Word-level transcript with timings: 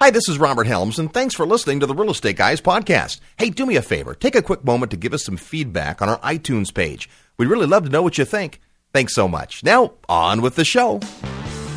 Hi, 0.00 0.10
this 0.10 0.28
is 0.28 0.38
Robert 0.38 0.68
Helms, 0.68 1.00
and 1.00 1.12
thanks 1.12 1.34
for 1.34 1.44
listening 1.44 1.80
to 1.80 1.86
the 1.86 1.94
Real 1.94 2.12
Estate 2.12 2.36
Guys 2.36 2.60
podcast. 2.60 3.18
Hey, 3.36 3.50
do 3.50 3.66
me 3.66 3.74
a 3.74 3.82
favor. 3.82 4.14
Take 4.14 4.36
a 4.36 4.42
quick 4.42 4.64
moment 4.64 4.92
to 4.92 4.96
give 4.96 5.12
us 5.12 5.24
some 5.24 5.36
feedback 5.36 6.00
on 6.00 6.08
our 6.08 6.20
iTunes 6.20 6.72
page. 6.72 7.10
We'd 7.36 7.48
really 7.48 7.66
love 7.66 7.82
to 7.82 7.90
know 7.90 8.02
what 8.02 8.16
you 8.16 8.24
think. 8.24 8.60
Thanks 8.92 9.12
so 9.12 9.26
much. 9.26 9.64
Now, 9.64 9.94
on 10.08 10.40
with 10.40 10.54
the 10.54 10.64
show. 10.64 11.00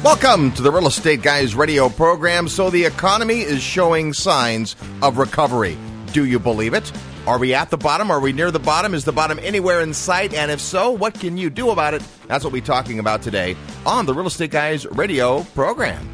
Welcome 0.04 0.52
to 0.52 0.62
the 0.62 0.71
Real 0.71 0.86
Estate 0.86 1.23
Guys 1.23 1.55
radio 1.55 1.89
program. 1.89 2.47
So, 2.47 2.70
the 2.70 2.86
economy 2.86 3.39
is 3.42 3.63
showing 3.63 4.13
signs 4.13 4.76
of 5.01 5.17
recovery. 5.17 5.76
Do 6.13 6.26
you 6.26 6.38
believe 6.38 6.76
it? 6.76 6.92
Are 7.26 7.40
we 7.40 7.56
at 7.56 7.72
the 7.72 7.78
bottom? 7.78 8.12
Are 8.12 8.19
we 8.19 8.33
near 8.33 8.51
the 8.51 8.60
bottom? 8.60 8.94
Is 8.94 9.03
the 9.03 9.12
bottom 9.12 9.40
anywhere 9.42 9.81
in 9.81 9.96
sight? 9.96 10.35
And 10.35 10.51
if 10.51 10.62
so, 10.62 10.92
what 10.92 11.15
can 11.15 11.38
you 11.38 11.49
do 11.49 11.72
about 11.72 11.96
it? 11.96 12.03
That's 12.28 12.44
what 12.44 12.53
we're 12.53 12.62
talking 12.62 12.99
about 12.99 13.24
today 13.24 13.56
on 13.83 14.06
the 14.06 14.13
Real 14.13 14.28
Estate 14.28 14.51
Guys 14.51 14.85
radio 14.85 15.42
program. 15.56 16.08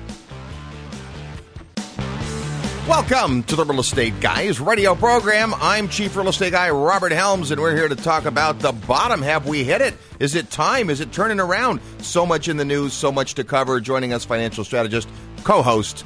Welcome 2.87 3.43
to 3.43 3.57
the 3.57 3.65
Real 3.65 3.81
Estate 3.81 4.17
Guys 4.21 4.61
radio 4.61 4.95
program. 4.95 5.53
I'm 5.55 5.89
Chief 5.89 6.15
Real 6.15 6.29
Estate 6.29 6.53
Guy 6.53 6.69
Robert 6.69 7.11
Helms, 7.11 7.51
and 7.51 7.59
we're 7.59 7.75
here 7.75 7.89
to 7.89 7.97
talk 7.97 8.23
about 8.23 8.59
the 8.59 8.71
bottom. 8.71 9.21
Have 9.21 9.45
we 9.45 9.65
hit 9.65 9.81
it? 9.81 9.93
Is 10.21 10.35
it 10.35 10.49
time? 10.49 10.89
Is 10.89 11.01
it 11.01 11.11
turning 11.11 11.41
around? 11.41 11.81
So 11.99 12.25
much 12.25 12.47
in 12.47 12.55
the 12.55 12.63
news, 12.63 12.93
so 12.93 13.11
much 13.11 13.33
to 13.33 13.43
cover. 13.43 13.81
Joining 13.81 14.13
us, 14.13 14.23
financial 14.23 14.63
strategist, 14.63 15.09
co 15.43 15.61
host, 15.61 16.05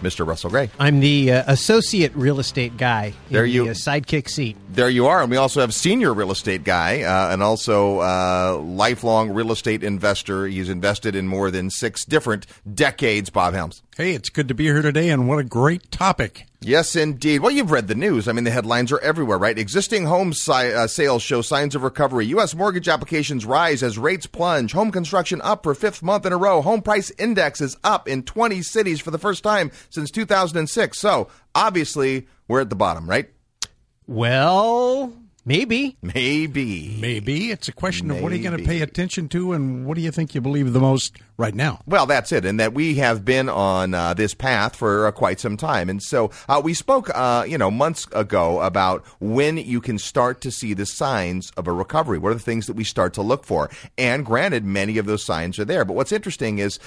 Mr. 0.00 0.26
Russell 0.26 0.48
Gray. 0.48 0.70
I'm 0.78 1.00
the 1.00 1.32
uh, 1.32 1.44
associate 1.48 2.14
real 2.14 2.40
estate 2.40 2.78
guy. 2.78 3.12
There 3.28 3.44
you 3.44 3.64
the, 3.64 3.70
uh, 3.70 3.74
sidekick 3.74 4.30
seat. 4.30 4.56
There 4.70 4.88
you 4.88 5.08
are, 5.08 5.20
and 5.20 5.30
we 5.30 5.36
also 5.36 5.60
have 5.60 5.74
senior 5.74 6.14
real 6.14 6.30
estate 6.30 6.64
guy, 6.64 7.02
uh, 7.02 7.30
and 7.30 7.42
also 7.42 7.98
uh, 7.98 8.58
lifelong 8.64 9.32
real 9.32 9.52
estate 9.52 9.84
investor. 9.84 10.46
He's 10.46 10.70
invested 10.70 11.14
in 11.14 11.28
more 11.28 11.50
than 11.50 11.68
six 11.68 12.06
different 12.06 12.46
decades. 12.74 13.28
Bob 13.28 13.52
Helms. 13.52 13.82
Hey, 13.94 14.14
it's 14.14 14.30
good 14.30 14.48
to 14.48 14.54
be 14.54 14.64
here 14.64 14.80
today, 14.80 15.10
and 15.10 15.28
what 15.28 15.38
a 15.38 15.44
great 15.44 15.90
topic. 15.90 16.46
Yes, 16.62 16.96
indeed. 16.96 17.40
Well, 17.40 17.50
you've 17.50 17.70
read 17.70 17.88
the 17.88 17.94
news. 17.94 18.26
I 18.26 18.32
mean, 18.32 18.44
the 18.44 18.50
headlines 18.50 18.90
are 18.90 18.98
everywhere, 19.00 19.36
right? 19.36 19.58
Existing 19.58 20.06
home 20.06 20.32
si- 20.32 20.50
uh, 20.72 20.86
sales 20.86 21.22
show 21.22 21.42
signs 21.42 21.74
of 21.74 21.82
recovery. 21.82 22.24
U.S. 22.28 22.54
mortgage 22.54 22.88
applications 22.88 23.44
rise 23.44 23.82
as 23.82 23.98
rates 23.98 24.24
plunge. 24.24 24.72
Home 24.72 24.92
construction 24.92 25.42
up 25.42 25.64
for 25.64 25.74
fifth 25.74 26.02
month 26.02 26.24
in 26.24 26.32
a 26.32 26.38
row. 26.38 26.62
Home 26.62 26.80
price 26.80 27.10
index 27.18 27.60
is 27.60 27.76
up 27.84 28.08
in 28.08 28.22
20 28.22 28.62
cities 28.62 28.98
for 28.98 29.10
the 29.10 29.18
first 29.18 29.42
time 29.42 29.70
since 29.90 30.10
2006. 30.10 30.98
So, 30.98 31.28
obviously, 31.54 32.26
we're 32.48 32.62
at 32.62 32.70
the 32.70 32.76
bottom, 32.76 33.06
right? 33.06 33.28
Well, 34.06 35.12
maybe. 35.44 35.96
Maybe. 36.02 36.96
Maybe. 37.00 37.50
It's 37.50 37.68
a 37.68 37.72
question 37.72 38.10
of 38.10 38.20
what 38.22 38.32
are 38.32 38.36
you 38.36 38.42
going 38.42 38.58
to 38.58 38.64
pay 38.64 38.80
attention 38.80 39.28
to, 39.30 39.52
and 39.52 39.86
what 39.86 39.96
do 39.96 40.00
you 40.00 40.10
think 40.10 40.34
you 40.34 40.40
believe 40.40 40.72
the 40.72 40.80
most 40.80 41.16
right 41.36 41.54
now? 41.54 41.80
Well, 41.86 42.06
that's 42.06 42.32
it, 42.32 42.44
and 42.44 42.60
that 42.60 42.74
we 42.74 42.96
have 42.96 43.24
been 43.24 43.48
on 43.48 43.94
uh, 43.94 44.14
this 44.14 44.34
path 44.34 44.76
for 44.76 45.06
uh, 45.06 45.12
quite 45.12 45.40
some 45.40 45.56
time, 45.56 45.88
and 45.88 46.02
so 46.02 46.30
uh, 46.48 46.60
we 46.62 46.74
spoke, 46.74 47.10
uh, 47.14 47.44
you 47.46 47.58
know, 47.58 47.70
months 47.70 48.06
ago 48.12 48.60
about 48.60 49.04
when 49.20 49.56
you 49.56 49.80
can 49.80 49.98
start 49.98 50.40
to 50.42 50.50
see 50.50 50.74
the 50.74 50.86
signs 50.86 51.50
of 51.56 51.66
a 51.66 51.72
recovery. 51.72 52.18
What 52.18 52.30
are 52.30 52.34
the 52.34 52.40
things 52.40 52.66
that 52.66 52.76
we 52.76 52.84
start 52.84 53.14
to 53.14 53.22
look 53.22 53.44
for? 53.44 53.70
And 53.98 54.24
granted, 54.24 54.64
many 54.64 54.98
of 54.98 55.06
those 55.06 55.24
signs 55.24 55.58
are 55.58 55.64
there, 55.64 55.84
but 55.84 55.94
what's 55.94 56.12
interesting 56.12 56.58
is, 56.58 56.78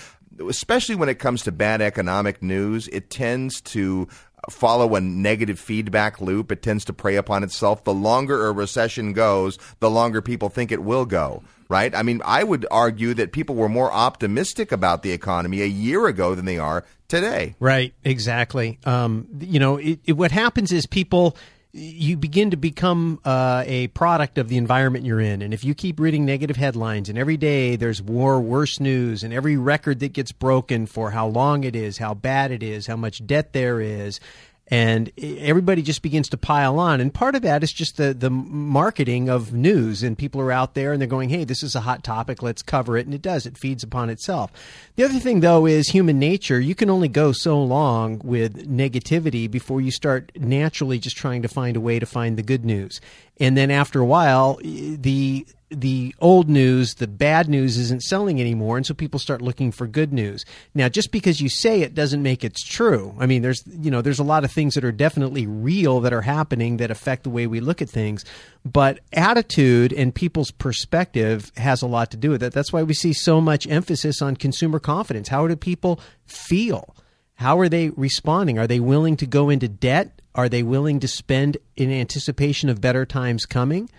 especially 0.50 0.96
when 0.96 1.10
it 1.10 1.20
comes 1.20 1.44
to 1.44 1.52
bad 1.52 1.82
economic 1.82 2.42
news, 2.42 2.88
it 2.90 3.10
tends 3.10 3.62
to 3.62 4.08
follow 4.50 4.96
a 4.96 5.02
negative 5.02 5.60
feedback 5.60 6.22
loop. 6.22 6.52
It 6.52 6.62
tends 6.62 6.86
to 6.86 6.94
prey 6.94 7.16
upon 7.16 7.44
itself. 7.44 7.84
The 7.84 7.94
longer 7.94 8.48
a 8.48 8.52
recession 8.52 9.14
goes, 9.14 9.58
the 9.80 9.90
longer 9.90 10.22
people 10.22 10.50
think 10.50 10.72
it 10.72 10.84
will 10.84 11.06
go. 11.06 11.44
Right? 11.68 11.96
I 11.96 12.04
mean, 12.04 12.22
I 12.24 12.44
would 12.44 12.68
argue 12.70 13.16
that 13.16 13.32
people 13.32 13.56
were 13.56 13.70
more 13.70 13.92
optimistic 13.92 14.72
about 14.72 15.02
the 15.02 15.12
economy 15.12 15.64
a 15.64 15.66
year 15.66 16.06
ago 16.06 16.36
than 16.36 16.46
they 16.46 16.60
are 16.60 16.86
today. 17.08 17.56
Right, 17.60 17.94
exactly. 18.04 18.78
Um, 18.86 19.28
you 19.40 19.60
know, 19.60 19.78
it, 19.78 20.00
it, 20.06 20.14
what 20.14 20.32
happens 20.32 20.72
is 20.72 20.86
people 20.86 21.36
you 21.78 22.16
begin 22.16 22.52
to 22.52 22.58
become 22.58 23.20
uh, 23.26 23.64
a 23.68 23.88
product 23.88 24.38
of 24.38 24.48
the 24.48 24.56
environment 24.56 25.06
you're 25.06 25.20
in. 25.20 25.42
And 25.42 25.54
if 25.54 25.66
you 25.66 25.76
keep 25.76 26.00
reading 26.00 26.26
negative 26.26 26.56
headlines, 26.56 27.10
and 27.10 27.18
every 27.18 27.36
day 27.36 27.76
there's 27.76 28.02
more 28.02 28.40
worse 28.40 28.80
news, 28.80 29.24
and 29.24 29.34
every 29.34 29.58
record 29.58 30.00
that 30.00 30.14
gets 30.14 30.32
broken 30.32 30.86
for 30.86 31.12
how 31.12 31.28
long 31.28 31.66
it 31.66 31.76
is, 31.76 31.98
how 31.98 32.14
bad 32.14 32.52
it 32.52 32.64
is, 32.64 32.88
how 32.88 32.96
much 32.96 33.26
debt 33.28 33.52
there 33.52 33.82
is, 33.82 34.22
and 34.68 35.12
everybody 35.20 35.84
just 35.84 36.02
begins 36.02 36.28
to 36.30 36.38
pile 36.38 36.80
on. 36.80 37.00
And 37.00 37.14
part 37.14 37.36
of 37.36 37.44
that 37.44 37.64
is 37.64 37.72
just 37.72 37.98
the 37.98 38.14
the 38.14 38.30
marketing 38.30 39.30
of 39.30 39.54
news, 39.54 40.02
and 40.02 40.18
people 40.18 40.42
are 40.42 40.52
out 40.52 40.74
there 40.74 40.92
and 40.92 41.00
they're 41.00 41.08
going, 41.08 41.30
"Hey, 41.30 41.44
this 41.44 41.62
is 41.62 41.76
a 41.76 41.82
hot 41.82 42.04
topic, 42.04 42.42
let's 42.42 42.64
cover 42.64 42.98
it," 42.98 43.06
and 43.06 43.14
it 43.14 43.22
does. 43.22 43.46
It 43.46 43.58
feeds 43.58 43.84
upon 43.84 44.10
itself. 44.10 44.52
The 44.96 45.04
other 45.04 45.20
thing, 45.20 45.42
though, 45.42 45.68
is 45.68 45.90
human 45.90 46.18
nature. 46.18 46.60
You 46.60 46.74
can 46.74 46.90
only 46.90 47.08
go 47.08 47.32
so 47.32 47.62
long 47.62 48.22
with 48.24 48.68
negativity 48.68 49.50
before 49.50 49.82
you 49.82 49.92
start 49.92 50.32
naturally 50.36 50.98
just 50.98 51.18
trying 51.18 51.44
to 51.44 51.48
find 51.48 51.78
a 51.78 51.82
way 51.82 52.00
to 52.00 52.06
find 52.06 52.38
the 52.38 52.44
good 52.44 52.66
news. 52.66 53.00
And 53.40 53.56
then 53.56 53.70
after 53.70 54.00
a 54.00 54.06
while, 54.06 54.60
the 54.64 55.46
the 55.82 56.16
old 56.20 56.50
news, 56.50 56.96
the 56.96 57.08
bad 57.08 57.50
news 57.50 57.78
isn't 57.78 58.04
selling 58.04 58.40
anymore, 58.40 58.78
and 58.78 58.86
so 58.86 58.94
people 58.94 59.20
start 59.20 59.42
looking 59.42 59.72
for 59.72 59.88
good 59.88 60.14
news. 60.14 60.46
Now, 60.74 60.90
just 60.90 61.12
because 61.12 61.42
you 61.42 61.50
say 61.50 61.82
it 61.82 61.94
doesn't 61.94 62.24
make 62.24 62.44
it 62.44 62.56
true. 62.56 63.16
I 63.20 63.26
mean, 63.26 63.42
there's 63.42 63.64
you 63.68 63.92
know 63.92 64.02
there's 64.02 64.20
a 64.20 64.24
lot 64.24 64.44
of 64.44 64.52
things 64.52 64.76
that 64.76 64.84
are 64.84 64.92
definitely 64.92 65.46
real 65.46 66.00
that 66.02 66.14
are 66.14 66.22
happening 66.22 66.78
that 66.78 66.92
affect 66.92 67.24
the 67.24 67.30
way 67.30 67.48
we 67.48 67.60
look 67.60 67.82
at 67.82 67.90
things, 67.90 68.26
but 68.64 69.00
attitude 69.14 69.94
and 69.94 70.14
people's 70.14 70.52
perspective 70.52 71.52
has 71.58 71.82
a 71.82 71.88
lot 71.88 72.12
to 72.12 72.18
do 72.18 72.32
with 72.32 72.44
it. 72.44 72.54
That's 72.54 72.74
why 72.74 72.84
we 72.84 72.94
see 72.94 73.14
so 73.14 73.40
much 73.42 73.68
emphasis 73.68 74.22
on 74.22 74.36
consumer 74.36 74.80
confidence. 74.80 75.28
How 75.28 75.48
do 75.48 75.56
people 75.56 76.00
feel? 76.26 76.96
How 77.36 77.60
are 77.60 77.70
they 77.70 77.90
responding? 77.90 78.58
Are 78.58 78.68
they 78.68 78.80
willing 78.80 79.18
to 79.18 79.26
go 79.26 79.50
into 79.50 79.68
debt? 79.68 80.22
Are 80.34 80.50
they 80.50 80.64
willing 80.64 81.00
to 81.00 81.08
spend 81.08 81.58
in 81.76 81.92
anticipation 81.92 82.70
of 82.70 82.82
better 82.82 83.06
times 83.06 83.46
coming? 83.46 83.90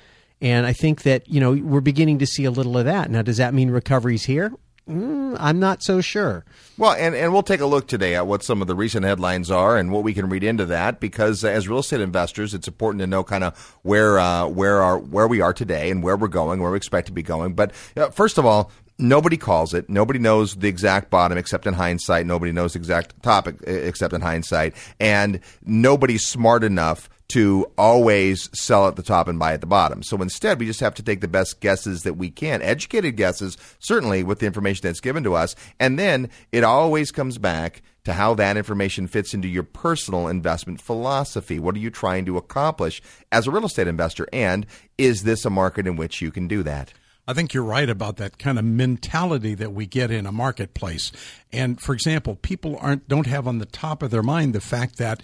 And 0.41 0.67
I 0.67 0.73
think 0.73 1.03
that, 1.03 1.29
you 1.29 1.41
know, 1.41 1.53
we're 1.53 1.81
beginning 1.81 2.19
to 2.19 2.27
see 2.27 2.45
a 2.45 2.51
little 2.51 2.77
of 2.77 2.85
that. 2.85 3.11
Now, 3.11 3.23
does 3.23 3.39
that 3.39 3.55
mean 3.55 3.71
recovery's 3.71 4.25
here? 4.25 4.53
Mm, 4.89 5.37
I'm 5.41 5.59
not 5.59 5.83
so 5.83 6.01
sure. 6.01 6.45
Well, 6.79 6.93
and, 6.93 7.15
and 7.17 7.33
we'll 7.33 7.43
take 7.43 7.61
a 7.61 7.67
look 7.67 7.89
today 7.89 8.15
at 8.15 8.29
what 8.29 8.45
some 8.45 8.63
of 8.63 8.69
the 8.69 8.77
recent 8.77 9.05
headlines 9.05 9.51
are 9.51 9.77
and 9.77 9.91
what 9.91 10.05
we 10.05 10.15
can 10.15 10.29
read 10.29 10.45
into 10.45 10.65
that 10.67 11.01
because 11.01 11.45
as 11.45 11.69
real 11.69 11.81
estate 11.81 12.01
investors, 12.01 12.55
it's 12.55 12.69
important 12.69 13.01
to 13.01 13.07
know 13.09 13.25
kind 13.25 13.43
of 13.43 13.59
where 13.83 14.21
uh, 14.21 14.47
where 14.47 14.81
are 14.83 14.99
where 14.99 15.27
we 15.27 15.41
are 15.41 15.53
today 15.53 15.91
and 15.91 16.05
where 16.05 16.17
we're 16.17 16.29
going, 16.29 16.61
where 16.61 16.71
we 16.71 16.77
expect 16.77 17.07
to 17.09 17.13
be 17.13 17.23
going. 17.23 17.55
But 17.55 17.73
uh, 17.97 18.11
first 18.11 18.39
of 18.39 18.47
all, 18.47 18.71
nobody 18.97 19.37
calls 19.37 19.75
it. 19.75 19.91
Nobody 19.91 20.21
knows 20.21 20.55
the 20.55 20.69
exact 20.69 21.11
bottom 21.11 21.37
except 21.37 21.67
in 21.67 21.75
hindsight. 21.75 22.25
Nobody 22.25 22.53
knows 22.53 22.75
the 22.75 22.79
exact 22.79 23.21
topic 23.25 23.57
except 23.67 24.15
in 24.15 24.21
hindsight, 24.21 24.75
and 25.01 25.41
nobody's 25.65 26.25
smart 26.25 26.63
enough 26.63 27.09
to 27.29 27.71
always 27.77 28.49
sell 28.59 28.87
at 28.87 28.97
the 28.97 29.03
top 29.03 29.27
and 29.29 29.39
buy 29.39 29.53
at 29.53 29.61
the 29.61 29.67
bottom. 29.67 30.03
So 30.03 30.17
instead, 30.23 30.61
we 30.61 30.67
just 30.67 30.81
have 30.81 30.95
to 30.95 31.03
take 31.03 31.21
the 31.21 31.29
best 31.29 31.61
guesses 31.61 32.03
that 32.03 32.15
we 32.15 32.31
can, 32.31 32.63
educated 32.63 33.17
guesses, 33.17 33.57
certainly 33.81 34.23
with 34.23 34.39
the 34.39 34.47
information 34.47 34.83
that's 34.85 35.01
given 35.01 35.25
to 35.25 35.35
us. 35.35 35.57
And 35.81 35.99
then 35.99 36.31
it 36.53 36.63
always 36.63 37.11
comes 37.11 37.39
back 37.39 37.83
to 38.05 38.13
how 38.13 38.35
that 38.35 38.57
information 38.57 39.09
fits 39.09 39.35
into 39.35 39.49
your 39.49 39.65
personal 39.65 40.29
investment 40.29 40.81
philosophy. 40.81 41.59
What 41.59 41.75
are 41.75 41.81
you 41.81 41.91
trying 41.91 42.25
to 42.27 42.37
accomplish 42.37 43.03
as 43.33 43.49
a 43.49 43.51
real 43.51 43.67
estate 43.67 43.89
investor? 43.89 44.29
And 44.33 44.65
is 44.97 45.25
this 45.25 45.45
a 45.45 45.51
market 45.51 45.89
in 45.89 45.97
which 45.97 46.23
you 46.23 46.31
can 46.31 46.47
do 46.47 46.63
that? 46.63 46.93
I 47.29 47.33
think 47.33 47.53
you're 47.53 47.65
right 47.65 47.91
about 47.91 48.19
that 48.19 48.39
kind 48.39 48.61
of 48.61 48.65
mentality 48.65 49.55
that 49.55 49.73
we 49.73 49.87
get 49.87 50.13
in 50.13 50.27
a 50.27 50.33
marketplace. 50.33 51.11
And 51.53 51.81
for 51.81 51.93
example, 51.93 52.37
people 52.37 52.79
aren't 52.81 53.09
don't 53.09 53.27
have 53.27 53.49
on 53.49 53.59
the 53.59 53.67
top 53.67 54.05
of 54.05 54.13
their 54.13 54.23
mind 54.23 54.55
the 54.55 54.61
fact 54.61 54.99
that 54.99 55.23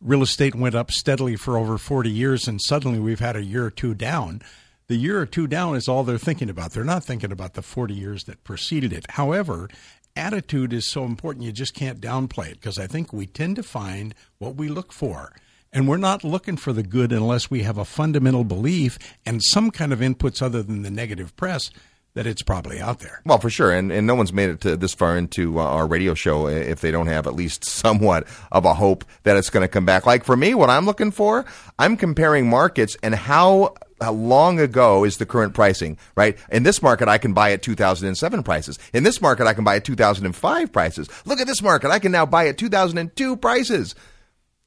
real 0.00 0.22
estate 0.22 0.54
went 0.54 0.74
up 0.74 0.90
steadily 0.90 1.36
for 1.36 1.56
over 1.56 1.78
40 1.78 2.10
years 2.10 2.46
and 2.46 2.60
suddenly 2.60 2.98
we've 2.98 3.20
had 3.20 3.36
a 3.36 3.44
year 3.44 3.64
or 3.66 3.70
two 3.70 3.94
down. 3.94 4.42
The 4.88 4.96
year 4.96 5.20
or 5.20 5.26
two 5.26 5.46
down 5.46 5.74
is 5.74 5.88
all 5.88 6.04
they're 6.04 6.18
thinking 6.18 6.48
about. 6.48 6.72
They're 6.72 6.84
not 6.84 7.04
thinking 7.04 7.32
about 7.32 7.54
the 7.54 7.62
40 7.62 7.94
years 7.94 8.24
that 8.24 8.44
preceded 8.44 8.92
it. 8.92 9.10
However, 9.10 9.68
attitude 10.14 10.72
is 10.72 10.88
so 10.88 11.04
important 11.04 11.44
you 11.44 11.52
just 11.52 11.74
can't 11.74 12.00
downplay 12.00 12.50
it 12.52 12.60
because 12.60 12.78
I 12.78 12.86
think 12.86 13.12
we 13.12 13.26
tend 13.26 13.56
to 13.56 13.62
find 13.62 14.14
what 14.38 14.54
we 14.54 14.68
look 14.68 14.92
for. 14.92 15.34
And 15.72 15.88
we're 15.88 15.96
not 15.96 16.24
looking 16.24 16.56
for 16.56 16.72
the 16.72 16.82
good 16.82 17.12
unless 17.12 17.50
we 17.50 17.62
have 17.62 17.76
a 17.76 17.84
fundamental 17.84 18.44
belief 18.44 18.98
and 19.26 19.42
some 19.42 19.70
kind 19.70 19.92
of 19.92 19.98
inputs 19.98 20.40
other 20.40 20.62
than 20.62 20.82
the 20.82 20.90
negative 20.90 21.36
press 21.36 21.70
that 22.16 22.26
it's 22.26 22.40
probably 22.40 22.80
out 22.80 23.00
there. 23.00 23.20
Well, 23.26 23.38
for 23.38 23.50
sure, 23.50 23.70
and 23.70 23.92
and 23.92 24.06
no 24.06 24.14
one's 24.14 24.32
made 24.32 24.48
it 24.48 24.60
to 24.62 24.76
this 24.76 24.94
far 24.94 25.16
into 25.16 25.60
uh, 25.60 25.62
our 25.62 25.86
radio 25.86 26.14
show 26.14 26.48
if 26.48 26.80
they 26.80 26.90
don't 26.90 27.06
have 27.06 27.26
at 27.26 27.34
least 27.34 27.64
somewhat 27.68 28.26
of 28.50 28.64
a 28.64 28.74
hope 28.74 29.04
that 29.22 29.36
it's 29.36 29.50
going 29.50 29.62
to 29.62 29.68
come 29.68 29.84
back. 29.84 30.06
Like 30.06 30.24
for 30.24 30.36
me, 30.36 30.54
what 30.54 30.70
I'm 30.70 30.86
looking 30.86 31.10
for, 31.10 31.44
I'm 31.78 31.96
comparing 31.96 32.48
markets 32.48 32.96
and 33.02 33.14
how 33.14 33.74
how 34.00 34.12
long 34.12 34.58
ago 34.58 35.04
is 35.04 35.18
the 35.18 35.26
current 35.26 35.54
pricing, 35.54 35.98
right? 36.16 36.36
In 36.50 36.62
this 36.64 36.82
market, 36.82 37.08
I 37.08 37.18
can 37.18 37.34
buy 37.34 37.52
at 37.52 37.62
2007 37.62 38.42
prices. 38.42 38.78
In 38.92 39.04
this 39.04 39.20
market, 39.20 39.46
I 39.46 39.54
can 39.54 39.64
buy 39.64 39.76
at 39.76 39.84
2005 39.84 40.72
prices. 40.72 41.08
Look 41.26 41.40
at 41.40 41.46
this 41.46 41.62
market. 41.62 41.90
I 41.90 41.98
can 41.98 42.12
now 42.12 42.26
buy 42.26 42.48
at 42.48 42.58
2002 42.58 43.36
prices. 43.36 43.94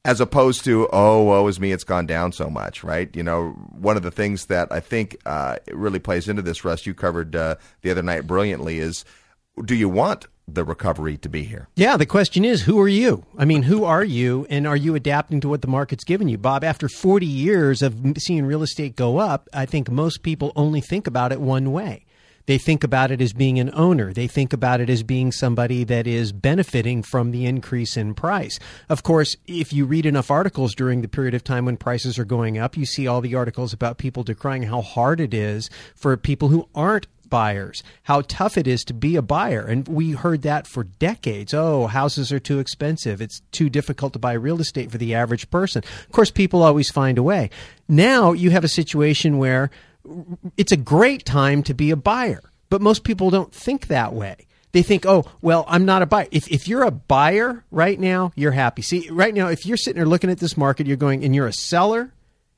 As 0.09 0.19
opposed 0.19 0.63
to, 0.63 0.89
oh, 0.91 1.21
woe 1.21 1.47
is 1.47 1.59
me, 1.59 1.71
it's 1.71 1.83
gone 1.83 2.07
down 2.07 2.31
so 2.31 2.49
much, 2.49 2.83
right? 2.83 3.15
You 3.15 3.21
know, 3.21 3.49
one 3.71 3.95
of 3.95 4.01
the 4.01 4.09
things 4.09 4.47
that 4.47 4.71
I 4.71 4.79
think 4.79 5.17
uh, 5.27 5.57
really 5.71 5.99
plays 5.99 6.27
into 6.27 6.41
this, 6.41 6.65
Russ, 6.65 6.87
you 6.87 6.95
covered 6.95 7.35
uh, 7.35 7.57
the 7.83 7.91
other 7.91 8.01
night 8.01 8.25
brilliantly, 8.25 8.79
is 8.79 9.05
do 9.63 9.75
you 9.75 9.87
want 9.87 10.25
the 10.53 10.63
recovery 10.63 11.17
to 11.17 11.29
be 11.29 11.43
here. 11.43 11.67
Yeah, 11.75 11.97
the 11.97 12.05
question 12.05 12.43
is, 12.43 12.63
who 12.63 12.79
are 12.79 12.87
you? 12.87 13.23
I 13.37 13.45
mean, 13.45 13.63
who 13.63 13.83
are 13.83 14.03
you, 14.03 14.47
and 14.49 14.65
are 14.65 14.75
you 14.75 14.95
adapting 14.95 15.41
to 15.41 15.49
what 15.49 15.61
the 15.61 15.67
market's 15.67 16.03
given 16.03 16.27
you, 16.27 16.37
Bob? 16.37 16.63
After 16.63 16.89
40 16.89 17.25
years 17.25 17.81
of 17.81 17.95
seeing 18.17 18.45
real 18.45 18.63
estate 18.63 18.95
go 18.95 19.19
up, 19.19 19.47
I 19.53 19.65
think 19.65 19.91
most 19.91 20.23
people 20.23 20.51
only 20.55 20.81
think 20.81 21.05
about 21.05 21.31
it 21.31 21.39
one 21.39 21.71
way. 21.71 22.05
They 22.49 22.57
think 22.57 22.83
about 22.83 23.11
it 23.11 23.21
as 23.21 23.31
being 23.31 23.59
an 23.59 23.69
owner. 23.75 24.11
They 24.11 24.25
think 24.25 24.53
about 24.53 24.81
it 24.81 24.89
as 24.89 25.03
being 25.03 25.31
somebody 25.31 25.83
that 25.83 26.07
is 26.07 26.31
benefiting 26.31 27.03
from 27.03 27.29
the 27.29 27.45
increase 27.45 27.95
in 27.95 28.15
price. 28.15 28.57
Of 28.89 29.03
course, 29.03 29.35
if 29.45 29.71
you 29.71 29.85
read 29.85 30.07
enough 30.07 30.31
articles 30.31 30.73
during 30.73 31.03
the 31.03 31.07
period 31.07 31.35
of 31.35 31.43
time 31.43 31.65
when 31.65 31.77
prices 31.77 32.17
are 32.17 32.25
going 32.25 32.57
up, 32.57 32.75
you 32.75 32.87
see 32.87 33.05
all 33.05 33.21
the 33.21 33.35
articles 33.35 33.71
about 33.71 33.99
people 33.99 34.23
decrying 34.23 34.63
how 34.63 34.81
hard 34.81 35.19
it 35.19 35.31
is 35.31 35.69
for 35.93 36.17
people 36.17 36.47
who 36.47 36.67
aren't 36.73 37.05
buyers, 37.29 37.83
how 38.05 38.21
tough 38.21 38.57
it 38.57 38.65
is 38.65 38.83
to 38.85 38.95
be 38.95 39.15
a 39.15 39.21
buyer. 39.21 39.61
And 39.61 39.87
we 39.87 40.13
heard 40.13 40.41
that 40.41 40.65
for 40.65 40.85
decades. 40.85 41.53
Oh, 41.53 41.85
houses 41.85 42.31
are 42.31 42.39
too 42.39 42.57
expensive. 42.57 43.21
It's 43.21 43.43
too 43.51 43.69
difficult 43.69 44.13
to 44.13 44.19
buy 44.19 44.33
real 44.33 44.59
estate 44.59 44.89
for 44.89 44.97
the 44.97 45.13
average 45.13 45.51
person. 45.51 45.83
Of 45.83 46.11
course, 46.11 46.31
people 46.31 46.63
always 46.63 46.89
find 46.89 47.19
a 47.19 47.23
way. 47.23 47.51
Now 47.87 48.33
you 48.33 48.49
have 48.49 48.63
a 48.63 48.67
situation 48.67 49.37
where 49.37 49.69
it's 50.57 50.71
a 50.71 50.77
great 50.77 51.25
time 51.25 51.63
to 51.63 51.73
be 51.73 51.91
a 51.91 51.95
buyer, 51.95 52.41
but 52.69 52.81
most 52.81 53.03
people 53.03 53.29
don't 53.29 53.53
think 53.53 53.87
that 53.87 54.13
way. 54.13 54.47
They 54.71 54.83
think, 54.83 55.05
oh, 55.05 55.25
well, 55.41 55.65
I'm 55.67 55.85
not 55.85 56.03
a 56.03 56.05
buyer. 56.05 56.27
If, 56.31 56.47
if 56.51 56.67
you're 56.67 56.83
a 56.83 56.91
buyer 56.91 57.63
right 57.71 57.99
now, 57.99 58.31
you're 58.35 58.51
happy. 58.51 58.83
See, 58.83 59.09
right 59.09 59.33
now, 59.33 59.47
if 59.47 59.65
you're 59.65 59.77
sitting 59.77 59.97
there 59.97 60.05
looking 60.05 60.29
at 60.29 60.37
this 60.39 60.55
market, 60.55 60.85
you're 60.85 60.97
going, 60.97 61.23
and 61.23 61.33
you're 61.33 61.47
a 61.47 61.53
seller, 61.53 62.13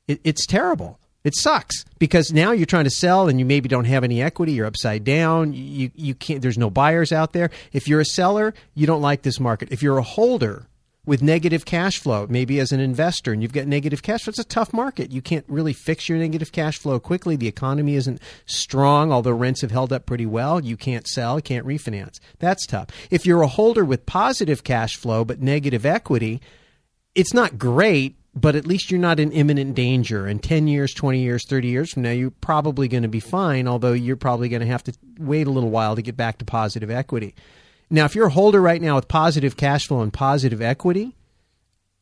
it, 0.07 0.19
it's 0.23 0.45
terrible. 0.45 0.99
It 1.23 1.35
sucks 1.35 1.85
because 1.99 2.33
now 2.33 2.51
you're 2.51 2.65
trying 2.65 2.85
to 2.85 2.89
sell 2.89 3.27
and 3.27 3.39
you 3.39 3.45
maybe 3.45 3.69
don't 3.69 3.85
have 3.85 4.03
any 4.03 4.21
equity. 4.21 4.53
You're 4.53 4.65
upside 4.65 5.03
down. 5.03 5.53
You, 5.53 5.91
you 5.95 6.15
can't, 6.15 6.41
there's 6.41 6.57
no 6.57 6.69
buyers 6.69 7.11
out 7.11 7.31
there. 7.31 7.51
If 7.71 7.88
you're 7.88 7.99
a 7.99 8.05
seller, 8.05 8.53
you 8.73 8.88
don't 8.88 9.01
like 9.01 9.21
this 9.21 9.39
market. 9.39 9.71
If 9.71 9.83
you're 9.83 9.99
a 9.99 10.03
holder, 10.03 10.67
with 11.06 11.24
negative 11.24 11.65
cash 11.65 11.98
flow, 11.98 12.27
maybe 12.30 12.59
as 12.59 12.71
an 12.71 12.80
investor, 12.80 13.33
and 13.33 13.42
you've 13.42 13.53
got 13.53 13.65
negative 13.65 14.03
cash 14.03 14.24
flow, 14.24 14.31
it's 14.31 14.39
a 14.39 14.44
tough 14.44 14.71
market. 14.71 15.12
You 15.12 15.21
can't 15.21 15.45
really 15.48 15.74
fix 15.74 16.07
your 16.07 16.19
negative 16.19 16.51
cash 16.51 16.77
flow 16.77 17.00
quickly. 17.00 17.36
The 17.36 17.48
economy 17.48 17.95
isn't 17.95 18.21
strong, 18.45 19.12
although 19.12 19.31
rents 19.31 19.62
have 19.62 19.71
held 19.71 19.92
up 19.92 20.06
pretty 20.06 20.27
well. 20.27 20.63
You 20.63 20.77
can't 20.77 21.07
sell, 21.07 21.42
can't 21.42 21.65
refinance. 21.65 22.19
That's 22.38 22.68
tough. 22.68 22.89
If 23.09 23.25
you're 23.25 23.42
a 23.42 23.48
holder 23.48 23.83
with 23.83 24.06
positive 24.06 24.63
cash 24.63 24.95
flow 24.95 25.25
but 25.25 25.42
negative 25.42 25.88
equity, 25.88 26.39
it's 27.15 27.33
not 27.33 27.57
great, 27.57 28.15
but 28.36 28.56
at 28.56 28.68
least 28.68 28.92
you're 28.92 29.00
not 29.00 29.19
in 29.19 29.31
imminent 29.31 29.74
danger. 29.74 30.27
And 30.27 30.42
10 30.42 30.68
years, 30.68 30.94
20 30.94 31.19
years, 31.19 31.48
30 31.48 31.68
years 31.68 31.92
from 31.92 32.03
now, 32.03 32.12
you're 32.12 32.30
probably 32.30 32.88
going 32.88 33.03
to 33.03 33.09
be 33.09 33.19
fine, 33.19 33.68
although 33.68 33.94
you're 33.94 34.15
probably 34.15 34.50
going 34.50 34.62
to 34.62 34.68
have 34.68 34.83
to 34.83 34.94
wait 35.18 35.48
a 35.48 35.51
little 35.51 35.71
while 35.71 35.95
to 35.95 36.03
get 36.03 36.15
back 36.15 36.38
to 36.38 36.45
positive 36.45 36.92
equity. 36.92 37.33
Now, 37.91 38.05
if 38.05 38.15
you're 38.15 38.27
a 38.27 38.31
holder 38.31 38.61
right 38.61 38.81
now 38.81 38.95
with 38.95 39.09
positive 39.09 39.57
cash 39.57 39.85
flow 39.85 40.01
and 40.01 40.13
positive 40.13 40.61
equity, 40.61 41.17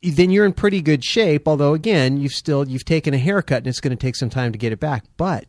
then 0.04 0.30
you're 0.30 0.46
in 0.46 0.54
pretty 0.54 0.82
good 0.82 1.04
shape. 1.04 1.48
Although, 1.48 1.74
again, 1.74 2.18
you've 2.18 2.32
still 2.32 2.68
you've 2.68 2.86
taken 2.86 3.16
a 3.16 3.18
haircut 3.18 3.58
and 3.58 3.68
it's 3.68 3.82
going 3.82 3.98
to 3.98 4.02
take 4.02 4.16
some 4.16 4.30
time 4.30 4.52
to 4.52 4.58
get 4.60 4.72
it 4.72 4.80
back. 4.80 5.06
But 5.18 5.46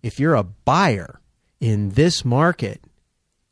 if 0.00 0.20
you're 0.20 0.36
a 0.36 0.44
buyer 0.44 1.20
in 1.60 1.90
this 1.90 2.24
market, 2.24 2.80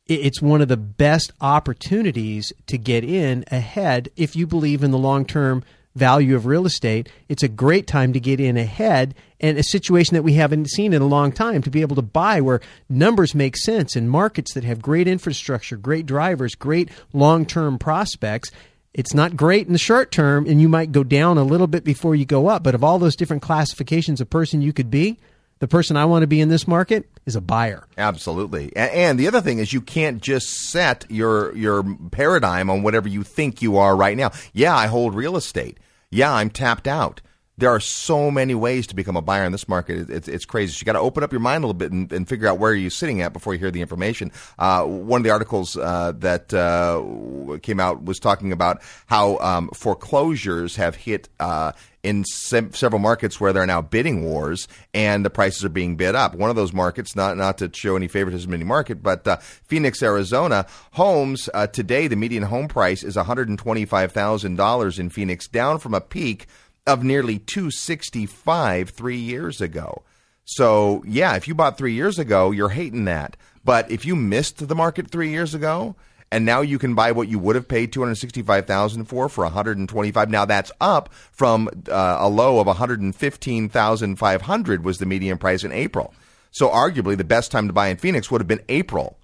it's 0.05 0.41
one 0.41 0.61
of 0.61 0.69
the 0.69 0.77
best 0.77 1.33
opportunities 1.41 2.53
to 2.67 2.77
get 2.77 3.03
in 3.03 3.43
ahead 3.51 4.09
if 4.15 4.33
you 4.33 4.47
believe 4.47 4.83
in 4.83 4.91
the 4.91 4.97
long 4.97 5.25
term 5.25 5.61
value 5.93 6.35
of 6.35 6.45
real 6.45 6.65
estate, 6.65 7.09
it's 7.27 7.43
a 7.43 7.49
great 7.49 7.85
time 7.85 8.13
to 8.13 8.19
get 8.19 8.39
in 8.39 8.55
ahead 8.55 9.13
and 9.39 9.57
a 9.57 9.63
situation 9.63 10.15
that 10.15 10.23
we 10.23 10.33
haven't 10.33 10.69
seen 10.69 10.93
in 10.93 11.01
a 11.01 11.07
long 11.07 11.31
time 11.31 11.61
to 11.61 11.69
be 11.69 11.81
able 11.81 11.95
to 11.95 12.01
buy 12.01 12.41
where 12.41 12.61
numbers 12.89 13.35
make 13.35 13.57
sense 13.57 13.95
in 13.95 14.07
markets 14.07 14.53
that 14.53 14.63
have 14.63 14.81
great 14.81 15.07
infrastructure, 15.07 15.77
great 15.77 16.05
drivers, 16.05 16.55
great 16.55 16.89
long 17.13 17.45
term 17.45 17.77
prospects. 17.77 18.51
It's 18.93 19.13
not 19.13 19.37
great 19.37 19.67
in 19.67 19.73
the 19.73 19.79
short 19.79 20.11
term, 20.11 20.47
and 20.47 20.59
you 20.59 20.67
might 20.67 20.91
go 20.91 21.03
down 21.03 21.37
a 21.37 21.43
little 21.43 21.67
bit 21.67 21.83
before 21.83 22.15
you 22.15 22.25
go 22.25 22.47
up. 22.47 22.63
But 22.63 22.73
of 22.73 22.83
all 22.83 22.97
those 22.97 23.15
different 23.15 23.43
classifications 23.43 24.19
of 24.21 24.29
person 24.29 24.61
you 24.61 24.73
could 24.73 24.89
be, 24.89 25.19
the 25.59 25.67
person 25.67 25.97
I 25.97 26.05
want 26.05 26.23
to 26.23 26.27
be 26.27 26.41
in 26.41 26.49
this 26.49 26.67
market 26.67 27.07
is 27.25 27.35
a 27.35 27.41
buyer. 27.41 27.87
Absolutely. 27.97 28.75
And 28.75 29.19
the 29.19 29.27
other 29.27 29.41
thing 29.41 29.59
is 29.59 29.71
you 29.73 29.81
can't 29.81 30.21
just 30.21 30.47
set 30.69 31.05
your 31.09 31.55
your 31.55 31.83
paradigm 32.11 32.69
on 32.69 32.81
whatever 32.81 33.07
you 33.07 33.23
think 33.23 33.61
you 33.61 33.77
are 33.77 33.95
right 33.95 34.17
now. 34.17 34.31
Yeah, 34.53 34.75
I 34.75 34.87
hold 34.87 35.13
real 35.13 35.37
estate 35.37 35.77
yeah, 36.09 36.33
I'm 36.33 36.49
tapped 36.49 36.87
out. 36.87 37.21
There 37.59 37.71
are 37.71 37.79
so 37.79 38.29
many 38.29 38.53
ways 38.53 38.85
to 38.87 38.95
become 38.95 39.15
a 39.15 39.21
buyer 39.21 39.43
in 39.43 39.51
this 39.51 39.67
market. 39.67 40.11
It's, 40.11 40.27
it's 40.27 40.45
crazy. 40.45 40.73
So 40.73 40.81
you 40.81 40.85
got 40.85 40.93
to 40.93 40.99
open 40.99 41.23
up 41.23 41.31
your 41.31 41.41
mind 41.41 41.63
a 41.63 41.67
little 41.67 41.73
bit 41.73 41.91
and, 41.91 42.11
and, 42.11 42.27
figure 42.29 42.47
out 42.47 42.59
where 42.59 42.75
you're 42.75 42.91
sitting 42.91 43.21
at 43.21 43.33
before 43.33 43.53
you 43.53 43.59
hear 43.59 43.71
the 43.71 43.81
information. 43.81 44.31
Uh, 44.59 44.83
one 44.83 45.21
of 45.21 45.23
the 45.23 45.31
articles 45.31 45.75
uh, 45.75 46.11
that 46.17 46.53
uh, 46.53 47.57
came 47.63 47.79
out 47.79 48.03
was 48.03 48.19
talking 48.19 48.51
about 48.51 48.83
how 49.07 49.39
um, 49.39 49.69
foreclosures 49.73 50.75
have 50.75 50.95
hit 50.95 51.29
uh, 51.39 51.71
in 52.03 52.25
se- 52.25 52.69
several 52.73 52.99
markets 52.99 53.39
where 53.39 53.51
there 53.53 53.63
are 53.63 53.67
now 53.67 53.81
bidding 53.81 54.23
wars 54.23 54.67
and 54.93 55.25
the 55.25 55.29
prices 55.31 55.65
are 55.65 55.69
being 55.69 55.95
bid 55.95 56.13
up. 56.13 56.35
One 56.35 56.51
of 56.51 56.55
those 56.55 56.73
markets, 56.73 57.15
not 57.15 57.37
not 57.37 57.57
to 57.57 57.71
show 57.73 57.95
any 57.95 58.07
favoritism 58.07 58.51
in 58.53 58.61
any 58.61 58.67
market, 58.67 59.01
but 59.01 59.27
uh, 59.27 59.37
Phoenix, 59.37 60.03
Arizona, 60.03 60.67
homes 60.91 61.49
uh, 61.55 61.65
today 61.65 62.07
the 62.07 62.15
median 62.15 62.43
home 62.43 62.67
price 62.67 63.03
is 63.03 63.15
one 63.15 63.25
hundred 63.25 63.49
and 63.49 63.57
twenty 63.57 63.85
five 63.85 64.11
thousand 64.11 64.57
dollars 64.57 64.99
in 64.99 65.09
Phoenix, 65.09 65.47
down 65.47 65.79
from 65.79 65.95
a 65.95 66.01
peak 66.01 66.45
of 66.87 67.03
nearly 67.03 67.37
two 67.37 67.69
sixty 67.69 68.25
five 68.25 68.89
three 68.89 69.17
years 69.17 69.61
ago. 69.61 70.03
So 70.45 71.03
yeah, 71.05 71.35
if 71.35 71.47
you 71.47 71.53
bought 71.53 71.77
three 71.77 71.93
years 71.93 72.17
ago, 72.17 72.51
you're 72.51 72.69
hating 72.69 73.05
that. 73.05 73.37
But 73.63 73.91
if 73.91 74.05
you 74.05 74.15
missed 74.15 74.65
the 74.65 74.75
market 74.75 75.11
three 75.11 75.29
years 75.29 75.53
ago, 75.53 75.95
and 76.31 76.45
now 76.45 76.61
you 76.61 76.79
can 76.79 76.95
buy 76.95 77.11
what 77.11 77.27
you 77.27 77.37
would 77.39 77.55
have 77.55 77.67
paid 77.67 77.91
265,000 77.91 79.05
for 79.05 79.27
for 79.29 79.43
125. 79.43 80.29
Now 80.29 80.45
that's 80.45 80.71
up 80.81 81.13
from 81.13 81.69
uh, 81.89 82.17
a 82.19 82.29
low 82.29 82.59
of 82.59 82.67
115,500 82.67 84.83
was 84.83 84.97
the 84.97 85.05
median 85.05 85.37
price 85.37 85.63
in 85.63 85.71
April. 85.71 86.13
So 86.51 86.67
arguably 86.69 87.15
the 87.17 87.23
best 87.23 87.51
time 87.51 87.67
to 87.67 87.73
buy 87.73 87.87
in 87.87 87.97
Phoenix 87.97 88.29
would 88.31 88.41
have 88.41 88.47
been 88.47 88.63
April. 88.69 89.19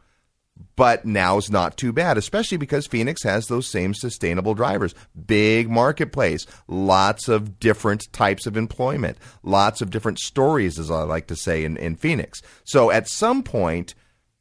But 0.76 1.06
now's 1.06 1.52
not 1.52 1.78
too 1.78 1.94
bad, 1.94 2.18
especially 2.18 2.58
because 2.58 2.88
Phoenix 2.88 3.24
has 3.24 3.48
those 3.48 3.70
same 3.70 3.94
sustainable 3.94 4.56
drivers. 4.56 4.96
Big 5.26 5.70
marketplace, 5.70 6.48
lots 6.68 7.28
of 7.28 7.60
different 7.60 8.12
types 8.12 8.48
of 8.48 8.58
employment, 8.58 9.18
lots 9.44 9.82
of 9.82 9.92
different 9.92 10.20
stories, 10.20 10.80
as 10.80 10.90
I 10.90 11.04
like 11.04 11.28
to 11.28 11.36
say 11.36 11.64
in, 11.64 11.78
in 11.78 11.96
Phoenix. 11.96 12.42
So 12.64 12.90
at 12.90 13.08
some 13.08 13.44
point, 13.44 13.94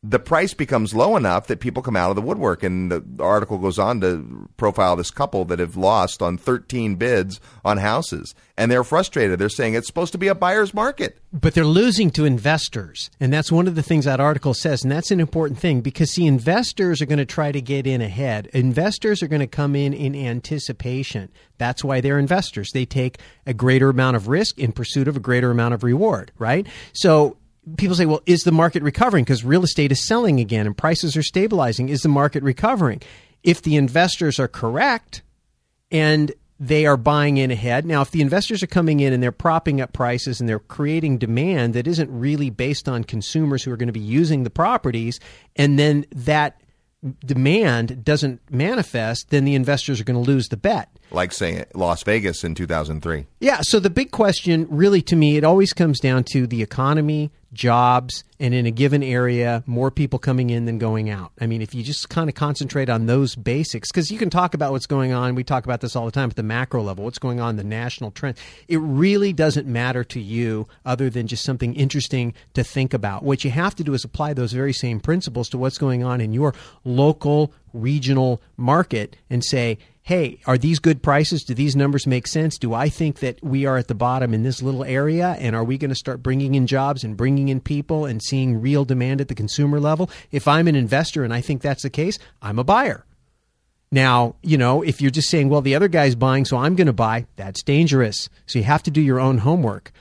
the 0.04 0.18
price 0.18 0.52
becomes 0.52 0.94
low 0.94 1.16
enough 1.16 1.46
that 1.46 1.60
people 1.60 1.80
come 1.80 1.94
out 1.94 2.10
of 2.10 2.16
the 2.16 2.22
woodwork. 2.22 2.64
And 2.64 2.90
the 2.90 3.04
article 3.20 3.58
goes 3.58 3.78
on 3.78 4.00
to 4.00 4.48
profile 4.56 4.96
this 4.96 5.12
couple 5.12 5.44
that 5.44 5.60
have 5.60 5.76
lost 5.76 6.20
on 6.20 6.36
13 6.36 6.96
bids 6.96 7.40
on 7.64 7.78
houses. 7.78 8.34
And 8.58 8.70
they're 8.70 8.82
frustrated. 8.82 9.38
They're 9.38 9.48
saying 9.48 9.74
it's 9.74 9.86
supposed 9.86 10.10
to 10.12 10.18
be 10.18 10.26
a 10.26 10.34
buyer's 10.34 10.74
market. 10.74 11.18
But 11.32 11.54
they're 11.54 11.64
losing 11.64 12.10
to 12.12 12.24
investors. 12.24 13.10
And 13.20 13.32
that's 13.32 13.52
one 13.52 13.68
of 13.68 13.76
the 13.76 13.82
things 13.82 14.04
that 14.04 14.18
article 14.18 14.54
says. 14.54 14.82
And 14.82 14.90
that's 14.90 15.12
an 15.12 15.20
important 15.20 15.60
thing 15.60 15.82
because, 15.82 16.10
see, 16.10 16.26
investors 16.26 17.00
are 17.00 17.06
going 17.06 17.18
to 17.18 17.24
try 17.24 17.52
to 17.52 17.60
get 17.60 17.86
in 17.86 18.02
ahead. 18.02 18.48
Investors 18.52 19.22
are 19.22 19.28
going 19.28 19.40
to 19.40 19.46
come 19.46 19.76
in 19.76 19.92
in 19.94 20.16
anticipation. 20.16 21.30
That's 21.58 21.84
why 21.84 22.00
they're 22.00 22.18
investors. 22.18 22.70
They 22.74 22.86
take 22.86 23.18
a 23.46 23.54
greater 23.54 23.88
amount 23.88 24.16
of 24.16 24.26
risk 24.26 24.58
in 24.58 24.72
pursuit 24.72 25.06
of 25.06 25.16
a 25.16 25.20
greater 25.20 25.52
amount 25.52 25.74
of 25.74 25.84
reward, 25.84 26.32
right? 26.38 26.66
So 26.92 27.36
people 27.76 27.96
say, 27.96 28.06
well, 28.06 28.22
is 28.26 28.42
the 28.42 28.52
market 28.52 28.82
recovering? 28.82 29.24
Because 29.24 29.44
real 29.44 29.62
estate 29.62 29.92
is 29.92 30.06
selling 30.06 30.40
again 30.40 30.66
and 30.66 30.76
prices 30.76 31.16
are 31.16 31.22
stabilizing. 31.22 31.88
Is 31.88 32.02
the 32.02 32.08
market 32.08 32.42
recovering? 32.42 33.00
If 33.42 33.62
the 33.62 33.76
investors 33.76 34.38
are 34.38 34.48
correct 34.48 35.22
and 35.90 36.32
they 36.62 36.86
are 36.86 36.96
buying 36.96 37.38
in 37.38 37.50
ahead. 37.50 37.84
Now, 37.84 38.02
if 38.02 38.12
the 38.12 38.20
investors 38.20 38.62
are 38.62 38.68
coming 38.68 39.00
in 39.00 39.12
and 39.12 39.20
they're 39.20 39.32
propping 39.32 39.80
up 39.80 39.92
prices 39.92 40.38
and 40.38 40.48
they're 40.48 40.60
creating 40.60 41.18
demand 41.18 41.74
that 41.74 41.88
isn't 41.88 42.08
really 42.08 42.50
based 42.50 42.88
on 42.88 43.02
consumers 43.02 43.64
who 43.64 43.72
are 43.72 43.76
going 43.76 43.88
to 43.88 43.92
be 43.92 43.98
using 43.98 44.44
the 44.44 44.50
properties, 44.50 45.18
and 45.56 45.76
then 45.76 46.06
that 46.14 46.60
demand 47.26 48.04
doesn't 48.04 48.40
manifest, 48.48 49.30
then 49.30 49.44
the 49.44 49.56
investors 49.56 50.00
are 50.00 50.04
going 50.04 50.22
to 50.22 50.30
lose 50.30 50.50
the 50.50 50.56
bet. 50.56 50.88
Like, 51.12 51.32
say, 51.32 51.64
Las 51.74 52.02
Vegas 52.02 52.42
in 52.42 52.54
2003. 52.54 53.26
Yeah. 53.40 53.60
So 53.60 53.78
the 53.78 53.90
big 53.90 54.10
question, 54.10 54.66
really, 54.70 55.02
to 55.02 55.16
me, 55.16 55.36
it 55.36 55.44
always 55.44 55.72
comes 55.72 56.00
down 56.00 56.24
to 56.32 56.46
the 56.46 56.62
economy, 56.62 57.30
jobs, 57.52 58.24
and 58.40 58.54
in 58.54 58.64
a 58.66 58.70
given 58.70 59.02
area, 59.02 59.62
more 59.66 59.90
people 59.90 60.18
coming 60.18 60.50
in 60.50 60.64
than 60.64 60.78
going 60.78 61.10
out. 61.10 61.32
I 61.40 61.46
mean, 61.46 61.60
if 61.60 61.74
you 61.74 61.82
just 61.82 62.08
kind 62.08 62.28
of 62.28 62.34
concentrate 62.34 62.88
on 62.88 63.06
those 63.06 63.36
basics, 63.36 63.90
because 63.90 64.10
you 64.10 64.18
can 64.18 64.30
talk 64.30 64.54
about 64.54 64.72
what's 64.72 64.86
going 64.86 65.12
on, 65.12 65.34
we 65.34 65.44
talk 65.44 65.64
about 65.64 65.80
this 65.80 65.94
all 65.94 66.06
the 66.06 66.12
time 66.12 66.30
at 66.30 66.36
the 66.36 66.42
macro 66.42 66.82
level, 66.82 67.04
what's 67.04 67.18
going 67.18 67.40
on, 67.40 67.56
the 67.56 67.64
national 67.64 68.10
trend. 68.10 68.38
It 68.68 68.78
really 68.78 69.32
doesn't 69.32 69.66
matter 69.66 70.02
to 70.04 70.20
you 70.20 70.66
other 70.86 71.10
than 71.10 71.26
just 71.26 71.44
something 71.44 71.74
interesting 71.74 72.32
to 72.54 72.64
think 72.64 72.94
about. 72.94 73.22
What 73.22 73.44
you 73.44 73.50
have 73.50 73.74
to 73.76 73.84
do 73.84 73.92
is 73.92 74.04
apply 74.04 74.32
those 74.34 74.52
very 74.52 74.72
same 74.72 74.98
principles 74.98 75.48
to 75.50 75.58
what's 75.58 75.78
going 75.78 76.02
on 76.02 76.20
in 76.20 76.32
your 76.32 76.54
local 76.84 77.52
regional 77.74 78.40
market 78.56 79.16
and 79.30 79.44
say, 79.44 79.78
hey, 80.02 80.40
are 80.46 80.58
these 80.58 80.80
good 80.80 81.02
prices? 81.02 81.44
Do 81.44 81.54
these 81.54 81.76
numbers 81.76 82.06
make 82.06 82.26
sense? 82.26 82.58
Do 82.58 82.74
I 82.74 82.88
think 82.88 83.20
that 83.20 83.42
we 83.42 83.66
are 83.66 83.76
at 83.76 83.86
the 83.86 83.94
bottom 83.94 84.34
in 84.34 84.42
this 84.42 84.60
little 84.60 84.82
area? 84.82 85.36
And 85.38 85.54
are 85.54 85.62
we 85.62 85.78
going 85.78 85.90
to 85.90 85.94
start 85.94 86.22
bringing 86.22 86.56
in 86.56 86.66
jobs 86.66 87.04
and 87.04 87.16
bringing 87.16 87.48
in 87.48 87.60
people 87.60 88.04
and 88.04 88.20
seeing 88.20 88.60
real 88.60 88.84
demand 88.84 89.20
at 89.20 89.28
the 89.28 89.34
consumer 89.34 89.78
level? 89.78 90.10
If 90.32 90.48
I'm 90.48 90.66
an 90.66 90.74
investor 90.74 91.22
and 91.22 91.32
I 91.32 91.40
think 91.40 91.62
that's 91.62 91.84
the 91.84 91.90
case, 91.90 92.18
I'm 92.40 92.58
a 92.58 92.64
buyer. 92.64 93.04
Now, 93.92 94.34
you 94.42 94.56
know, 94.56 94.82
if 94.82 95.00
you're 95.00 95.10
just 95.10 95.30
saying, 95.30 95.50
well, 95.50 95.60
the 95.60 95.76
other 95.76 95.88
guy's 95.88 96.14
buying, 96.14 96.46
so 96.46 96.56
I'm 96.56 96.74
going 96.74 96.86
to 96.86 96.92
buy, 96.92 97.26
that's 97.36 97.62
dangerous. 97.62 98.28
So 98.46 98.58
you 98.58 98.64
have 98.64 98.82
to 98.84 98.90
do 98.90 99.02
your 99.02 99.20
own 99.20 99.38
homework. 99.38 99.92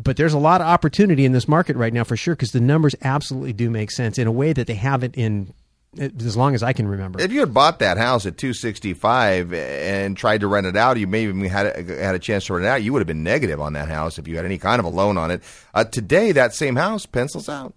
But 0.00 0.16
there's 0.16 0.34
a 0.34 0.38
lot 0.38 0.60
of 0.60 0.68
opportunity 0.68 1.24
in 1.24 1.32
this 1.32 1.48
market 1.48 1.74
right 1.76 1.92
now 1.92 2.04
for 2.04 2.16
sure 2.16 2.36
because 2.36 2.52
the 2.52 2.60
numbers 2.60 2.94
absolutely 3.02 3.54
do 3.54 3.70
make 3.70 3.90
sense 3.90 4.18
in 4.18 4.28
a 4.28 4.32
way 4.32 4.52
that 4.52 4.68
they 4.68 4.74
haven't 4.74 5.16
in 5.16 5.52
as 5.96 6.36
long 6.36 6.54
as 6.54 6.62
I 6.62 6.72
can 6.72 6.86
remember. 6.86 7.20
If 7.20 7.32
you 7.32 7.40
had 7.40 7.54
bought 7.54 7.78
that 7.78 7.96
house 7.96 8.26
at 8.26 8.36
265 8.36 9.52
and 9.52 10.16
tried 10.16 10.40
to 10.42 10.46
rent 10.46 10.66
it 10.66 10.76
out, 10.76 10.98
you 10.98 11.06
maybe 11.06 11.48
had 11.48 11.66
a, 11.66 12.02
had 12.02 12.14
a 12.14 12.18
chance 12.18 12.46
to 12.46 12.54
rent 12.54 12.66
it 12.66 12.68
out. 12.68 12.82
You 12.82 12.92
would 12.92 13.00
have 13.00 13.06
been 13.06 13.22
negative 13.22 13.60
on 13.60 13.72
that 13.72 13.88
house 13.88 14.18
if 14.18 14.28
you 14.28 14.36
had 14.36 14.44
any 14.44 14.58
kind 14.58 14.80
of 14.80 14.84
a 14.84 14.90
loan 14.90 15.16
on 15.16 15.30
it. 15.30 15.42
Uh, 15.74 15.84
today, 15.84 16.32
that 16.32 16.54
same 16.54 16.76
house 16.76 17.06
pencils 17.06 17.48
out. 17.48 17.74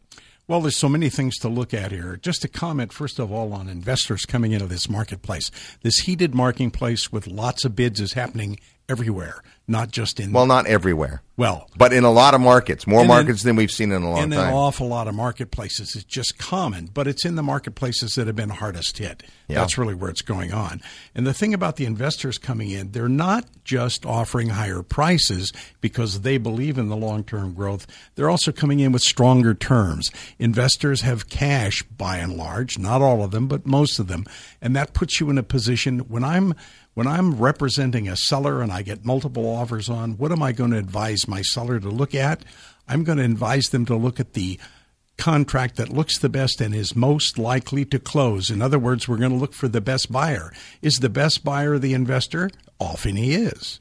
Well, 0.47 0.59
there's 0.59 0.75
so 0.75 0.89
many 0.89 1.09
things 1.09 1.37
to 1.37 1.47
look 1.47 1.73
at 1.73 1.91
here. 1.91 2.17
Just 2.17 2.41
to 2.41 2.49
comment, 2.49 2.91
first 2.91 3.19
of 3.19 3.31
all, 3.31 3.53
on 3.53 3.69
investors 3.69 4.25
coming 4.25 4.51
into 4.51 4.67
this 4.67 4.89
marketplace. 4.89 5.49
This 5.81 5.99
heated 5.99 6.35
marketplace 6.35 7.11
with 7.11 7.27
lots 7.27 7.63
of 7.63 7.75
bids 7.75 8.01
is 8.01 8.13
happening 8.13 8.59
everywhere, 8.89 9.41
not 9.67 9.91
just 9.91 10.19
in. 10.19 10.31
Well, 10.33 10.45
not 10.45 10.67
everywhere. 10.67 11.21
Well, 11.38 11.67
but 11.75 11.91
in 11.91 12.03
a 12.03 12.11
lot 12.11 12.35
of 12.35 12.41
markets, 12.41 12.85
more 12.85 13.03
markets 13.03 13.41
than 13.41 13.55
we've 13.55 13.71
seen 13.71 13.91
in 13.91 14.03
a 14.03 14.09
long 14.11 14.23
in 14.23 14.29
time. 14.29 14.39
In 14.39 14.45
an 14.50 14.53
awful 14.53 14.88
lot 14.88 15.07
of 15.07 15.15
marketplaces, 15.15 15.95
it's 15.95 16.03
just 16.03 16.38
common, 16.38 16.85
but 16.93 17.07
it's 17.07 17.25
in 17.25 17.35
the 17.35 17.41
marketplaces 17.41 18.13
that 18.13 18.27
have 18.27 18.35
been 18.35 18.50
hardest 18.50 19.00
hit. 19.00 19.23
Yeah. 19.47 19.55
That's 19.55 19.75
really 19.75 19.95
where 19.95 20.11
it's 20.11 20.21
going 20.21 20.53
on. 20.53 20.81
And 21.15 21.25
the 21.25 21.33
thing 21.33 21.53
about 21.53 21.77
the 21.77 21.85
investors 21.85 22.38
coming 22.38 22.69
in, 22.69 22.91
they're 22.91 23.09
not 23.09 23.45
just 23.63 24.05
offering 24.05 24.50
higher 24.50 24.83
prices 24.83 25.51
because 25.79 26.21
they 26.21 26.38
believe 26.38 26.77
in 26.77 26.89
the 26.89 26.97
long 26.97 27.23
term 27.23 27.53
growth. 27.53 27.88
They're 28.13 28.29
also 28.29 28.51
coming 28.51 28.79
in 28.79 28.91
with 28.91 29.01
stronger 29.01 29.55
terms. 29.55 30.11
Investors 30.38 31.01
have 31.01 31.27
cash 31.29 31.81
by 31.83 32.17
and 32.17 32.38
large, 32.38 32.77
not 32.77 33.01
all 33.01 33.23
of 33.23 33.31
them, 33.31 33.47
but 33.47 33.65
most 33.65 33.97
of 33.97 34.07
them, 34.07 34.25
and 34.61 34.75
that 34.75 34.93
puts 34.93 35.19
you 35.19 35.29
in 35.31 35.39
a 35.39 35.43
position 35.43 36.00
when 36.01 36.23
I'm 36.23 36.53
when 36.93 37.07
I'm 37.07 37.36
representing 37.36 38.07
a 38.07 38.17
seller 38.17 38.62
and 38.62 38.71
I 38.71 38.81
get 38.81 39.05
multiple 39.05 39.48
offers 39.48 39.89
on, 39.89 40.13
what 40.13 40.31
am 40.31 40.43
I 40.43 40.51
going 40.51 40.71
to 40.71 40.77
advise 40.77 41.27
my 41.27 41.41
seller 41.41 41.79
to 41.79 41.89
look 41.89 42.13
at? 42.13 42.43
I'm 42.88 43.03
going 43.03 43.17
to 43.17 43.24
advise 43.24 43.69
them 43.69 43.86
to 43.86 43.95
look 43.95 44.19
at 44.19 44.33
the 44.33 44.60
contract 45.17 45.75
that 45.75 45.89
looks 45.89 46.17
the 46.17 46.29
best 46.29 46.60
and 46.60 46.74
is 46.74 46.95
most 46.95 47.38
likely 47.38 47.86
to 47.86 48.00
close. 48.00 48.50
In 48.50 48.62
other 48.62 48.79
words, 48.79 49.07
we're 49.07 49.17
going 49.17 49.31
to 49.31 49.38
look 49.38 49.53
for 49.53 49.67
the 49.67 49.81
best 49.81 50.12
buyer. 50.12 50.51
Is 50.81 50.95
the 50.95 51.10
best 51.10 51.43
buyer 51.43 51.77
the 51.77 51.93
investor? 51.93 52.50
Often 52.79 53.15
he 53.17 53.36
is. 53.36 53.79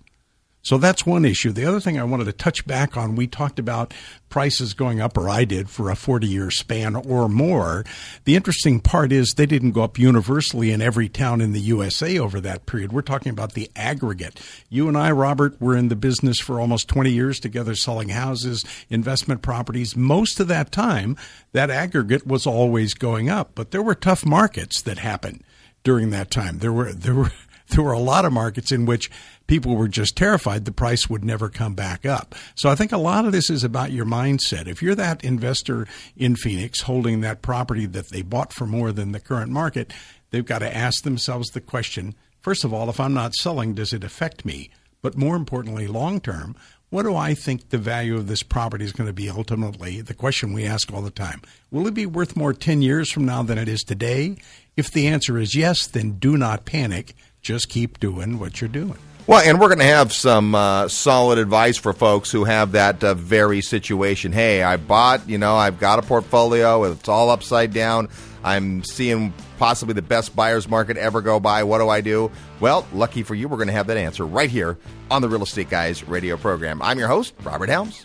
So 0.63 0.77
that's 0.77 1.07
one 1.07 1.25
issue. 1.25 1.53
The 1.53 1.65
other 1.65 1.81
thing 1.81 1.99
I 1.99 2.05
wanted 2.05 2.25
to 2.25 2.33
touch 2.33 2.67
back 2.67 2.97
on, 2.97 3.17
we 3.17 3.27
talked 3.27 3.59
about 3.59 3.95
prices 4.29 4.75
going 4.75 5.01
up, 5.01 5.17
or 5.17 5.29
I 5.29 5.45
did, 5.45 5.71
for 5.71 5.91
a 5.91 5.97
40 5.97 6.27
year 6.27 6.51
span 6.51 6.95
or 6.95 7.29
more. 7.29 7.85
The 8.25 8.37
interesting 8.37 8.79
part 8.81 9.11
is 9.11 9.33
they 9.33 9.47
didn't 9.47 9.73
go 9.73 9.83
up 9.83 9.99
universally 9.99 10.71
in 10.71 10.83
every 10.83 11.09
town 11.09 11.41
in 11.41 11.53
the 11.53 11.61
USA 11.61 12.19
over 12.19 12.41
that 12.41 12.67
period. 12.67 12.93
We're 12.93 13.03
talking 13.03 13.31
about 13.31 13.55
the 13.55 13.71
aggregate. 13.75 14.39
You 14.69 14.87
and 14.87 14.99
I, 14.99 15.11
Robert, 15.13 15.59
were 15.61 15.77
in 15.77 15.89
the 15.89 15.97
business 15.97 16.39
for 16.39 16.61
almost 16.61 16.89
20 16.89 17.11
years 17.11 17.41
together 17.41 17.75
selling 17.75 18.11
houses, 18.11 18.65
investment 18.91 19.41
properties. 19.41 19.97
Most 19.97 20.41
of 20.41 20.49
that 20.49 20.73
time, 20.73 21.17
that 21.53 21.71
aggregate 21.71 22.27
was 22.27 22.47
always 22.47 22.93
going 22.93 23.31
up, 23.31 23.53
but 23.55 23.71
there 23.71 23.83
were 23.83 23.95
tough 23.95 24.27
markets 24.27 24.83
that 24.83 24.99
happened 24.99 25.43
during 25.83 26.11
that 26.11 26.31
time. 26.31 26.59
There 26.59 26.73
were, 26.73 26.93
there 26.93 27.15
were, 27.15 27.33
there 27.69 27.83
were 27.83 27.93
a 27.93 27.99
lot 27.99 28.25
of 28.25 28.33
markets 28.33 28.73
in 28.73 28.85
which 28.85 29.11
people 29.51 29.75
were 29.75 29.89
just 29.89 30.15
terrified 30.15 30.65
the 30.65 30.71
price 30.71 31.11
would 31.11 31.25
never 31.25 31.49
come 31.49 31.75
back 31.75 32.07
up. 32.07 32.37
So 32.55 32.71
I 32.71 32.77
think 32.77 32.93
a 32.93 32.97
lot 32.97 33.25
of 33.25 33.33
this 33.33 33.51
is 33.51 33.65
about 33.65 33.91
your 33.91 34.05
mindset. 34.05 34.69
If 34.69 34.81
you're 34.81 34.95
that 34.95 35.25
investor 35.25 35.89
in 36.17 36.37
Phoenix 36.37 36.83
holding 36.83 37.21
that 37.23 37.43
property 37.43 37.85
that 37.87 38.11
they 38.11 38.23
bought 38.23 38.53
for 38.53 38.65
more 38.65 38.93
than 38.93 39.11
the 39.11 39.19
current 39.19 39.51
market, 39.51 39.93
they've 40.31 40.47
got 40.47 40.61
to 40.61 40.73
ask 40.73 41.03
themselves 41.03 41.49
the 41.49 41.61
question 41.61 42.15
first 42.43 42.63
of 42.63 42.73
all, 42.73 42.89
if 42.89 43.01
I'm 43.01 43.13
not 43.13 43.35
selling, 43.35 43.75
does 43.75 43.93
it 43.93 44.05
affect 44.05 44.45
me? 44.45 44.71
But 45.03 45.19
more 45.19 45.35
importantly, 45.35 45.89
long 45.89 46.21
term, 46.21 46.55
what 46.91 47.03
do 47.03 47.17
I 47.17 47.35
think 47.35 47.71
the 47.71 47.79
value 47.79 48.15
of 48.15 48.29
this 48.29 48.45
property 48.45 48.85
is 48.85 48.93
going 48.93 49.09
to 49.09 49.13
be 49.13 49.29
ultimately? 49.29 50.01
The 50.01 50.15
question 50.15 50.53
we 50.53 50.65
ask 50.65 50.93
all 50.93 51.03
the 51.03 51.11
time. 51.11 51.43
Will 51.73 51.89
it 51.89 51.95
be 51.95 52.07
worth 52.07 52.37
more 52.37 52.53
10 52.53 52.83
years 52.83 53.11
from 53.11 53.25
now 53.25 53.43
than 53.43 53.59
it 53.59 53.69
is 53.69 53.83
today? 53.83 54.37
If 54.77 54.93
the 54.93 55.09
answer 55.09 55.39
is 55.39 55.57
yes, 55.57 55.89
then 55.89 56.21
do 56.21 56.37
not 56.37 56.67
panic 56.67 57.15
just 57.43 57.69
keep 57.69 57.99
doing 57.99 58.39
what 58.39 58.61
you're 58.61 58.69
doing. 58.69 58.99
Well, 59.31 59.49
and 59.49 59.59
we're 59.61 59.69
going 59.69 59.79
to 59.79 59.85
have 59.85 60.13
some 60.13 60.57
uh, 60.57 60.89
solid 60.89 61.39
advice 61.39 61.77
for 61.77 61.93
folks 61.93 62.33
who 62.33 62.43
have 62.43 62.73
that 62.73 63.05
uh, 63.05 63.15
very 63.15 63.61
situation. 63.61 64.33
Hey, 64.33 64.61
I 64.61 64.77
bought, 64.77 65.29
you 65.29 65.39
know, 65.39 65.55
I've 65.55 65.79
got 65.79 66.01
a 66.01 66.03
portfolio, 66.03 66.83
it's 66.83 67.09
all 67.09 67.31
upside 67.31 67.73
down. 67.73 68.09
I'm 68.43 68.83
seeing 68.83 69.33
possibly 69.57 69.95
the 69.95 70.03
best 70.03 70.35
buyer's 70.35 70.69
market 70.69 70.97
ever 70.97 71.23
go 71.23 71.39
by. 71.39 71.63
What 71.63 71.79
do 71.79 71.89
I 71.89 72.01
do? 72.01 72.33
Well, 72.59 72.89
lucky 72.93 73.23
for 73.23 73.37
you, 73.37 73.47
we're 73.47 73.59
going 73.59 73.69
to 73.69 73.73
have 73.73 73.87
that 73.87 73.97
answer 73.97 74.27
right 74.27 74.51
here 74.51 74.79
on 75.13 75.23
the 75.23 75.29
Real 75.29 75.45
Estate 75.45 75.71
Guys 75.71 76.03
radio 76.09 76.37
program. 76.37 76.83
I'm 76.83 76.99
your 76.99 77.07
host, 77.07 77.33
Robert 77.45 77.69
Helms. 77.69 78.05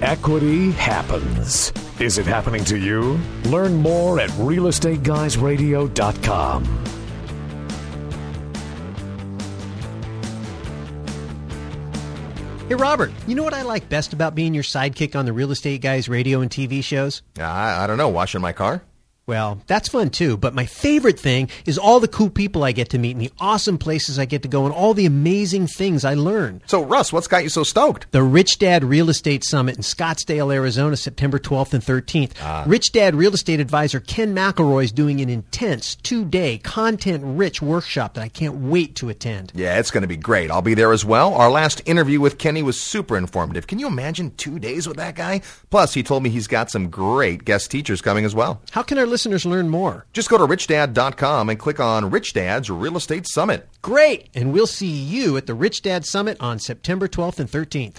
Equity 0.00 0.70
happens. 0.70 1.74
Is 2.00 2.16
it 2.16 2.24
happening 2.24 2.64
to 2.64 2.78
you? 2.78 3.20
Learn 3.44 3.76
more 3.76 4.18
at 4.18 4.30
realestateguysradio.com. 4.30 6.97
Hey, 12.68 12.74
Robert, 12.74 13.10
you 13.26 13.34
know 13.34 13.44
what 13.44 13.54
I 13.54 13.62
like 13.62 13.88
best 13.88 14.12
about 14.12 14.34
being 14.34 14.52
your 14.52 14.62
sidekick 14.62 15.16
on 15.16 15.24
the 15.24 15.32
Real 15.32 15.50
Estate 15.52 15.80
Guys 15.80 16.06
radio 16.06 16.42
and 16.42 16.50
TV 16.50 16.84
shows? 16.84 17.22
I, 17.38 17.82
I 17.82 17.86
don't 17.86 17.96
know. 17.96 18.10
Washing 18.10 18.42
my 18.42 18.52
car? 18.52 18.82
Well, 19.28 19.60
that's 19.66 19.90
fun 19.90 20.08
too, 20.08 20.38
but 20.38 20.54
my 20.54 20.64
favorite 20.64 21.20
thing 21.20 21.50
is 21.66 21.76
all 21.76 22.00
the 22.00 22.08
cool 22.08 22.30
people 22.30 22.64
I 22.64 22.72
get 22.72 22.88
to 22.90 22.98
meet 22.98 23.10
and 23.10 23.20
the 23.20 23.30
awesome 23.38 23.76
places 23.76 24.18
I 24.18 24.24
get 24.24 24.40
to 24.40 24.48
go 24.48 24.64
and 24.64 24.74
all 24.74 24.94
the 24.94 25.04
amazing 25.04 25.66
things 25.66 26.02
I 26.02 26.14
learn. 26.14 26.62
So, 26.64 26.82
Russ, 26.82 27.12
what's 27.12 27.28
got 27.28 27.42
you 27.42 27.50
so 27.50 27.62
stoked? 27.62 28.10
The 28.10 28.22
Rich 28.22 28.58
Dad 28.58 28.84
Real 28.84 29.10
Estate 29.10 29.44
Summit 29.44 29.76
in 29.76 29.82
Scottsdale, 29.82 30.50
Arizona, 30.54 30.96
September 30.96 31.38
12th 31.38 31.74
and 31.74 31.82
13th. 31.82 32.32
Ah. 32.40 32.64
Rich 32.66 32.92
Dad 32.92 33.14
Real 33.14 33.34
Estate 33.34 33.60
Advisor 33.60 34.00
Ken 34.00 34.34
McElroy 34.34 34.84
is 34.84 34.92
doing 34.92 35.20
an 35.20 35.28
intense 35.28 35.96
two 35.96 36.24
day, 36.24 36.56
content 36.56 37.22
rich 37.22 37.60
workshop 37.60 38.14
that 38.14 38.22
I 38.22 38.28
can't 38.28 38.54
wait 38.54 38.96
to 38.96 39.10
attend. 39.10 39.52
Yeah, 39.54 39.78
it's 39.78 39.90
going 39.90 40.00
to 40.04 40.08
be 40.08 40.16
great. 40.16 40.50
I'll 40.50 40.62
be 40.62 40.72
there 40.72 40.94
as 40.94 41.04
well. 41.04 41.34
Our 41.34 41.50
last 41.50 41.82
interview 41.84 42.18
with 42.18 42.38
Kenny 42.38 42.62
was 42.62 42.80
super 42.80 43.18
informative. 43.18 43.66
Can 43.66 43.78
you 43.78 43.88
imagine 43.88 44.34
two 44.38 44.58
days 44.58 44.88
with 44.88 44.96
that 44.96 45.16
guy? 45.16 45.42
Plus, 45.68 45.92
he 45.92 46.02
told 46.02 46.22
me 46.22 46.30
he's 46.30 46.46
got 46.46 46.70
some 46.70 46.88
great 46.88 47.44
guest 47.44 47.70
teachers 47.70 48.00
coming 48.00 48.24
as 48.24 48.34
well. 48.34 48.62
How 48.70 48.82
can 48.82 48.96
our 48.96 49.04
listeners 49.04 49.17
learn 49.26 49.68
more? 49.68 50.06
Just 50.12 50.28
go 50.28 50.38
to 50.38 50.46
richdad.com 50.46 51.48
and 51.48 51.58
click 51.58 51.80
on 51.80 52.10
Rich 52.10 52.34
Dad's 52.34 52.70
Real 52.70 52.96
Estate 52.96 53.26
Summit. 53.26 53.68
Great! 53.82 54.28
And 54.34 54.52
we'll 54.52 54.66
see 54.66 54.86
you 54.86 55.36
at 55.36 55.46
the 55.46 55.54
Rich 55.54 55.82
Dad 55.82 56.04
Summit 56.04 56.36
on 56.40 56.58
September 56.58 57.08
12th 57.08 57.40
and 57.40 57.50
13th. 57.50 57.98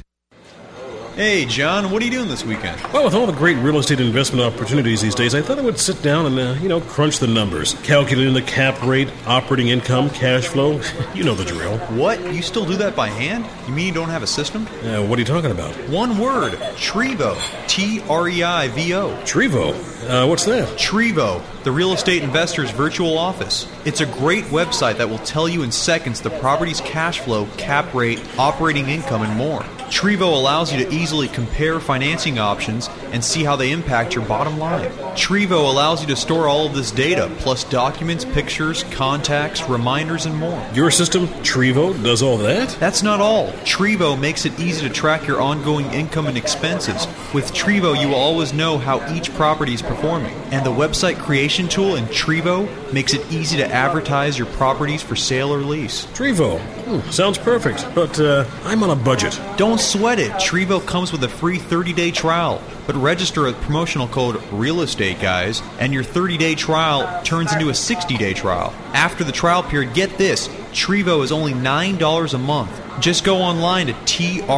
Hey, 1.19 1.43
John, 1.43 1.91
what 1.91 2.01
are 2.01 2.05
you 2.05 2.11
doing 2.11 2.29
this 2.29 2.45
weekend? 2.45 2.79
Well, 2.93 3.03
with 3.03 3.13
all 3.13 3.25
the 3.25 3.33
great 3.33 3.57
real 3.57 3.77
estate 3.77 3.99
investment 3.99 4.41
opportunities 4.41 5.01
these 5.01 5.13
days, 5.13 5.35
I 5.35 5.41
thought 5.41 5.59
I 5.59 5.61
would 5.61 5.77
sit 5.77 6.01
down 6.01 6.25
and, 6.25 6.39
uh, 6.39 6.53
you 6.61 6.69
know, 6.69 6.79
crunch 6.79 7.19
the 7.19 7.27
numbers. 7.27 7.73
Calculating 7.83 8.33
the 8.33 8.41
cap 8.41 8.81
rate, 8.81 9.09
operating 9.27 9.67
income, 9.67 10.09
cash 10.11 10.47
flow. 10.47 10.79
you 11.13 11.25
know 11.25 11.35
the 11.35 11.43
drill. 11.43 11.77
What? 11.89 12.21
You 12.33 12.41
still 12.41 12.65
do 12.65 12.77
that 12.77 12.95
by 12.95 13.09
hand? 13.09 13.45
You 13.67 13.73
mean 13.73 13.87
you 13.87 13.93
don't 13.93 14.07
have 14.07 14.23
a 14.23 14.27
system? 14.27 14.65
Uh, 14.81 15.03
what 15.03 15.19
are 15.19 15.21
you 15.21 15.25
talking 15.25 15.51
about? 15.51 15.75
One 15.89 16.17
word 16.19 16.53
Treivo. 16.77 17.37
T 17.67 18.01
R 18.07 18.29
E 18.29 18.41
I 18.41 18.69
V 18.69 18.93
O. 18.93 19.09
Treivo? 19.23 19.73
Uh, 20.07 20.25
what's 20.25 20.45
that? 20.45 20.69
Treivo, 20.77 21.43
the 21.65 21.71
real 21.73 21.91
estate 21.91 22.23
investor's 22.23 22.71
virtual 22.71 23.17
office. 23.17 23.67
It's 23.83 23.99
a 23.99 24.05
great 24.05 24.45
website 24.45 24.97
that 24.99 25.09
will 25.09 25.19
tell 25.19 25.49
you 25.49 25.63
in 25.63 25.71
seconds 25.73 26.21
the 26.21 26.29
property's 26.29 26.79
cash 26.79 27.19
flow, 27.19 27.45
cap 27.57 27.93
rate, 27.93 28.21
operating 28.39 28.87
income, 28.87 29.21
and 29.21 29.35
more. 29.35 29.65
Treivo 29.89 30.31
allows 30.33 30.71
you 30.71 30.85
to 30.85 30.93
easily 30.93 31.08
compare 31.27 31.79
financing 31.79 32.37
options 32.37 32.89
and 33.11 33.23
see 33.23 33.43
how 33.43 33.55
they 33.55 33.71
impact 33.71 34.13
your 34.15 34.25
bottom 34.25 34.59
line. 34.59 34.89
Treivo 35.15 35.69
allows 35.69 36.01
you 36.01 36.07
to 36.07 36.15
store 36.15 36.47
all 36.47 36.67
of 36.67 36.75
this 36.75 36.91
data, 36.91 37.31
plus 37.39 37.63
documents, 37.63 38.25
pictures, 38.25 38.83
contacts, 38.91 39.67
reminders, 39.67 40.25
and 40.25 40.35
more. 40.35 40.63
Your 40.73 40.91
system, 40.91 41.27
Treivo, 41.43 42.01
does 42.03 42.21
all 42.21 42.37
that? 42.37 42.69
That's 42.79 43.01
not 43.03 43.19
all. 43.19 43.47
Treivo 43.63 44.19
makes 44.19 44.45
it 44.45 44.59
easy 44.59 44.87
to 44.87 44.93
track 44.93 45.25
your 45.27 45.41
ongoing 45.41 45.85
income 45.87 46.27
and 46.27 46.37
expenses. 46.37 47.07
With 47.33 47.51
Treivo, 47.53 47.99
you 47.99 48.09
will 48.09 48.15
always 48.15 48.53
know 48.53 48.77
how 48.77 49.13
each 49.13 49.33
property 49.33 49.73
is 49.73 49.81
performing. 49.81 50.33
And 50.51 50.65
the 50.65 50.71
website 50.71 51.17
creation 51.17 51.67
tool 51.67 51.95
in 51.95 52.05
Treivo 52.05 52.67
makes 52.93 53.13
it 53.13 53.31
easy 53.31 53.57
to 53.57 53.67
advertise 53.67 54.37
your 54.37 54.47
properties 54.47 55.01
for 55.01 55.15
sale 55.15 55.53
or 55.53 55.59
lease. 55.61 56.05
Treivo, 56.07 56.59
Hmm, 56.89 57.07
sounds 57.11 57.37
perfect, 57.37 57.85
but 57.93 58.19
uh, 58.19 58.45
I'm 58.63 58.81
on 58.81 58.89
a 58.89 58.95
budget. 58.95 59.39
Don't 59.57 59.79
sweat 59.79 60.17
it. 60.17 60.31
Treivo 60.33 60.83
comes 60.89 61.11
with 61.11 61.23
a 61.23 61.29
free 61.29 61.59
30 61.59 61.93
day 61.93 62.11
trial. 62.11 62.61
But 62.87 62.95
register 62.97 63.43
with 63.43 63.55
promotional 63.61 64.07
code 64.07 64.41
Real 64.51 64.81
Estate 64.81 65.21
Guys, 65.21 65.61
and 65.79 65.93
your 65.93 66.03
30 66.03 66.37
day 66.37 66.55
trial 66.55 67.23
turns 67.23 67.53
into 67.53 67.69
a 67.69 67.73
60 67.73 68.17
day 68.17 68.33
trial. 68.33 68.73
After 68.93 69.23
the 69.23 69.31
trial 69.31 69.63
period, 69.63 69.93
get 69.93 70.17
this 70.17 70.49
Treivo 70.73 71.23
is 71.23 71.31
only 71.31 71.53
$9 71.53 72.33
a 72.33 72.37
month. 72.37 72.81
Just 72.99 73.23
go 73.23 73.37
online 73.37 73.87
to 73.87 73.93
T-R-E-I-V-O.com. 74.05 74.49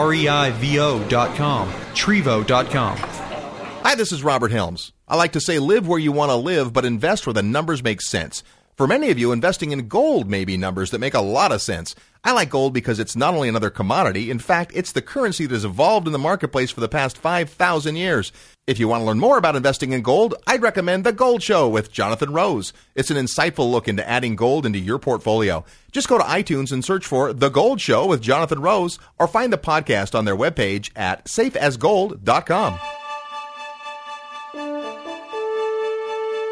Treivo.com. 1.69 2.97
Hi, 2.97 3.95
this 3.95 4.11
is 4.11 4.23
Robert 4.23 4.51
Helms. 4.51 4.93
I 5.07 5.15
like 5.15 5.33
to 5.33 5.41
say 5.41 5.59
live 5.59 5.87
where 5.87 5.99
you 5.99 6.11
want 6.11 6.31
to 6.31 6.35
live, 6.35 6.71
but 6.71 6.85
invest 6.85 7.27
where 7.27 7.33
the 7.33 7.43
numbers 7.43 7.83
make 7.83 8.01
sense. 8.01 8.43
For 8.81 8.87
many 8.87 9.11
of 9.11 9.19
you, 9.19 9.31
investing 9.31 9.71
in 9.73 9.87
gold 9.87 10.27
may 10.27 10.43
be 10.43 10.57
numbers 10.57 10.89
that 10.89 10.97
make 10.97 11.13
a 11.13 11.21
lot 11.21 11.51
of 11.51 11.61
sense. 11.61 11.93
I 12.23 12.31
like 12.31 12.49
gold 12.49 12.73
because 12.73 12.97
it's 12.97 13.15
not 13.15 13.35
only 13.35 13.47
another 13.47 13.69
commodity, 13.69 14.31
in 14.31 14.39
fact, 14.39 14.71
it's 14.73 14.91
the 14.91 15.03
currency 15.03 15.45
that 15.45 15.53
has 15.53 15.63
evolved 15.63 16.07
in 16.07 16.13
the 16.13 16.17
marketplace 16.17 16.71
for 16.71 16.79
the 16.79 16.89
past 16.89 17.15
5,000 17.15 17.95
years. 17.95 18.31
If 18.65 18.79
you 18.79 18.87
want 18.87 19.01
to 19.01 19.05
learn 19.05 19.19
more 19.19 19.37
about 19.37 19.55
investing 19.55 19.93
in 19.93 20.01
gold, 20.01 20.33
I'd 20.47 20.63
recommend 20.63 21.03
The 21.03 21.13
Gold 21.13 21.43
Show 21.43 21.69
with 21.69 21.91
Jonathan 21.91 22.33
Rose. 22.33 22.73
It's 22.95 23.11
an 23.11 23.17
insightful 23.17 23.69
look 23.69 23.87
into 23.87 24.09
adding 24.09 24.35
gold 24.35 24.65
into 24.65 24.79
your 24.79 24.97
portfolio. 24.97 25.63
Just 25.91 26.07
go 26.07 26.17
to 26.17 26.23
iTunes 26.23 26.71
and 26.71 26.83
search 26.83 27.05
for 27.05 27.33
The 27.33 27.49
Gold 27.49 27.79
Show 27.81 28.07
with 28.07 28.23
Jonathan 28.23 28.61
Rose 28.61 28.97
or 29.19 29.27
find 29.27 29.53
the 29.53 29.59
podcast 29.59 30.17
on 30.17 30.25
their 30.25 30.35
webpage 30.35 30.89
at 30.95 31.25
safeasgold.com. 31.25 32.79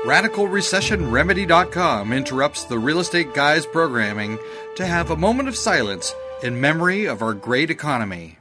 RadicalRecessionRemedy.com 0.05 2.13
interrupts 2.13 2.63
the 2.63 2.79
Real 2.79 3.01
Estate 3.01 3.33
Guys 3.33 3.65
programming 3.65 4.39
to 4.77 4.85
have 4.85 5.11
a 5.11 5.17
moment 5.17 5.49
of 5.49 5.57
silence 5.57 6.15
in 6.41 6.61
memory 6.61 7.05
of 7.05 7.21
our 7.21 7.33
great 7.33 7.69
economy. 7.69 8.37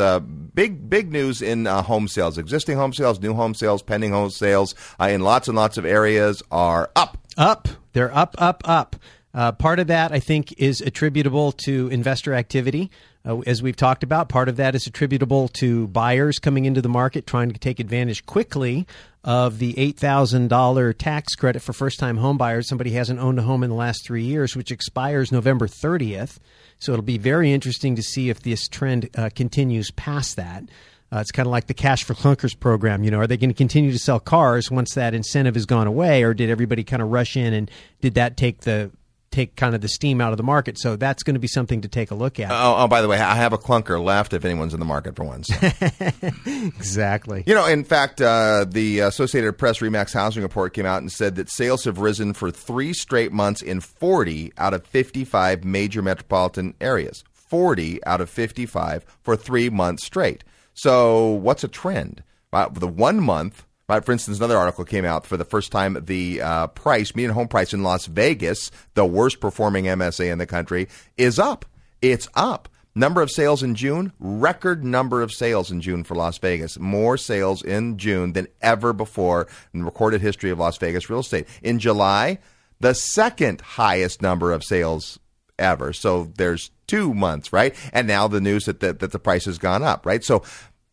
big, 0.54 0.90
big 0.90 1.12
news 1.12 1.42
in 1.42 1.66
home 1.66 2.08
sales. 2.08 2.38
Existing 2.38 2.78
home 2.78 2.94
sales, 2.94 3.20
new 3.20 3.34
home 3.34 3.54
sales, 3.54 3.82
pending 3.82 4.12
home 4.12 4.30
sales 4.30 4.76
in 5.00 5.22
lots 5.22 5.48
and 5.48 5.56
lots 5.56 5.78
of 5.78 5.86
areas 5.86 6.44
are 6.52 6.92
up. 6.96 7.18
Up. 7.38 7.68
They're 7.94 8.16
up, 8.16 8.36
up, 8.38 8.62
up. 8.66 8.96
Uh, 9.34 9.52
part 9.52 9.80
of 9.80 9.88
that, 9.88 10.12
I 10.12 10.20
think, 10.20 10.54
is 10.58 10.82
attributable 10.82 11.52
to 11.64 11.88
investor 11.90 12.34
activity. 12.34 12.90
Uh, 13.26 13.40
as 13.42 13.62
we've 13.62 13.76
talked 13.76 14.02
about, 14.02 14.30
part 14.30 14.50
of 14.50 14.56
that 14.58 14.76
is 14.76 14.88
attributable 14.88 15.50
to 15.50 15.88
buyers 15.90 16.40
coming 16.40 16.66
into 16.66 16.82
the 16.82 16.90
market 16.90 17.28
trying 17.28 17.52
to 17.52 17.60
take 17.60 17.80
advantage 17.80 18.26
quickly 18.26 18.88
of 19.24 19.60
the 19.60 19.74
$8,000 19.74 20.98
tax 20.98 21.36
credit 21.36 21.62
for 21.62 21.74
first 21.74 22.00
time 22.00 22.18
home 22.18 22.38
buyers. 22.38 22.68
Somebody 22.68 22.92
hasn't 22.92 23.20
owned 23.20 23.38
a 23.38 23.44
home 23.44 23.64
in 23.64 23.70
the 23.70 23.76
last 23.76 24.06
three 24.06 24.24
years, 24.24 24.56
which 24.56 24.72
expires 24.72 25.32
November 25.32 25.68
30th. 25.68 26.38
So 26.80 26.94
it'll 26.94 27.04
be 27.04 27.18
very 27.18 27.52
interesting 27.52 27.96
to 27.98 28.02
see 28.02 28.30
if 28.30 28.42
this 28.42 28.68
trend 28.68 29.10
uh, 29.16 29.30
continues 29.36 29.92
past 29.92 30.38
that. 30.38 30.64
Uh, 31.12 31.18
it's 31.18 31.32
kind 31.32 31.48
of 31.48 31.52
like 31.52 31.68
the 31.68 31.74
cash 31.74 32.04
for 32.04 32.14
clunkers 32.14 32.58
program. 32.58 33.04
You 33.04 33.12
know, 33.12 33.20
are 33.20 33.28
they 33.28 33.38
going 33.38 33.50
to 33.50 33.56
continue 33.56 33.92
to 33.92 34.00
sell 34.00 34.20
cars 34.20 34.72
once 34.72 34.94
that 34.94 35.14
incentive 35.14 35.56
has 35.56 35.66
gone 35.66 35.88
away, 35.88 36.24
or 36.24 36.34
did 36.34 36.50
everybody 36.50 36.84
kind 36.84 37.02
of 37.02 37.10
rush 37.10 37.36
in 37.36 37.54
and 37.54 37.70
did 38.00 38.14
that 38.14 38.38
take 38.38 38.62
the 38.62 38.92
take 39.40 39.56
kind 39.56 39.76
of 39.76 39.82
the 39.82 39.88
steam 39.88 40.22
out 40.22 40.32
of 40.32 40.38
the 40.38 40.44
market? 40.44 40.78
So 40.78 40.96
that's 40.96 41.24
going 41.24 41.36
to 41.36 41.40
be 41.40 41.48
something 41.48 41.82
to 41.82 41.88
take 41.88 42.12
a 42.12 42.16
look 42.16 42.40
at. 42.40 42.52
Oh, 42.52 42.76
oh 42.78 42.88
by 42.88 43.02
the 43.02 43.08
way, 43.08 43.18
I 43.18 43.36
have 43.36 43.54
a 43.54 43.58
clunker 43.58 44.04
left 44.04 44.34
if 44.34 44.46
anyone's 44.46 44.74
in 44.74 44.80
the 44.80 44.86
market 44.86 45.16
for 45.16 45.24
one. 45.24 45.44
So. 45.44 45.56
exactly. 46.46 47.44
You 47.46 47.56
know, 47.56 47.66
in 47.66 47.84
fact, 47.84 48.22
uh, 48.22 48.66
the 48.68 49.00
Associated 49.00 49.58
Press 49.58 49.82
RE/MAX 49.82 50.14
Housing 50.14 50.44
Report 50.44 50.74
came 50.74 50.86
out 50.86 51.02
and 51.02 51.12
said 51.12 51.36
that 51.36 51.50
sales 51.50 51.86
have 51.86 52.00
risen 52.00 52.34
for 52.34 52.52
three 52.52 52.94
straight 52.94 53.32
months 53.32 53.62
in 53.62 53.80
40 53.80 54.54
out 54.58 54.74
of 54.74 54.86
55 54.86 55.64
major 55.64 56.02
metropolitan 56.02 56.74
areas. 56.82 57.24
40 57.34 58.04
out 58.06 58.22
of 58.22 58.30
55 58.30 59.06
for 59.22 59.36
three 59.36 59.70
months 59.70 60.06
straight. 60.06 60.44
So, 60.74 61.28
what's 61.28 61.64
a 61.64 61.68
trend? 61.68 62.24
The 62.52 62.88
one 62.88 63.20
month, 63.20 63.66
right? 63.90 64.06
For 64.06 64.12
instance, 64.12 64.38
another 64.38 64.58
article 64.58 64.86
came 64.86 65.04
out 65.04 65.26
for 65.26 65.36
the 65.36 65.44
first 65.44 65.72
time. 65.72 65.98
The 66.06 66.42
uh, 66.42 66.68
price, 66.68 67.16
median 67.16 67.34
home 67.34 67.48
price 67.48 67.74
in 67.74 67.84
Las 67.84 68.06
Vegas, 68.06 68.72
the 68.94 69.06
worst 69.06 69.42
performing 69.42 69.86
MSA 69.86 70.32
in 70.32 70.38
the 70.38 70.46
country, 70.46 70.88
is 71.18 71.40
up. 71.40 71.66
It's 72.02 72.28
up. 72.36 72.70
Number 72.96 73.22
of 73.22 73.32
sales 73.32 73.64
in 73.64 73.76
June, 73.76 74.14
record 74.20 74.84
number 74.84 75.22
of 75.22 75.32
sales 75.32 75.72
in 75.72 75.82
June 75.82 76.04
for 76.04 76.16
Las 76.16 76.38
Vegas. 76.38 76.80
More 76.80 77.18
sales 77.18 77.64
in 77.64 77.98
June 77.98 78.34
than 78.34 78.48
ever 78.62 78.94
before 78.94 79.48
in 79.74 79.86
recorded 79.86 80.22
history 80.22 80.50
of 80.50 80.60
Las 80.60 80.78
Vegas 80.78 81.10
real 81.10 81.20
estate. 81.20 81.48
In 81.62 81.80
July, 81.80 82.40
the 82.80 82.94
second 82.94 83.62
highest 83.62 84.22
number 84.22 84.52
of 84.52 84.64
sales 84.64 85.20
ever. 85.58 85.94
So 85.94 86.32
there's 86.36 86.72
two 86.88 87.14
months, 87.14 87.54
right? 87.54 87.76
And 87.94 88.08
now 88.08 88.28
the 88.28 88.42
news 88.42 88.66
that, 88.66 88.80
that, 88.80 89.00
that 89.00 89.12
the 89.12 89.20
price 89.20 89.46
has 89.46 89.58
gone 89.58 89.84
up, 89.84 90.06
right? 90.06 90.24
So 90.24 90.44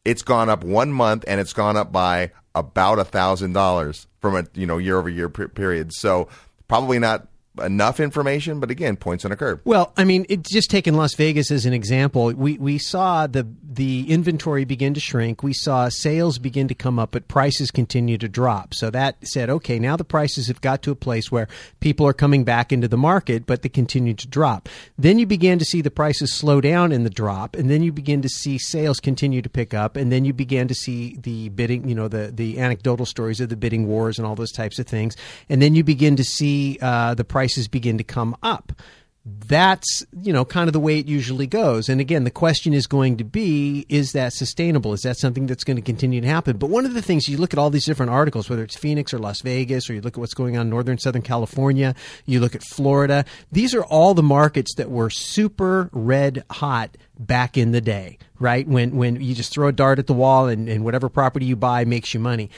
it's 0.04 0.22
gone 0.22 0.48
up 0.48 0.62
one 0.62 0.92
month 0.92 1.24
and 1.26 1.40
it's 1.40 1.52
gone 1.52 1.76
up 1.76 1.92
by 1.92 2.30
about 2.56 2.98
a 2.98 3.04
thousand 3.04 3.52
dollars 3.52 4.08
from 4.20 4.34
a 4.34 4.46
you 4.54 4.66
know 4.66 4.78
year 4.78 4.98
over 4.98 5.08
year 5.08 5.28
period. 5.28 5.92
So 5.92 6.28
probably 6.66 6.98
not 6.98 7.28
enough 7.62 8.00
information, 8.00 8.60
but 8.60 8.70
again, 8.70 8.96
points 8.96 9.24
on 9.24 9.32
a 9.32 9.36
curve. 9.36 9.60
Well, 9.64 9.92
I 9.96 10.04
mean, 10.04 10.26
it's 10.28 10.50
just 10.50 10.70
taking 10.70 10.94
Las 10.94 11.14
Vegas 11.14 11.50
as 11.50 11.66
an 11.66 11.72
example. 11.72 12.32
We 12.32 12.58
we 12.58 12.78
saw 12.78 13.26
the 13.26 13.46
the 13.62 14.10
inventory 14.10 14.64
begin 14.64 14.94
to 14.94 15.00
shrink. 15.00 15.42
We 15.42 15.52
saw 15.52 15.88
sales 15.88 16.38
begin 16.38 16.68
to 16.68 16.74
come 16.74 16.98
up, 16.98 17.10
but 17.12 17.28
prices 17.28 17.70
continue 17.70 18.18
to 18.18 18.28
drop. 18.28 18.74
So 18.74 18.90
that 18.90 19.16
said, 19.26 19.50
okay, 19.50 19.78
now 19.78 19.96
the 19.96 20.04
prices 20.04 20.48
have 20.48 20.60
got 20.60 20.82
to 20.82 20.90
a 20.90 20.96
place 20.96 21.30
where 21.30 21.48
people 21.80 22.06
are 22.06 22.12
coming 22.12 22.44
back 22.44 22.72
into 22.72 22.88
the 22.88 22.96
market, 22.96 23.46
but 23.46 23.62
they 23.62 23.68
continue 23.68 24.14
to 24.14 24.26
drop. 24.26 24.68
Then 24.98 25.18
you 25.18 25.26
began 25.26 25.58
to 25.58 25.64
see 25.64 25.82
the 25.82 25.90
prices 25.90 26.32
slow 26.32 26.60
down 26.60 26.92
in 26.92 27.04
the 27.04 27.10
drop, 27.10 27.54
and 27.56 27.70
then 27.70 27.82
you 27.82 27.92
begin 27.92 28.22
to 28.22 28.28
see 28.28 28.58
sales 28.58 29.00
continue 29.00 29.42
to 29.42 29.48
pick 29.48 29.74
up, 29.74 29.96
and 29.96 30.10
then 30.10 30.24
you 30.24 30.32
began 30.32 30.68
to 30.68 30.74
see 30.74 31.16
the 31.20 31.48
bidding, 31.50 31.88
you 31.88 31.94
know, 31.94 32.08
the 32.08 32.32
the 32.32 32.58
anecdotal 32.58 33.06
stories 33.06 33.40
of 33.40 33.48
the 33.48 33.56
bidding 33.56 33.86
wars 33.86 34.18
and 34.18 34.26
all 34.26 34.34
those 34.34 34.52
types 34.52 34.78
of 34.78 34.86
things, 34.86 35.16
and 35.48 35.60
then 35.60 35.74
you 35.74 35.84
begin 35.84 36.16
to 36.16 36.24
see 36.24 36.78
uh, 36.80 37.14
the 37.14 37.24
prices 37.46 37.68
begin 37.68 37.96
to 37.96 38.04
come 38.04 38.36
up. 38.42 38.72
That's 39.24 40.04
you 40.22 40.32
know 40.32 40.44
kind 40.44 40.68
of 40.68 40.72
the 40.72 40.80
way 40.80 40.98
it 40.98 41.06
usually 41.06 41.46
goes. 41.46 41.88
And 41.88 42.00
again 42.00 42.24
the 42.24 42.30
question 42.30 42.72
is 42.72 42.86
going 42.86 43.16
to 43.18 43.24
be 43.24 43.86
is 43.88 44.12
that 44.12 44.32
sustainable? 44.32 44.92
Is 44.92 45.02
that 45.02 45.16
something 45.16 45.46
that's 45.46 45.64
going 45.64 45.76
to 45.76 45.82
continue 45.82 46.20
to 46.20 46.26
happen? 46.26 46.56
But 46.56 46.70
one 46.70 46.86
of 46.86 46.94
the 46.94 47.02
things 47.02 47.28
you 47.28 47.36
look 47.36 47.52
at 47.52 47.58
all 47.58 47.70
these 47.70 47.84
different 47.84 48.10
articles 48.10 48.50
whether 48.50 48.62
it's 48.62 48.76
phoenix 48.76 49.12
or 49.12 49.18
las 49.18 49.42
vegas 49.42 49.88
or 49.88 49.94
you 49.94 50.00
look 50.00 50.14
at 50.14 50.20
what's 50.20 50.34
going 50.34 50.56
on 50.56 50.66
in 50.66 50.70
northern 50.70 50.98
southern 50.98 51.22
california 51.22 51.94
you 52.24 52.38
look 52.38 52.54
at 52.54 52.62
florida 52.62 53.24
these 53.50 53.74
are 53.74 53.84
all 53.84 54.14
the 54.14 54.22
markets 54.22 54.74
that 54.76 54.90
were 54.90 55.10
super 55.10 55.90
red 55.92 56.44
hot 56.50 56.96
back 57.18 57.56
in 57.56 57.72
the 57.72 57.80
day 57.80 58.18
right? 58.38 58.66
When 58.68 58.96
when 58.96 59.20
you 59.20 59.34
just 59.34 59.52
throw 59.52 59.68
a 59.68 59.72
dart 59.72 59.98
at 59.98 60.06
the 60.06 60.14
wall 60.14 60.46
and, 60.48 60.68
and 60.68 60.84
whatever 60.84 61.08
property 61.08 61.46
you 61.46 61.56
buy 61.56 61.84
makes 61.84 62.12
you 62.14 62.20
money. 62.20 62.50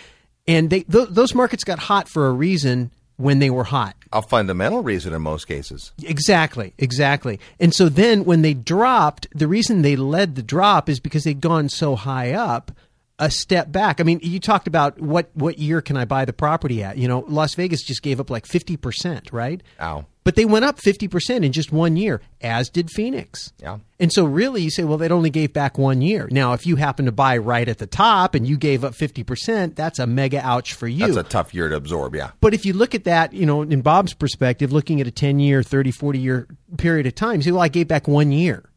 And 0.47 0.71
they, 0.71 0.81
th- 0.81 1.11
those 1.11 1.35
markets 1.35 1.63
got 1.63 1.79
hot 1.79 2.09
for 2.09 2.27
a 2.27 2.33
reason 2.33 2.91
when 3.19 3.41
they 3.41 3.51
were 3.51 3.65
hot. 3.65 3.95
A 4.13 4.23
fundamental 4.23 4.83
reason 4.83 5.13
in 5.13 5.21
most 5.21 5.47
cases. 5.47 5.93
Exactly, 6.03 6.73
exactly. 6.79 7.39
And 7.61 7.75
so 7.75 7.91
then 7.91 8.25
when 8.25 8.41
they 8.41 8.55
dropped, 8.55 9.27
the 9.35 9.47
reason 9.47 9.83
they 9.83 9.97
led 9.97 10.35
the 10.35 10.43
drop 10.43 10.89
is 10.89 10.99
because 10.99 11.25
they'd 11.25 11.41
gone 11.43 11.69
so 11.69 11.95
high 11.95 12.33
up 12.33 12.73
a 13.19 13.31
step 13.31 13.73
back. 13.73 14.01
I 14.01 14.05
mean, 14.05 14.21
you 14.23 14.39
talked 14.39 14.69
about 14.69 15.01
what 15.01 15.31
what 15.35 15.59
year 15.59 15.81
can 15.81 15.97
I 15.97 16.05
buy 16.05 16.25
the 16.25 16.33
property 16.33 16.83
at? 16.83 16.97
You 16.99 17.09
know, 17.09 17.25
Las 17.29 17.55
Vegas 17.55 17.83
just 17.83 18.03
gave 18.03 18.21
up 18.21 18.31
like 18.31 18.47
50%, 18.47 19.33
right? 19.33 19.63
Ow. 19.81 20.07
But 20.29 20.37
they 20.37 20.45
went 20.45 20.67
up 20.67 20.77
50% 20.77 21.43
in 21.43 21.53
just 21.53 21.73
one 21.73 21.97
year, 21.97 22.21
as 22.43 22.69
did 22.69 22.91
Phoenix. 22.91 23.55
Yeah. 23.63 23.79
And 23.99 24.13
so 24.13 24.27
really 24.27 24.61
you 24.61 24.71
say, 24.71 24.85
well, 24.85 24.99
they 24.99 25.09
only 25.09 25.31
gave 25.31 25.55
back 25.55 25.79
one 25.79 26.03
year. 26.03 26.29
Now, 26.31 26.53
if 26.53 26.67
you 26.67 26.77
happen 26.77 27.07
to 27.07 27.13
buy 27.13 27.39
right 27.39 27.67
at 27.67 27.79
the 27.79 27.87
top 27.87 28.35
and 28.35 28.47
you 28.47 28.59
gave 28.59 28.85
up 28.85 28.93
50%, 28.93 29.75
that's 29.75 29.99
a 29.99 30.07
mega 30.07 30.39
ouch 30.47 30.75
for 30.75 30.87
you. 30.87 31.07
That's 31.07 31.17
a 31.17 31.23
tough 31.23 31.55
year 31.55 31.71
to 31.71 31.77
absorb, 31.77 32.15
yeah. 32.15 32.33
But 32.43 32.53
if 32.53 32.67
you 32.67 32.75
look 32.75 32.95
at 32.95 33.05
that, 33.05 33.33
you 33.33 33.47
know, 33.47 33.63
in 33.63 33.81
Bob's 33.81 34.13
perspective, 34.13 34.71
looking 34.71 35.01
at 35.01 35.07
a 35.07 35.11
10 35.11 35.41
year, 35.41 35.63
30, 35.63 35.93
40 35.93 36.19
year 36.19 36.47
period 36.77 37.07
of 37.07 37.15
time, 37.15 37.37
you 37.37 37.43
say, 37.43 37.53
well, 37.53 37.63
I 37.63 37.69
gave 37.69 37.89
back 37.89 38.07
one 38.07 38.31
year. 38.31 38.69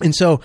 And 0.00 0.14
so 0.14 0.40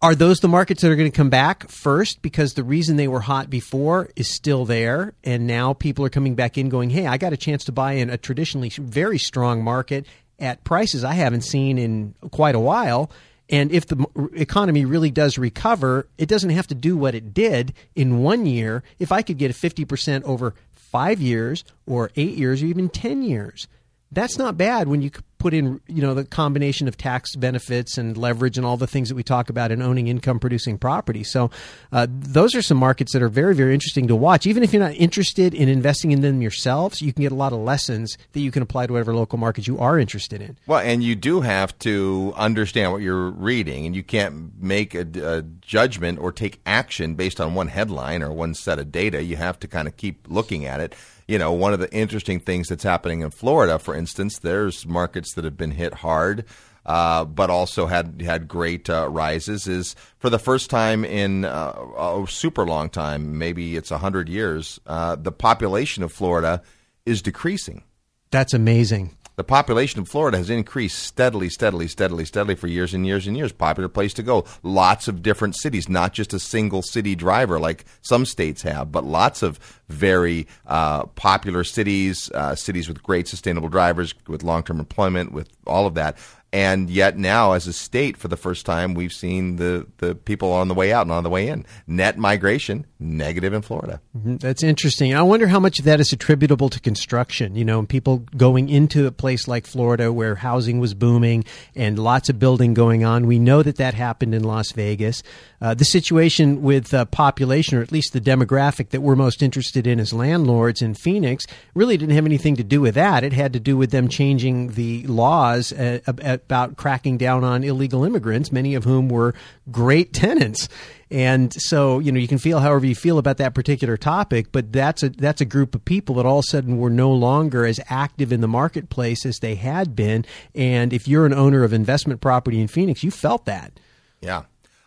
are 0.00 0.14
those 0.14 0.38
the 0.38 0.48
markets 0.48 0.82
that 0.82 0.90
are 0.90 0.96
going 0.96 1.10
to 1.10 1.16
come 1.16 1.30
back 1.30 1.68
first? 1.68 2.22
Because 2.22 2.54
the 2.54 2.62
reason 2.62 2.96
they 2.96 3.08
were 3.08 3.20
hot 3.20 3.50
before 3.50 4.10
is 4.14 4.32
still 4.32 4.64
there 4.64 5.14
and 5.24 5.46
now 5.46 5.72
people 5.72 6.04
are 6.04 6.10
coming 6.10 6.34
back 6.34 6.56
in 6.56 6.68
going 6.68 6.90
hey 6.90 7.06
i 7.06 7.16
got 7.16 7.32
a 7.32 7.36
chance 7.36 7.64
to 7.64 7.72
buy 7.72 7.92
in 7.92 8.10
a 8.10 8.16
traditionally 8.16 8.68
very 8.68 9.18
strong 9.18 9.62
market 9.62 10.06
at 10.38 10.62
prices 10.64 11.02
i 11.04 11.14
haven't 11.14 11.42
seen 11.42 11.78
in 11.78 12.14
quite 12.30 12.54
a 12.54 12.60
while. 12.60 13.10
And 13.50 13.72
if 13.72 13.86
the 13.86 14.06
economy 14.34 14.84
really 14.84 15.10
does 15.10 15.38
recover 15.38 16.06
it 16.18 16.28
doesn't 16.28 16.50
have 16.50 16.66
to 16.68 16.74
do 16.74 16.96
what 16.96 17.14
it 17.14 17.32
did 17.32 17.72
in 17.96 18.22
one 18.22 18.46
year. 18.46 18.82
If 18.98 19.10
i 19.10 19.22
could 19.22 19.38
get 19.38 19.50
a 19.50 19.54
50% 19.54 20.22
over 20.22 20.54
five 20.72 21.20
years 21.20 21.64
or 21.86 22.10
eight 22.16 22.36
years 22.36 22.62
or 22.62 22.66
even 22.66 22.88
10 22.88 23.22
years 23.22 23.68
that's 24.10 24.38
not 24.38 24.56
bad 24.56 24.88
when 24.88 25.02
you 25.02 25.10
put 25.38 25.54
in 25.54 25.80
you 25.86 26.02
know 26.02 26.14
the 26.14 26.24
combination 26.24 26.88
of 26.88 26.96
tax 26.96 27.36
benefits 27.36 27.98
and 27.98 28.16
leverage 28.16 28.56
and 28.56 28.66
all 28.66 28.76
the 28.76 28.86
things 28.86 29.08
that 29.08 29.14
we 29.14 29.22
talk 29.22 29.50
about 29.50 29.70
in 29.70 29.80
owning 29.80 30.08
income 30.08 30.38
producing 30.38 30.78
property 30.78 31.22
so 31.22 31.50
uh, 31.92 32.06
those 32.10 32.54
are 32.54 32.62
some 32.62 32.76
markets 32.76 33.12
that 33.12 33.22
are 33.22 33.28
very 33.28 33.54
very 33.54 33.74
interesting 33.74 34.08
to 34.08 34.16
watch 34.16 34.46
even 34.46 34.62
if 34.62 34.72
you're 34.72 34.82
not 34.82 34.94
interested 34.94 35.54
in 35.54 35.68
investing 35.68 36.10
in 36.10 36.20
them 36.20 36.42
yourselves 36.42 37.00
you 37.00 37.12
can 37.12 37.22
get 37.22 37.32
a 37.32 37.36
lot 37.36 37.52
of 37.52 37.58
lessons 37.58 38.18
that 38.32 38.40
you 38.40 38.50
can 38.50 38.62
apply 38.62 38.86
to 38.86 38.92
whatever 38.92 39.14
local 39.14 39.38
market 39.38 39.66
you 39.66 39.78
are 39.78 39.98
interested 39.98 40.40
in 40.42 40.56
Well, 40.66 40.80
and 40.80 41.02
you 41.02 41.14
do 41.14 41.40
have 41.40 41.78
to 41.80 42.32
understand 42.36 42.92
what 42.92 43.02
you're 43.02 43.30
reading, 43.30 43.86
and 43.86 43.94
you 43.94 44.02
can't 44.02 44.60
make 44.60 44.94
a, 44.94 45.06
a 45.22 45.42
judgment 45.42 46.18
or 46.18 46.32
take 46.32 46.60
action 46.66 47.14
based 47.14 47.40
on 47.40 47.54
one 47.54 47.68
headline 47.68 48.22
or 48.22 48.32
one 48.32 48.54
set 48.54 48.78
of 48.78 48.90
data. 48.92 49.22
You 49.22 49.36
have 49.36 49.58
to 49.60 49.68
kind 49.68 49.88
of 49.88 49.96
keep 49.96 50.26
looking 50.28 50.64
at 50.64 50.80
it. 50.80 50.94
You 51.28 51.38
know, 51.38 51.52
one 51.52 51.72
of 51.72 51.78
the 51.78 51.92
interesting 51.92 52.40
things 52.40 52.68
that's 52.68 52.82
happening 52.82 53.20
in 53.20 53.30
Florida, 53.30 53.78
for 53.78 53.94
instance, 53.94 54.38
there's 54.38 54.86
markets 54.86 55.34
that 55.34 55.44
have 55.44 55.56
been 55.56 55.72
hit 55.72 55.94
hard. 55.94 56.44
Uh, 56.86 57.22
but 57.22 57.50
also 57.50 57.84
had 57.84 58.22
had 58.22 58.48
great 58.48 58.88
uh, 58.88 59.06
rises. 59.10 59.68
Is 59.68 59.94
for 60.16 60.30
the 60.30 60.38
first 60.38 60.70
time 60.70 61.04
in 61.04 61.44
uh, 61.44 61.74
a 61.98 62.24
super 62.26 62.64
long 62.64 62.88
time, 62.88 63.36
maybe 63.36 63.76
it's 63.76 63.90
hundred 63.90 64.30
years. 64.30 64.80
Uh, 64.86 65.14
the 65.14 65.30
population 65.30 66.02
of 66.02 66.10
Florida 66.10 66.62
is 67.04 67.20
decreasing 67.20 67.82
that's 68.30 68.54
amazing 68.54 69.16
the 69.38 69.44
population 69.44 70.00
of 70.00 70.08
Florida 70.08 70.36
has 70.36 70.50
increased 70.50 70.98
steadily, 70.98 71.48
steadily, 71.48 71.86
steadily, 71.86 72.24
steadily 72.24 72.56
for 72.56 72.66
years 72.66 72.92
and 72.92 73.06
years 73.06 73.24
and 73.28 73.36
years. 73.36 73.52
Popular 73.52 73.88
place 73.88 74.12
to 74.14 74.22
go. 74.24 74.44
Lots 74.64 75.06
of 75.06 75.22
different 75.22 75.54
cities, 75.54 75.88
not 75.88 76.12
just 76.12 76.34
a 76.34 76.40
single 76.40 76.82
city 76.82 77.14
driver 77.14 77.60
like 77.60 77.84
some 78.02 78.26
states 78.26 78.62
have, 78.62 78.90
but 78.90 79.04
lots 79.04 79.44
of 79.44 79.60
very 79.88 80.48
uh, 80.66 81.04
popular 81.06 81.62
cities, 81.62 82.32
uh, 82.34 82.56
cities 82.56 82.88
with 82.88 83.00
great 83.00 83.28
sustainable 83.28 83.68
drivers, 83.68 84.12
with 84.26 84.42
long 84.42 84.64
term 84.64 84.80
employment, 84.80 85.30
with 85.30 85.48
all 85.68 85.86
of 85.86 85.94
that. 85.94 86.18
And 86.50 86.88
yet 86.88 87.18
now, 87.18 87.52
as 87.52 87.66
a 87.66 87.74
state, 87.74 88.16
for 88.16 88.28
the 88.28 88.36
first 88.36 88.64
time, 88.64 88.94
we've 88.94 89.12
seen 89.12 89.56
the, 89.56 89.86
the 89.98 90.14
people 90.14 90.50
on 90.52 90.68
the 90.68 90.74
way 90.74 90.94
out 90.94 91.02
and 91.02 91.12
on 91.12 91.22
the 91.22 91.28
way 91.28 91.48
in. 91.48 91.66
Net 91.86 92.16
migration, 92.16 92.86
negative 92.98 93.52
in 93.52 93.60
Florida. 93.60 94.00
Mm-hmm. 94.16 94.36
That's 94.36 94.62
interesting. 94.62 95.14
I 95.14 95.20
wonder 95.20 95.48
how 95.48 95.60
much 95.60 95.78
of 95.78 95.84
that 95.84 96.00
is 96.00 96.10
attributable 96.10 96.70
to 96.70 96.80
construction, 96.80 97.54
you 97.54 97.66
know, 97.66 97.78
and 97.78 97.88
people 97.88 98.24
going 98.34 98.70
into 98.70 99.06
a 99.06 99.12
place 99.12 99.46
like 99.46 99.66
Florida 99.66 100.10
where 100.10 100.36
housing 100.36 100.80
was 100.80 100.94
booming 100.94 101.44
and 101.74 101.98
lots 101.98 102.30
of 102.30 102.38
building 102.38 102.72
going 102.72 103.04
on. 103.04 103.26
We 103.26 103.38
know 103.38 103.62
that 103.62 103.76
that 103.76 103.92
happened 103.92 104.34
in 104.34 104.42
Las 104.42 104.72
Vegas. 104.72 105.22
Uh, 105.60 105.74
the 105.74 105.84
situation 105.84 106.62
with 106.62 106.94
uh, 106.94 107.04
population, 107.06 107.78
or 107.78 107.82
at 107.82 107.90
least 107.90 108.12
the 108.12 108.20
demographic 108.20 108.90
that 108.90 109.00
we're 109.00 109.16
most 109.16 109.42
interested 109.42 109.86
in 109.86 109.98
as 109.98 110.12
landlords 110.12 110.80
in 110.80 110.94
Phoenix, 110.94 111.44
really 111.74 111.96
didn't 111.96 112.14
have 112.14 112.26
anything 112.26 112.54
to 112.54 112.62
do 112.62 112.80
with 112.80 112.94
that. 112.94 113.24
It 113.24 113.32
had 113.32 113.52
to 113.54 113.60
do 113.60 113.76
with 113.76 113.90
them 113.90 114.08
changing 114.08 114.68
the 114.68 115.04
laws 115.08 115.72
uh, 115.72 115.98
about 116.06 116.76
cracking 116.76 117.18
down 117.18 117.42
on 117.42 117.64
illegal 117.64 118.04
immigrants, 118.04 118.52
many 118.52 118.74
of 118.76 118.84
whom 118.84 119.08
were 119.08 119.34
great 119.70 120.12
tenants. 120.12 120.68
And 121.10 121.52
so, 121.54 121.98
you 121.98 122.12
know, 122.12 122.20
you 122.20 122.28
can 122.28 122.38
feel 122.38 122.60
however 122.60 122.84
you 122.86 122.94
feel 122.94 123.18
about 123.18 123.38
that 123.38 123.54
particular 123.54 123.96
topic, 123.96 124.52
but 124.52 124.72
that's 124.72 125.02
a 125.02 125.08
that's 125.08 125.40
a 125.40 125.46
group 125.46 125.74
of 125.74 125.84
people 125.84 126.16
that 126.16 126.26
all 126.26 126.40
of 126.40 126.44
a 126.44 126.50
sudden 126.50 126.76
were 126.76 126.90
no 126.90 127.10
longer 127.10 127.64
as 127.64 127.80
active 127.88 128.30
in 128.30 128.42
the 128.42 128.48
marketplace 128.48 129.24
as 129.24 129.38
they 129.38 129.54
had 129.54 129.96
been. 129.96 130.24
And 130.54 130.92
if 130.92 131.08
you're 131.08 131.24
an 131.24 131.32
owner 131.32 131.64
of 131.64 131.72
investment 131.72 132.20
property 132.20 132.60
in 132.60 132.68
Phoenix, 132.68 133.02
you 133.02 133.10
felt 133.10 133.46
that. 133.46 133.80
Yeah. 134.20 134.42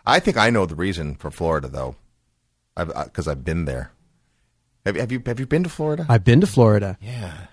I 0.06 0.20
think 0.20 0.38
I 0.38 0.50
know 0.50 0.66
the 0.66 0.76
reason 0.76 1.16
for 1.16 1.32
Florida, 1.32 1.68
though, 1.68 1.96
because 2.76 3.28
I've, 3.28 3.28
uh, 3.28 3.32
I've 3.32 3.44
been 3.46 3.66
there. 3.66 3.92
Have, 4.86 4.96
have 4.96 5.12
you 5.12 5.22
have 5.26 5.40
you 5.40 5.46
been 5.46 5.64
to 5.64 5.70
Florida? 5.70 6.06
I've 6.10 6.24
been 6.24 6.42
to 6.42 6.48
Florida. 6.48 6.98
yeah. 7.02 7.48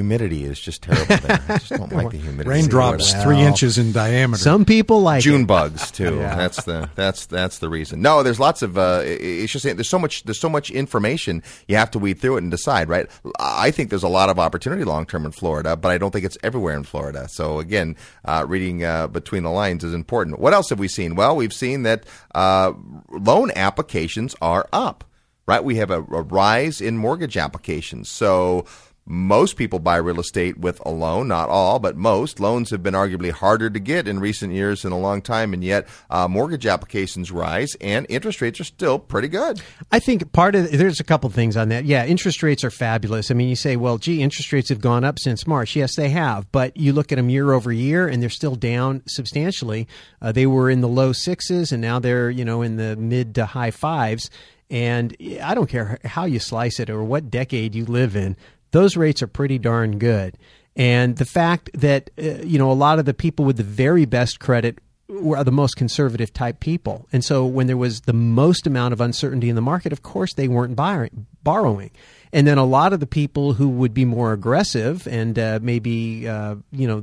Humidity 0.00 0.44
is 0.44 0.58
just 0.58 0.82
terrible 0.82 1.16
there. 1.18 1.40
I 1.48 1.58
just 1.58 1.70
don't 1.70 1.92
like 1.92 2.10
the 2.10 2.16
humidity. 2.26 2.42
in 2.42 2.48
Raindrops 2.48 3.10
Florida. 3.10 3.22
three 3.22 3.40
inches 3.40 3.76
in 3.76 3.92
diameter. 3.92 4.42
Some 4.42 4.64
people 4.64 5.02
like 5.02 5.22
June 5.22 5.42
it. 5.42 5.46
bugs 5.46 5.90
too. 5.90 6.16
That's 6.18 6.64
the 6.64 6.88
that's 6.94 7.26
that's 7.26 7.58
the 7.58 7.68
reason. 7.68 8.00
No, 8.00 8.22
there's 8.22 8.40
lots 8.40 8.62
of. 8.62 8.78
Uh, 8.78 9.02
it's 9.04 9.52
just 9.52 9.64
there's 9.64 9.88
so 9.88 9.98
much 9.98 10.24
there's 10.24 10.40
so 10.40 10.48
much 10.48 10.70
information 10.70 11.42
you 11.68 11.76
have 11.76 11.90
to 11.90 11.98
weed 11.98 12.18
through 12.18 12.36
it 12.36 12.42
and 12.42 12.50
decide. 12.50 12.88
Right. 12.88 13.06
I 13.38 13.70
think 13.70 13.90
there's 13.90 14.02
a 14.02 14.08
lot 14.08 14.30
of 14.30 14.38
opportunity 14.38 14.84
long 14.84 15.04
term 15.06 15.26
in 15.26 15.32
Florida, 15.32 15.76
but 15.76 15.90
I 15.90 15.98
don't 15.98 16.10
think 16.12 16.24
it's 16.24 16.38
everywhere 16.42 16.74
in 16.76 16.82
Florida. 16.84 17.28
So 17.28 17.58
again, 17.58 17.96
uh, 18.24 18.46
reading 18.48 18.82
uh, 18.84 19.06
between 19.08 19.42
the 19.42 19.50
lines 19.50 19.84
is 19.84 19.92
important. 19.92 20.38
What 20.40 20.54
else 20.54 20.70
have 20.70 20.78
we 20.78 20.88
seen? 20.88 21.14
Well, 21.14 21.36
we've 21.36 21.52
seen 21.52 21.82
that 21.82 22.04
uh, 22.34 22.72
loan 23.10 23.50
applications 23.54 24.34
are 24.40 24.66
up. 24.72 25.04
Right. 25.46 25.64
We 25.64 25.76
have 25.76 25.90
a, 25.90 25.98
a 25.98 26.22
rise 26.22 26.80
in 26.80 26.96
mortgage 26.96 27.36
applications. 27.36 28.08
So 28.08 28.66
most 29.06 29.56
people 29.56 29.78
buy 29.78 29.96
real 29.96 30.20
estate 30.20 30.58
with 30.58 30.80
a 30.86 30.90
loan, 30.90 31.28
not 31.28 31.48
all, 31.48 31.78
but 31.78 31.96
most. 31.96 32.38
Loans 32.38 32.70
have 32.70 32.82
been 32.82 32.94
arguably 32.94 33.30
harder 33.30 33.68
to 33.68 33.80
get 33.80 34.06
in 34.06 34.20
recent 34.20 34.52
years 34.52 34.84
in 34.84 34.92
a 34.92 34.98
long 34.98 35.20
time, 35.20 35.52
and 35.52 35.64
yet 35.64 35.88
uh, 36.10 36.28
mortgage 36.28 36.66
applications 36.66 37.32
rise 37.32 37.74
and 37.80 38.06
interest 38.08 38.40
rates 38.40 38.60
are 38.60 38.64
still 38.64 38.98
pretty 38.98 39.28
good. 39.28 39.60
I 39.90 39.98
think 39.98 40.32
part 40.32 40.54
of 40.54 40.70
there's 40.70 41.00
a 41.00 41.04
couple 41.04 41.28
things 41.30 41.56
on 41.56 41.70
that. 41.70 41.84
Yeah, 41.84 42.06
interest 42.06 42.42
rates 42.42 42.62
are 42.62 42.70
fabulous. 42.70 43.30
I 43.30 43.34
mean, 43.34 43.48
you 43.48 43.56
say, 43.56 43.76
well, 43.76 43.98
gee, 43.98 44.22
interest 44.22 44.52
rates 44.52 44.68
have 44.68 44.80
gone 44.80 45.02
up 45.02 45.18
since 45.18 45.46
March. 45.46 45.74
Yes, 45.74 45.96
they 45.96 46.10
have, 46.10 46.50
but 46.52 46.76
you 46.76 46.92
look 46.92 47.10
at 47.10 47.16
them 47.16 47.28
year 47.30 47.52
over 47.52 47.72
year, 47.72 48.06
and 48.06 48.22
they're 48.22 48.30
still 48.30 48.54
down 48.54 49.02
substantially. 49.06 49.88
Uh, 50.22 50.30
they 50.30 50.46
were 50.46 50.70
in 50.70 50.82
the 50.82 50.88
low 50.88 51.12
sixes, 51.12 51.72
and 51.72 51.82
now 51.82 51.98
they're 51.98 52.30
you 52.30 52.44
know 52.44 52.62
in 52.62 52.76
the 52.76 52.96
mid 52.96 53.34
to 53.36 53.46
high 53.46 53.70
fives. 53.70 54.30
And 54.70 55.16
I 55.42 55.54
don't 55.54 55.68
care 55.68 55.98
how 56.04 56.26
you 56.26 56.38
slice 56.38 56.78
it 56.78 56.90
or 56.90 57.02
what 57.02 57.28
decade 57.28 57.74
you 57.74 57.84
live 57.84 58.14
in, 58.14 58.36
those 58.70 58.96
rates 58.96 59.22
are 59.22 59.26
pretty 59.26 59.58
darn 59.58 59.98
good. 59.98 60.36
And 60.76 61.16
the 61.16 61.24
fact 61.24 61.70
that 61.74 62.10
uh, 62.18 62.42
you 62.42 62.58
know 62.58 62.70
a 62.70 62.74
lot 62.74 62.98
of 62.98 63.04
the 63.04 63.14
people 63.14 63.44
with 63.44 63.56
the 63.56 63.62
very 63.62 64.04
best 64.04 64.40
credit 64.40 64.78
were 65.08 65.42
the 65.42 65.50
most 65.50 65.76
conservative 65.76 66.32
type 66.32 66.60
people. 66.60 67.08
And 67.12 67.24
so 67.24 67.44
when 67.44 67.66
there 67.66 67.76
was 67.76 68.02
the 68.02 68.12
most 68.12 68.66
amount 68.66 68.92
of 68.92 69.00
uncertainty 69.00 69.48
in 69.48 69.56
the 69.56 69.62
market, 69.62 69.92
of 69.92 70.02
course 70.02 70.32
they 70.34 70.46
weren't 70.46 70.76
buy- 70.76 71.10
borrowing. 71.42 71.90
And 72.32 72.46
then 72.46 72.58
a 72.58 72.64
lot 72.64 72.92
of 72.92 73.00
the 73.00 73.08
people 73.08 73.54
who 73.54 73.68
would 73.68 73.92
be 73.92 74.04
more 74.04 74.32
aggressive 74.32 75.08
and 75.08 75.36
uh, 75.36 75.58
maybe 75.60 76.28
uh, 76.28 76.56
you 76.70 76.86
know 76.86 77.02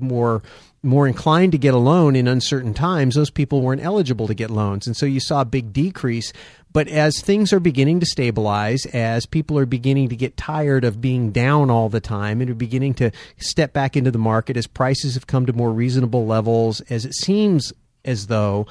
more 0.00 0.42
more 0.84 1.08
inclined 1.08 1.50
to 1.52 1.58
get 1.58 1.74
a 1.74 1.78
loan 1.78 2.14
in 2.14 2.28
uncertain 2.28 2.72
times, 2.72 3.16
those 3.16 3.30
people 3.30 3.60
weren't 3.62 3.82
eligible 3.82 4.28
to 4.28 4.34
get 4.34 4.50
loans, 4.50 4.86
and 4.86 4.96
so 4.96 5.06
you 5.06 5.18
saw 5.18 5.40
a 5.40 5.44
big 5.44 5.72
decrease. 5.72 6.32
But 6.72 6.88
as 6.88 7.20
things 7.20 7.52
are 7.52 7.60
beginning 7.60 8.00
to 8.00 8.06
stabilize, 8.06 8.84
as 8.86 9.26
people 9.26 9.58
are 9.58 9.66
beginning 9.66 10.08
to 10.10 10.16
get 10.16 10.36
tired 10.36 10.84
of 10.84 11.00
being 11.00 11.30
down 11.30 11.70
all 11.70 11.88
the 11.88 12.00
time 12.00 12.40
and 12.40 12.50
are 12.50 12.54
beginning 12.54 12.94
to 12.94 13.10
step 13.38 13.72
back 13.72 13.96
into 13.96 14.10
the 14.10 14.18
market, 14.18 14.56
as 14.56 14.66
prices 14.66 15.14
have 15.14 15.26
come 15.26 15.46
to 15.46 15.52
more 15.52 15.72
reasonable 15.72 16.26
levels, 16.26 16.80
as 16.82 17.04
it 17.04 17.14
seems 17.14 17.72
as 18.04 18.26
though 18.26 18.66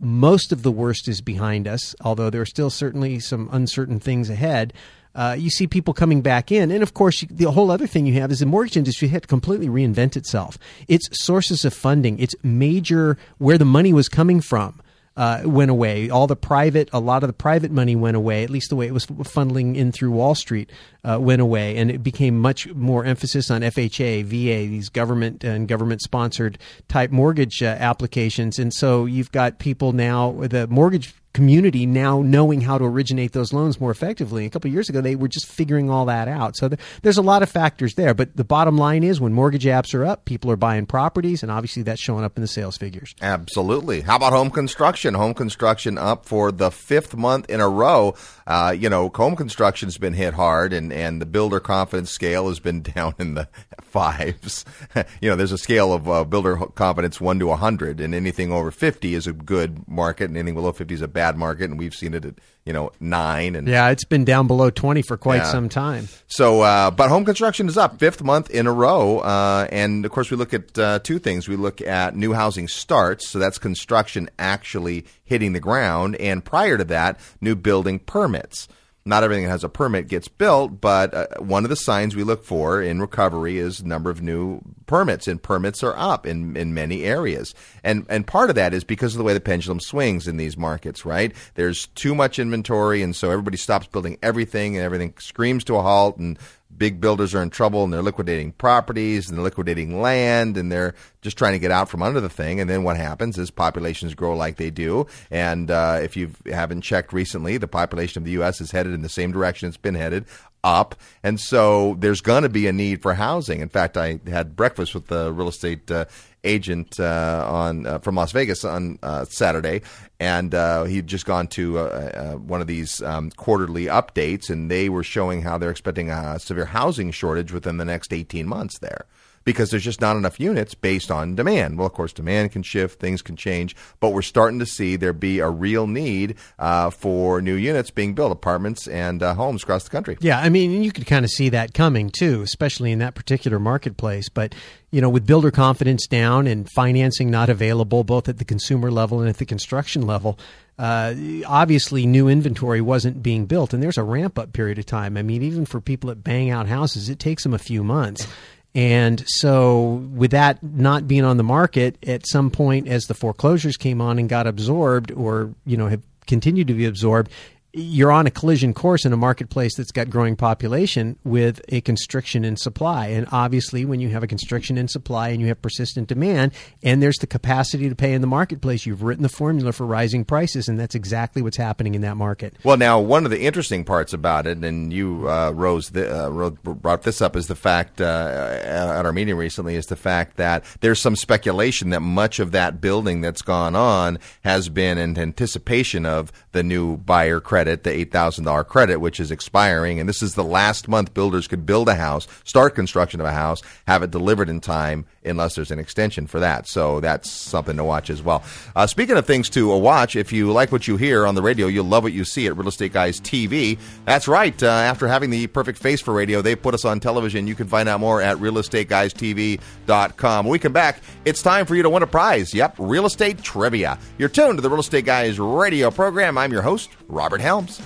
most 0.00 0.52
of 0.52 0.62
the 0.62 0.70
worst 0.70 1.08
is 1.08 1.20
behind 1.20 1.66
us, 1.66 1.94
although 2.00 2.30
there 2.30 2.40
are 2.40 2.46
still 2.46 2.70
certainly 2.70 3.18
some 3.18 3.48
uncertain 3.50 3.98
things 3.98 4.30
ahead. 4.30 4.72
Uh, 5.14 5.34
you 5.36 5.50
see 5.50 5.66
people 5.66 5.92
coming 5.92 6.20
back 6.20 6.52
in. 6.52 6.70
And 6.70 6.82
of 6.82 6.94
course, 6.94 7.22
you, 7.22 7.28
the 7.30 7.50
whole 7.50 7.70
other 7.70 7.86
thing 7.86 8.06
you 8.06 8.14
have 8.20 8.30
is 8.30 8.38
the 8.38 8.46
mortgage 8.46 8.76
industry 8.76 9.08
had 9.08 9.22
to 9.22 9.28
completely 9.28 9.68
reinvent 9.68 10.16
itself. 10.16 10.58
Its 10.86 11.08
sources 11.12 11.64
of 11.64 11.74
funding, 11.74 12.18
its 12.20 12.36
major, 12.44 13.18
where 13.38 13.58
the 13.58 13.64
money 13.64 13.92
was 13.92 14.08
coming 14.08 14.40
from, 14.40 14.80
uh, 15.18 15.42
went 15.44 15.68
away. 15.68 16.08
All 16.08 16.28
the 16.28 16.36
private, 16.36 16.88
a 16.92 17.00
lot 17.00 17.24
of 17.24 17.26
the 17.26 17.34
private 17.34 17.72
money 17.72 17.96
went 17.96 18.16
away. 18.16 18.44
At 18.44 18.50
least 18.50 18.70
the 18.70 18.76
way 18.76 18.86
it 18.86 18.94
was 18.94 19.04
funneling 19.06 19.74
in 19.74 19.90
through 19.90 20.12
Wall 20.12 20.36
Street 20.36 20.70
uh, 21.02 21.18
went 21.20 21.42
away, 21.42 21.76
and 21.76 21.90
it 21.90 22.04
became 22.04 22.38
much 22.38 22.68
more 22.72 23.04
emphasis 23.04 23.50
on 23.50 23.62
FHA, 23.62 24.24
VA, 24.24 24.68
these 24.70 24.88
government 24.88 25.42
and 25.42 25.66
government 25.66 26.02
sponsored 26.02 26.56
type 26.86 27.10
mortgage 27.10 27.62
uh, 27.62 27.66
applications. 27.66 28.60
And 28.60 28.72
so 28.72 29.06
you've 29.06 29.32
got 29.32 29.58
people 29.58 29.92
now, 29.92 30.32
the 30.32 30.68
mortgage 30.68 31.12
community 31.32 31.86
now 31.86 32.22
knowing 32.22 32.60
how 32.60 32.78
to 32.78 32.84
originate 32.84 33.32
those 33.32 33.52
loans 33.52 33.80
more 33.80 33.90
effectively. 33.90 34.46
A 34.46 34.50
couple 34.50 34.70
years 34.70 34.88
ago, 34.88 35.00
they 35.00 35.16
were 35.16 35.28
just 35.28 35.46
figuring 35.46 35.90
all 35.90 36.06
that 36.06 36.28
out. 36.28 36.56
So 36.56 36.70
there's 37.02 37.18
a 37.18 37.22
lot 37.22 37.42
of 37.42 37.50
factors 37.50 37.94
there. 37.94 38.14
But 38.14 38.36
the 38.36 38.44
bottom 38.44 38.76
line 38.76 39.04
is 39.04 39.20
when 39.20 39.32
mortgage 39.32 39.64
apps 39.64 39.94
are 39.94 40.04
up, 40.04 40.24
people 40.24 40.50
are 40.50 40.56
buying 40.56 40.86
properties, 40.86 41.42
and 41.42 41.52
obviously 41.52 41.82
that's 41.82 42.00
showing 42.00 42.24
up 42.24 42.36
in 42.36 42.42
the 42.42 42.48
sales 42.48 42.76
figures. 42.76 43.14
Absolutely. 43.20 44.00
How 44.00 44.16
about 44.16 44.32
home 44.32 44.50
construction? 44.50 45.14
Home 45.14 45.34
construction 45.34 45.98
up 45.98 46.26
for 46.26 46.50
the 46.50 46.70
fifth 46.70 47.16
month 47.16 47.48
in 47.48 47.60
a 47.60 47.68
row. 47.68 48.14
Uh, 48.46 48.74
you 48.76 48.88
know, 48.88 49.10
home 49.14 49.36
construction's 49.36 49.98
been 49.98 50.14
hit 50.14 50.34
hard, 50.34 50.72
and, 50.72 50.92
and 50.92 51.20
the 51.20 51.26
builder 51.26 51.60
confidence 51.60 52.10
scale 52.10 52.48
has 52.48 52.60
been 52.60 52.82
down 52.94 53.14
in 53.18 53.34
the 53.34 53.48
fives. 53.82 54.64
you 55.20 55.28
know, 55.28 55.36
there's 55.36 55.52
a 55.52 55.58
scale 55.58 55.92
of 55.92 56.08
uh, 56.08 56.24
builder 56.24 56.56
confidence 56.74 57.20
1 57.20 57.38
to 57.40 57.46
100, 57.46 58.00
and 58.00 58.14
anything 58.14 58.50
over 58.50 58.70
50 58.70 59.14
is 59.14 59.26
a 59.26 59.32
good 59.32 59.86
market, 59.86 60.24
and 60.24 60.36
anything 60.36 60.54
below 60.54 60.72
50 60.72 60.94
is 60.94 61.02
a 61.02 61.08
bad 61.08 61.27
market, 61.36 61.64
and 61.70 61.78
we've 61.78 61.94
seen 61.94 62.14
it 62.14 62.24
at 62.24 62.34
you 62.64 62.72
know 62.72 62.90
nine 63.00 63.56
and 63.56 63.66
yeah, 63.66 63.88
it's 63.88 64.04
been 64.04 64.24
down 64.24 64.46
below 64.46 64.70
20 64.70 65.02
for 65.02 65.16
quite 65.16 65.38
yeah. 65.38 65.50
some 65.50 65.68
time. 65.68 66.08
So, 66.26 66.60
uh, 66.62 66.90
but 66.90 67.08
home 67.08 67.24
construction 67.24 67.68
is 67.68 67.76
up 67.76 67.98
fifth 67.98 68.22
month 68.22 68.50
in 68.50 68.66
a 68.66 68.72
row, 68.72 69.18
uh, 69.18 69.66
and 69.70 70.04
of 70.04 70.10
course 70.10 70.30
we 70.30 70.36
look 70.36 70.54
at 70.54 70.78
uh, 70.78 70.98
two 71.00 71.18
things. 71.18 71.48
We 71.48 71.56
look 71.56 71.80
at 71.80 72.14
new 72.16 72.32
housing 72.32 72.68
starts, 72.68 73.28
so 73.28 73.38
that's 73.38 73.58
construction 73.58 74.28
actually 74.38 75.06
hitting 75.24 75.52
the 75.52 75.60
ground, 75.60 76.16
and 76.16 76.44
prior 76.44 76.78
to 76.78 76.84
that, 76.84 77.20
new 77.40 77.56
building 77.56 77.98
permits 77.98 78.68
not 79.08 79.24
everything 79.24 79.44
that 79.44 79.50
has 79.50 79.64
a 79.64 79.70
permit 79.70 80.06
gets 80.06 80.28
built, 80.28 80.82
but 80.82 81.14
uh, 81.14 81.26
one 81.38 81.64
of 81.64 81.70
the 81.70 81.76
signs 81.76 82.14
we 82.14 82.24
look 82.24 82.44
for 82.44 82.82
in 82.82 83.00
recovery 83.00 83.56
is 83.56 83.82
number 83.82 84.10
of 84.10 84.20
new 84.20 84.60
permits, 84.86 85.26
and 85.26 85.42
permits 85.42 85.82
are 85.82 85.96
up 85.96 86.26
in, 86.26 86.56
in 86.58 86.74
many 86.74 87.04
areas. 87.04 87.54
And 87.82 88.04
and 88.10 88.26
part 88.26 88.50
of 88.50 88.56
that 88.56 88.74
is 88.74 88.84
because 88.84 89.14
of 89.14 89.18
the 89.18 89.24
way 89.24 89.32
the 89.32 89.40
pendulum 89.40 89.80
swings 89.80 90.28
in 90.28 90.36
these 90.36 90.58
markets, 90.58 91.06
right? 91.06 91.32
There's 91.54 91.86
too 91.86 92.14
much 92.14 92.38
inventory, 92.38 93.02
and 93.02 93.16
so 93.16 93.30
everybody 93.30 93.56
stops 93.56 93.86
building 93.86 94.18
everything, 94.22 94.76
and 94.76 94.84
everything 94.84 95.14
screams 95.18 95.64
to 95.64 95.76
a 95.76 95.82
halt, 95.82 96.18
and 96.18 96.38
big 96.78 97.00
builders 97.00 97.34
are 97.34 97.42
in 97.42 97.50
trouble 97.50 97.84
and 97.84 97.92
they're 97.92 98.02
liquidating 98.02 98.52
properties 98.52 99.28
and 99.28 99.36
they're 99.36 99.44
liquidating 99.44 100.00
land 100.00 100.56
and 100.56 100.70
they're 100.70 100.94
just 101.20 101.36
trying 101.36 101.52
to 101.52 101.58
get 101.58 101.70
out 101.70 101.88
from 101.88 102.02
under 102.02 102.20
the 102.20 102.28
thing. 102.28 102.60
And 102.60 102.70
then 102.70 102.84
what 102.84 102.96
happens 102.96 103.36
is 103.38 103.50
populations 103.50 104.14
grow 104.14 104.36
like 104.36 104.56
they 104.56 104.70
do. 104.70 105.06
And 105.30 105.70
uh, 105.70 105.98
if 106.02 106.16
you 106.16 106.30
haven't 106.46 106.82
checked 106.82 107.12
recently, 107.12 107.56
the 107.56 107.68
population 107.68 108.20
of 108.20 108.24
the 108.24 108.32
U.S. 108.32 108.60
is 108.60 108.70
headed 108.70 108.94
in 108.94 109.02
the 109.02 109.08
same 109.08 109.32
direction 109.32 109.68
it's 109.68 109.76
been 109.76 109.94
headed 109.94 110.26
up. 110.64 110.94
And 111.22 111.40
so 111.40 111.96
there's 111.98 112.20
going 112.20 112.42
to 112.42 112.48
be 112.48 112.66
a 112.66 112.72
need 112.72 113.02
for 113.02 113.14
housing. 113.14 113.60
In 113.60 113.68
fact, 113.68 113.96
I 113.96 114.20
had 114.26 114.56
breakfast 114.56 114.94
with 114.94 115.06
the 115.06 115.32
real 115.32 115.48
estate 115.48 115.90
uh, 115.90 116.06
agent 116.44 116.98
uh, 117.00 117.46
on 117.48 117.86
uh, 117.86 117.98
from 117.98 118.14
Las 118.14 118.32
Vegas 118.32 118.64
on 118.64 118.98
uh, 119.02 119.24
Saturday, 119.24 119.82
and 120.20 120.54
uh, 120.54 120.84
he'd 120.84 121.06
just 121.06 121.26
gone 121.26 121.46
to 121.48 121.78
uh, 121.78 121.82
uh, 121.82 122.32
one 122.36 122.60
of 122.60 122.66
these 122.66 123.02
um, 123.02 123.30
quarterly 123.30 123.86
updates, 123.86 124.50
and 124.50 124.70
they 124.70 124.88
were 124.88 125.02
showing 125.02 125.42
how 125.42 125.58
they're 125.58 125.70
expecting 125.70 126.10
a 126.10 126.38
severe 126.38 126.66
housing 126.66 127.10
shortage 127.10 127.52
within 127.52 127.76
the 127.76 127.84
next 127.84 128.12
18 128.12 128.46
months 128.46 128.78
there 128.78 129.06
because 129.48 129.70
there's 129.70 129.82
just 129.82 130.02
not 130.02 130.14
enough 130.14 130.38
units 130.38 130.74
based 130.74 131.10
on 131.10 131.34
demand. 131.34 131.78
Well, 131.78 131.86
of 131.86 131.94
course, 131.94 132.12
demand 132.12 132.52
can 132.52 132.62
shift, 132.62 133.00
things 133.00 133.22
can 133.22 133.34
change, 133.34 133.74
but 133.98 134.10
we're 134.10 134.20
starting 134.20 134.58
to 134.58 134.66
see 134.66 134.96
there 134.96 135.14
be 135.14 135.38
a 135.38 135.48
real 135.48 135.86
need 135.86 136.34
uh, 136.58 136.90
for 136.90 137.40
new 137.40 137.54
units 137.54 137.90
being 137.90 138.12
built, 138.12 138.30
apartments 138.30 138.86
and 138.86 139.22
uh, 139.22 139.32
homes 139.32 139.62
across 139.62 139.84
the 139.84 139.90
country. 139.90 140.18
Yeah, 140.20 140.38
I 140.38 140.50
mean, 140.50 140.82
you 140.82 140.92
could 140.92 141.06
kind 141.06 141.24
of 141.24 141.30
see 141.30 141.48
that 141.48 141.72
coming 141.72 142.10
too, 142.10 142.42
especially 142.42 142.92
in 142.92 142.98
that 142.98 143.14
particular 143.14 143.58
marketplace. 143.58 144.28
But 144.28 144.54
you 144.90 145.00
know, 145.00 145.08
with 145.08 145.26
builder 145.26 145.50
confidence 145.50 146.06
down 146.06 146.46
and 146.46 146.68
financing 146.70 147.30
not 147.30 147.48
available, 147.48 148.04
both 148.04 148.28
at 148.28 148.36
the 148.36 148.44
consumer 148.44 148.90
level 148.90 149.20
and 149.20 149.30
at 149.30 149.38
the 149.38 149.46
construction 149.46 150.02
level. 150.02 150.38
Uh, 150.78 151.12
obviously, 151.48 152.06
new 152.06 152.28
inventory 152.28 152.80
wasn't 152.80 153.20
being 153.20 153.46
built, 153.46 153.74
and 153.74 153.82
there's 153.82 153.98
a 153.98 154.02
ramp 154.04 154.38
up 154.38 154.52
period 154.52 154.78
of 154.78 154.86
time. 154.86 155.16
I 155.16 155.22
mean, 155.22 155.42
even 155.42 155.66
for 155.66 155.80
people 155.80 156.06
that 156.06 156.22
bang 156.22 156.50
out 156.50 156.68
houses, 156.68 157.08
it 157.08 157.18
takes 157.18 157.42
them 157.42 157.52
a 157.52 157.58
few 157.58 157.82
months. 157.82 158.28
And 158.74 159.24
so, 159.26 160.04
with 160.14 160.32
that 160.32 160.62
not 160.62 161.08
being 161.08 161.24
on 161.24 161.36
the 161.36 161.42
market, 161.42 161.96
at 162.06 162.26
some 162.26 162.50
point, 162.50 162.86
as 162.86 163.04
the 163.04 163.14
foreclosures 163.14 163.76
came 163.76 164.00
on 164.00 164.18
and 164.18 164.28
got 164.28 164.46
absorbed, 164.46 165.10
or 165.12 165.54
you 165.64 165.76
know 165.76 165.88
have 165.88 166.02
continued 166.26 166.68
to 166.68 166.74
be 166.74 166.84
absorbed, 166.84 167.30
you're 167.74 168.10
on 168.10 168.26
a 168.26 168.30
collision 168.30 168.72
course 168.72 169.04
in 169.04 169.12
a 169.12 169.16
marketplace 169.16 169.76
that's 169.76 169.92
got 169.92 170.08
growing 170.08 170.36
population 170.36 171.18
with 171.24 171.60
a 171.68 171.82
constriction 171.82 172.42
in 172.44 172.56
supply. 172.56 173.08
And 173.08 173.26
obviously, 173.30 173.84
when 173.84 174.00
you 174.00 174.08
have 174.08 174.22
a 174.22 174.26
constriction 174.26 174.78
in 174.78 174.88
supply 174.88 175.28
and 175.28 175.40
you 175.40 175.48
have 175.48 175.60
persistent 175.60 176.08
demand, 176.08 176.52
and 176.82 177.02
there's 177.02 177.18
the 177.18 177.26
capacity 177.26 177.88
to 177.90 177.94
pay 177.94 178.14
in 178.14 178.22
the 178.22 178.26
marketplace, 178.26 178.86
you've 178.86 179.02
written 179.02 179.22
the 179.22 179.28
formula 179.28 179.72
for 179.72 179.84
rising 179.84 180.24
prices, 180.24 180.66
and 180.66 180.80
that's 180.80 180.94
exactly 180.94 181.42
what's 181.42 181.58
happening 181.58 181.94
in 181.94 182.00
that 182.00 182.16
market. 182.16 182.56
Well, 182.64 182.78
now 182.78 183.00
one 183.00 183.26
of 183.26 183.30
the 183.30 183.42
interesting 183.42 183.84
parts 183.84 184.14
about 184.14 184.46
it, 184.46 184.64
and 184.64 184.90
you 184.90 185.28
uh, 185.28 185.50
Rose 185.50 185.94
uh, 185.94 186.30
brought 186.62 187.02
this 187.02 187.20
up, 187.20 187.36
is 187.36 187.48
the 187.48 187.54
fact 187.54 188.00
uh, 188.00 188.58
at 188.62 189.04
our 189.04 189.12
meeting 189.12 189.36
recently 189.36 189.74
is 189.74 189.86
the 189.86 189.96
fact 189.96 190.38
that 190.38 190.64
there's 190.80 191.00
some 191.00 191.16
speculation 191.16 191.90
that 191.90 192.00
much 192.00 192.38
of 192.38 192.52
that 192.52 192.80
building 192.80 193.20
that's 193.20 193.42
gone 193.42 193.76
on 193.76 194.18
has 194.42 194.70
been 194.70 194.96
in 194.96 195.18
anticipation 195.18 196.06
of 196.06 196.32
the 196.52 196.62
new 196.62 196.96
buyer 196.96 197.40
credit 197.40 197.57
credit, 197.58 197.82
the 197.82 197.90
$8,000 197.90 198.68
credit, 198.68 198.98
which 198.98 199.18
is 199.18 199.32
expiring. 199.32 199.98
And 199.98 200.08
this 200.08 200.22
is 200.22 200.36
the 200.36 200.44
last 200.44 200.86
month 200.86 201.12
builders 201.12 201.48
could 201.48 201.66
build 201.66 201.88
a 201.88 201.96
house, 201.96 202.28
start 202.44 202.76
construction 202.76 203.18
of 203.18 203.26
a 203.26 203.32
house, 203.32 203.62
have 203.88 204.04
it 204.04 204.12
delivered 204.12 204.48
in 204.48 204.60
time, 204.60 205.06
unless 205.24 205.56
there's 205.56 205.72
an 205.72 205.80
extension 205.80 206.28
for 206.28 206.38
that. 206.38 206.68
So 206.68 207.00
that's 207.00 207.28
something 207.28 207.76
to 207.76 207.82
watch 207.82 208.10
as 208.10 208.22
well. 208.22 208.44
Uh, 208.76 208.86
speaking 208.86 209.16
of 209.16 209.26
things 209.26 209.50
to 209.50 209.76
watch, 209.76 210.14
if 210.14 210.32
you 210.32 210.52
like 210.52 210.70
what 210.70 210.86
you 210.86 210.96
hear 210.96 211.26
on 211.26 211.34
the 211.34 211.42
radio, 211.42 211.66
you'll 211.66 211.84
love 211.84 212.04
what 212.04 212.12
you 212.12 212.24
see 212.24 212.46
at 212.46 212.56
Real 212.56 212.68
Estate 212.68 212.92
Guys 212.92 213.20
TV. 213.20 213.76
That's 214.04 214.28
right. 214.28 214.62
Uh, 214.62 214.68
after 214.68 215.08
having 215.08 215.30
the 215.30 215.48
perfect 215.48 215.80
face 215.80 216.00
for 216.00 216.14
radio, 216.14 216.40
they 216.40 216.54
put 216.54 216.74
us 216.74 216.84
on 216.84 217.00
television. 217.00 217.48
You 217.48 217.56
can 217.56 217.66
find 217.66 217.88
out 217.88 217.98
more 217.98 218.22
at 218.22 218.36
realestateguystv.com. 218.36 220.44
When 220.44 220.52
we 220.52 220.60
come 220.60 220.72
back, 220.72 221.00
it's 221.24 221.42
time 221.42 221.66
for 221.66 221.74
you 221.74 221.82
to 221.82 221.90
win 221.90 222.04
a 222.04 222.06
prize. 222.06 222.54
Yep, 222.54 222.76
real 222.78 223.04
estate 223.04 223.42
trivia. 223.42 223.98
You're 224.16 224.28
tuned 224.28 224.58
to 224.58 224.62
the 224.62 224.70
Real 224.70 224.78
Estate 224.78 225.06
Guys 225.06 225.40
radio 225.40 225.90
program. 225.90 226.38
I'm 226.38 226.52
your 226.52 226.62
host, 226.62 226.90
Robert 227.08 227.40
Helms. 227.48 227.80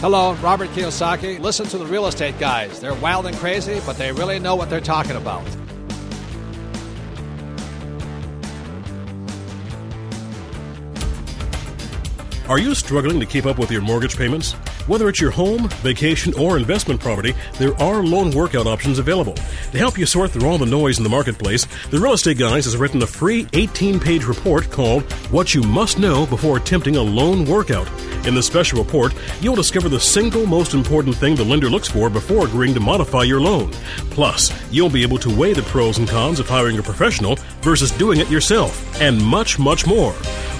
Hello, 0.00 0.34
Robert 0.42 0.70
Kiyosaki. 0.70 1.38
Listen 1.38 1.66
to 1.66 1.78
the 1.78 1.86
real 1.86 2.08
estate 2.08 2.36
guys. 2.40 2.80
They're 2.80 2.96
wild 2.96 3.26
and 3.26 3.36
crazy, 3.36 3.80
but 3.86 3.96
they 3.96 4.10
really 4.10 4.40
know 4.40 4.56
what 4.56 4.68
they're 4.68 4.80
talking 4.80 5.14
about. 5.14 5.44
Are 12.48 12.58
you 12.58 12.74
struggling 12.74 13.20
to 13.20 13.26
keep 13.26 13.46
up 13.46 13.56
with 13.56 13.70
your 13.70 13.82
mortgage 13.82 14.16
payments? 14.16 14.54
Whether 14.88 15.08
it's 15.08 15.20
your 15.20 15.30
home, 15.30 15.68
vacation, 15.80 16.34
or 16.34 16.56
investment 16.56 17.00
property, 17.00 17.34
there 17.56 17.80
are 17.80 18.02
loan 18.02 18.32
workout 18.32 18.66
options 18.66 18.98
available. 18.98 19.34
To 19.34 19.78
help 19.78 19.96
you 19.96 20.06
sort 20.06 20.32
through 20.32 20.48
all 20.48 20.58
the 20.58 20.66
noise 20.66 20.98
in 20.98 21.04
the 21.04 21.08
marketplace, 21.08 21.68
the 21.90 22.00
Real 22.00 22.14
Estate 22.14 22.38
Guys 22.38 22.64
has 22.64 22.76
written 22.76 23.00
a 23.00 23.06
free 23.06 23.46
18 23.52 24.00
page 24.00 24.24
report 24.24 24.68
called 24.70 25.04
What 25.30 25.54
You 25.54 25.62
Must 25.62 26.00
Know 26.00 26.26
Before 26.26 26.56
Attempting 26.56 26.96
a 26.96 27.02
Loan 27.02 27.44
Workout. 27.44 27.88
In 28.26 28.34
the 28.34 28.42
special 28.42 28.82
report, 28.82 29.14
you'll 29.40 29.54
discover 29.54 29.88
the 29.88 30.00
single 30.00 30.44
most 30.44 30.74
important 30.74 31.14
thing 31.14 31.36
the 31.36 31.44
lender 31.44 31.70
looks 31.70 31.88
for 31.88 32.10
before 32.10 32.46
agreeing 32.46 32.74
to 32.74 32.80
modify 32.80 33.22
your 33.22 33.40
loan. 33.40 33.70
Plus, 34.10 34.52
you'll 34.72 34.90
be 34.90 35.04
able 35.04 35.18
to 35.18 35.34
weigh 35.34 35.52
the 35.52 35.62
pros 35.62 35.98
and 35.98 36.08
cons 36.08 36.40
of 36.40 36.48
hiring 36.48 36.78
a 36.78 36.82
professional 36.82 37.36
versus 37.60 37.92
doing 37.92 38.18
it 38.18 38.28
yourself, 38.28 39.00
and 39.00 39.24
much, 39.24 39.60
much 39.60 39.86
more. 39.86 40.12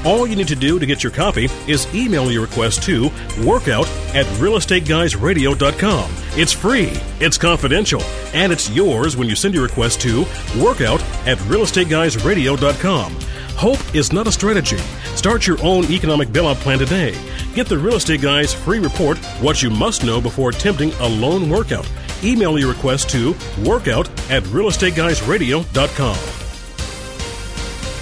All 0.04 0.26
you 0.26 0.34
need 0.34 0.48
to 0.48 0.56
do 0.56 0.78
to 0.78 0.86
get 0.86 1.02
your 1.02 1.12
copy 1.12 1.48
is 1.68 1.92
email 1.94 2.30
your 2.30 2.42
request 2.42 2.82
to 2.84 3.10
workout 3.44 3.86
at 4.14 4.26
realestateguysradio.com. 4.38 6.10
It's 6.36 6.52
free, 6.52 6.92
it's 7.20 7.38
confidential, 7.38 8.02
and 8.34 8.52
it's 8.52 8.68
yours 8.70 9.16
when 9.16 9.28
you 9.28 9.36
send 9.36 9.54
your 9.54 9.62
request 9.62 10.00
to 10.02 10.24
workout 10.60 11.00
at 11.26 11.38
realestateguysradio.com. 11.38 13.16
Hope 13.54 13.94
is 13.94 14.12
not 14.12 14.26
a 14.26 14.32
strategy. 14.32 14.78
Start 15.14 15.46
your 15.46 15.62
own 15.62 15.84
economic 15.84 16.28
bailout 16.30 16.56
plan 16.56 16.78
today. 16.78 17.14
Get 17.54 17.68
the 17.68 17.78
Real 17.78 17.94
Estate 17.96 18.22
Guy's 18.22 18.52
free 18.52 18.78
report, 18.80 19.18
What 19.40 19.62
You 19.62 19.70
Must 19.70 20.04
Know 20.04 20.20
Before 20.20 20.50
Attempting 20.50 20.90
a 20.94 21.06
Loan 21.06 21.48
Workout. 21.48 21.88
Email 22.24 22.58
your 22.58 22.70
request 22.70 23.10
to 23.10 23.36
workout 23.64 24.08
at 24.30 24.42
realestateguysradio.com. 24.44 26.16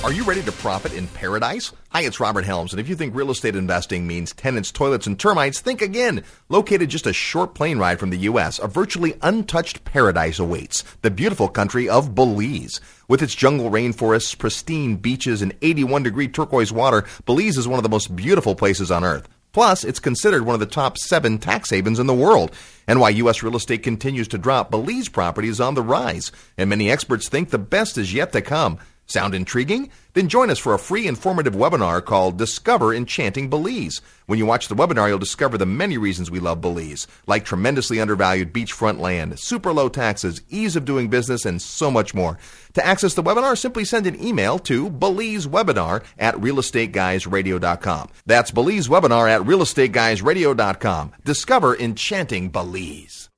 Are 0.04 0.12
you 0.12 0.24
ready 0.24 0.42
to 0.42 0.52
profit 0.52 0.94
in 0.94 1.06
paradise? 1.08 1.72
Hi, 1.92 2.02
it's 2.02 2.20
Robert 2.20 2.44
Helms, 2.44 2.72
and 2.72 2.78
if 2.78 2.88
you 2.88 2.94
think 2.94 3.16
real 3.16 3.32
estate 3.32 3.56
investing 3.56 4.06
means 4.06 4.32
tenants, 4.32 4.70
toilets, 4.70 5.08
and 5.08 5.18
termites, 5.18 5.58
think 5.58 5.82
again. 5.82 6.22
Located 6.48 6.88
just 6.88 7.04
a 7.04 7.12
short 7.12 7.52
plane 7.52 7.78
ride 7.78 7.98
from 7.98 8.10
the 8.10 8.18
U.S., 8.18 8.60
a 8.60 8.68
virtually 8.68 9.16
untouched 9.22 9.84
paradise 9.84 10.38
awaits 10.38 10.84
the 11.02 11.10
beautiful 11.10 11.48
country 11.48 11.88
of 11.88 12.14
Belize. 12.14 12.80
With 13.08 13.24
its 13.24 13.34
jungle 13.34 13.72
rainforests, 13.72 14.38
pristine 14.38 14.98
beaches, 14.98 15.42
and 15.42 15.52
81 15.62 16.04
degree 16.04 16.28
turquoise 16.28 16.72
water, 16.72 17.04
Belize 17.26 17.58
is 17.58 17.66
one 17.66 17.80
of 17.80 17.82
the 17.82 17.88
most 17.88 18.14
beautiful 18.14 18.54
places 18.54 18.92
on 18.92 19.02
earth. 19.02 19.28
Plus, 19.50 19.82
it's 19.82 19.98
considered 19.98 20.44
one 20.44 20.54
of 20.54 20.60
the 20.60 20.66
top 20.66 20.96
seven 20.96 21.38
tax 21.38 21.70
havens 21.70 21.98
in 21.98 22.06
the 22.06 22.14
world. 22.14 22.54
And 22.86 23.00
why 23.00 23.10
U.S. 23.10 23.42
real 23.42 23.56
estate 23.56 23.82
continues 23.82 24.28
to 24.28 24.38
drop, 24.38 24.70
Belize 24.70 25.08
property 25.08 25.48
is 25.48 25.60
on 25.60 25.74
the 25.74 25.82
rise, 25.82 26.30
and 26.56 26.70
many 26.70 26.88
experts 26.88 27.28
think 27.28 27.50
the 27.50 27.58
best 27.58 27.98
is 27.98 28.14
yet 28.14 28.30
to 28.30 28.42
come. 28.42 28.78
Sound 29.10 29.34
intriguing? 29.34 29.90
Then 30.12 30.28
join 30.28 30.50
us 30.50 30.60
for 30.60 30.72
a 30.72 30.78
free 30.78 31.08
informative 31.08 31.54
webinar 31.54 32.04
called 32.04 32.38
Discover 32.38 32.94
Enchanting 32.94 33.50
Belize. 33.50 34.00
When 34.26 34.38
you 34.38 34.46
watch 34.46 34.68
the 34.68 34.76
webinar, 34.76 35.08
you'll 35.08 35.18
discover 35.18 35.58
the 35.58 35.66
many 35.66 35.98
reasons 35.98 36.30
we 36.30 36.38
love 36.38 36.60
Belize, 36.60 37.08
like 37.26 37.44
tremendously 37.44 38.00
undervalued 38.00 38.52
beachfront 38.52 39.00
land, 39.00 39.36
super 39.40 39.72
low 39.72 39.88
taxes, 39.88 40.42
ease 40.48 40.76
of 40.76 40.84
doing 40.84 41.08
business, 41.10 41.44
and 41.44 41.60
so 41.60 41.90
much 41.90 42.14
more. 42.14 42.38
To 42.74 42.86
access 42.86 43.14
the 43.14 43.22
webinar, 43.24 43.58
simply 43.58 43.84
send 43.84 44.06
an 44.06 44.22
email 44.24 44.60
to 44.60 44.88
BelizeWebinar 44.88 46.04
at 46.16 46.36
realestateguysradio.com. 46.36 48.10
That's 48.26 48.52
BelizeWebinar 48.52 49.28
at 49.28 49.40
realestateguysradio.com. 49.40 51.12
Discover 51.24 51.76
Enchanting 51.78 52.50
Belize. 52.50 53.28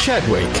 Chadwick. 0.00 0.52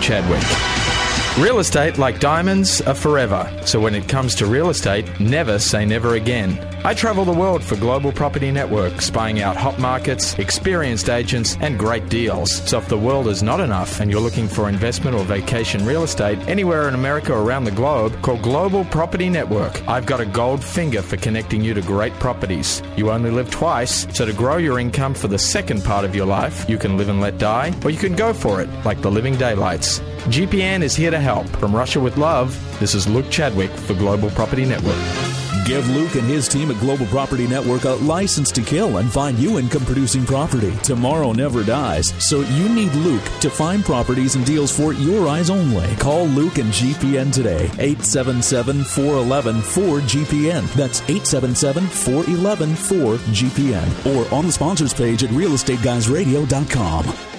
Chadwick. 0.00 0.99
Real 1.40 1.58
estate, 1.58 1.96
like 1.96 2.20
diamonds, 2.20 2.82
are 2.82 2.94
forever. 2.94 3.50
So 3.64 3.80
when 3.80 3.94
it 3.94 4.06
comes 4.06 4.34
to 4.36 4.46
real 4.46 4.68
estate, 4.68 5.18
never 5.18 5.58
say 5.58 5.86
never 5.86 6.16
again. 6.16 6.58
I 6.82 6.94
travel 6.94 7.26
the 7.26 7.32
world 7.32 7.62
for 7.62 7.76
Global 7.76 8.10
Property 8.10 8.50
Network, 8.50 9.02
spying 9.02 9.42
out 9.42 9.54
hot 9.54 9.78
markets, 9.78 10.38
experienced 10.38 11.10
agents, 11.10 11.58
and 11.60 11.78
great 11.78 12.08
deals. 12.08 12.50
So 12.66 12.78
if 12.78 12.88
the 12.88 12.96
world 12.96 13.28
is 13.28 13.42
not 13.42 13.60
enough 13.60 14.00
and 14.00 14.10
you're 14.10 14.22
looking 14.22 14.48
for 14.48 14.66
investment 14.66 15.14
or 15.14 15.22
vacation 15.24 15.84
real 15.84 16.04
estate 16.04 16.38
anywhere 16.48 16.88
in 16.88 16.94
America 16.94 17.34
or 17.34 17.42
around 17.42 17.64
the 17.64 17.70
globe, 17.70 18.22
call 18.22 18.38
Global 18.38 18.86
Property 18.86 19.28
Network. 19.28 19.86
I've 19.86 20.06
got 20.06 20.20
a 20.20 20.26
gold 20.26 20.64
finger 20.64 21.02
for 21.02 21.18
connecting 21.18 21.62
you 21.62 21.74
to 21.74 21.82
great 21.82 22.14
properties. 22.14 22.82
You 22.96 23.10
only 23.10 23.30
live 23.30 23.50
twice, 23.50 24.06
so 24.16 24.24
to 24.24 24.32
grow 24.32 24.56
your 24.56 24.78
income 24.78 25.12
for 25.12 25.28
the 25.28 25.38
second 25.38 25.84
part 25.84 26.06
of 26.06 26.14
your 26.14 26.26
life, 26.26 26.66
you 26.66 26.78
can 26.78 26.96
live 26.96 27.10
and 27.10 27.20
let 27.20 27.36
die, 27.36 27.74
or 27.84 27.90
you 27.90 27.98
can 27.98 28.16
go 28.16 28.32
for 28.32 28.62
it, 28.62 28.70
like 28.86 29.02
the 29.02 29.10
living 29.10 29.36
daylights. 29.36 29.98
GPN 30.30 30.80
is 30.80 30.96
here 30.96 31.10
to 31.10 31.20
help. 31.20 31.46
From 31.58 31.76
Russia 31.76 32.00
with 32.00 32.16
Love, 32.16 32.56
this 32.80 32.94
is 32.94 33.06
Luke 33.06 33.28
Chadwick 33.30 33.70
for 33.70 33.92
Global 33.92 34.30
Property 34.30 34.64
Network. 34.64 35.39
Give 35.70 35.88
Luke 35.90 36.16
and 36.16 36.26
his 36.26 36.48
team 36.48 36.72
at 36.72 36.80
Global 36.80 37.06
Property 37.06 37.46
Network 37.46 37.84
a 37.84 37.90
license 37.90 38.50
to 38.50 38.60
kill 38.60 38.96
and 38.96 39.08
find 39.08 39.38
you 39.38 39.60
income 39.60 39.84
producing 39.84 40.26
property. 40.26 40.72
Tomorrow 40.82 41.30
never 41.30 41.62
dies, 41.62 42.12
so 42.18 42.40
you 42.40 42.68
need 42.68 42.92
Luke 42.94 43.22
to 43.40 43.48
find 43.48 43.84
properties 43.84 44.34
and 44.34 44.44
deals 44.44 44.76
for 44.76 44.92
your 44.92 45.28
eyes 45.28 45.48
only. 45.48 45.86
Call 45.94 46.26
Luke 46.26 46.58
and 46.58 46.72
GPN 46.72 47.32
today, 47.32 47.66
877 47.78 48.82
411 48.82 49.60
4GPN. 49.60 50.66
That's 50.74 51.02
877 51.02 51.86
411 51.86 52.74
4GPN. 52.74 54.06
Or 54.12 54.34
on 54.34 54.48
the 54.48 54.52
sponsors 54.52 54.92
page 54.92 55.22
at 55.22 55.30
realestateguysradio.com. 55.30 57.29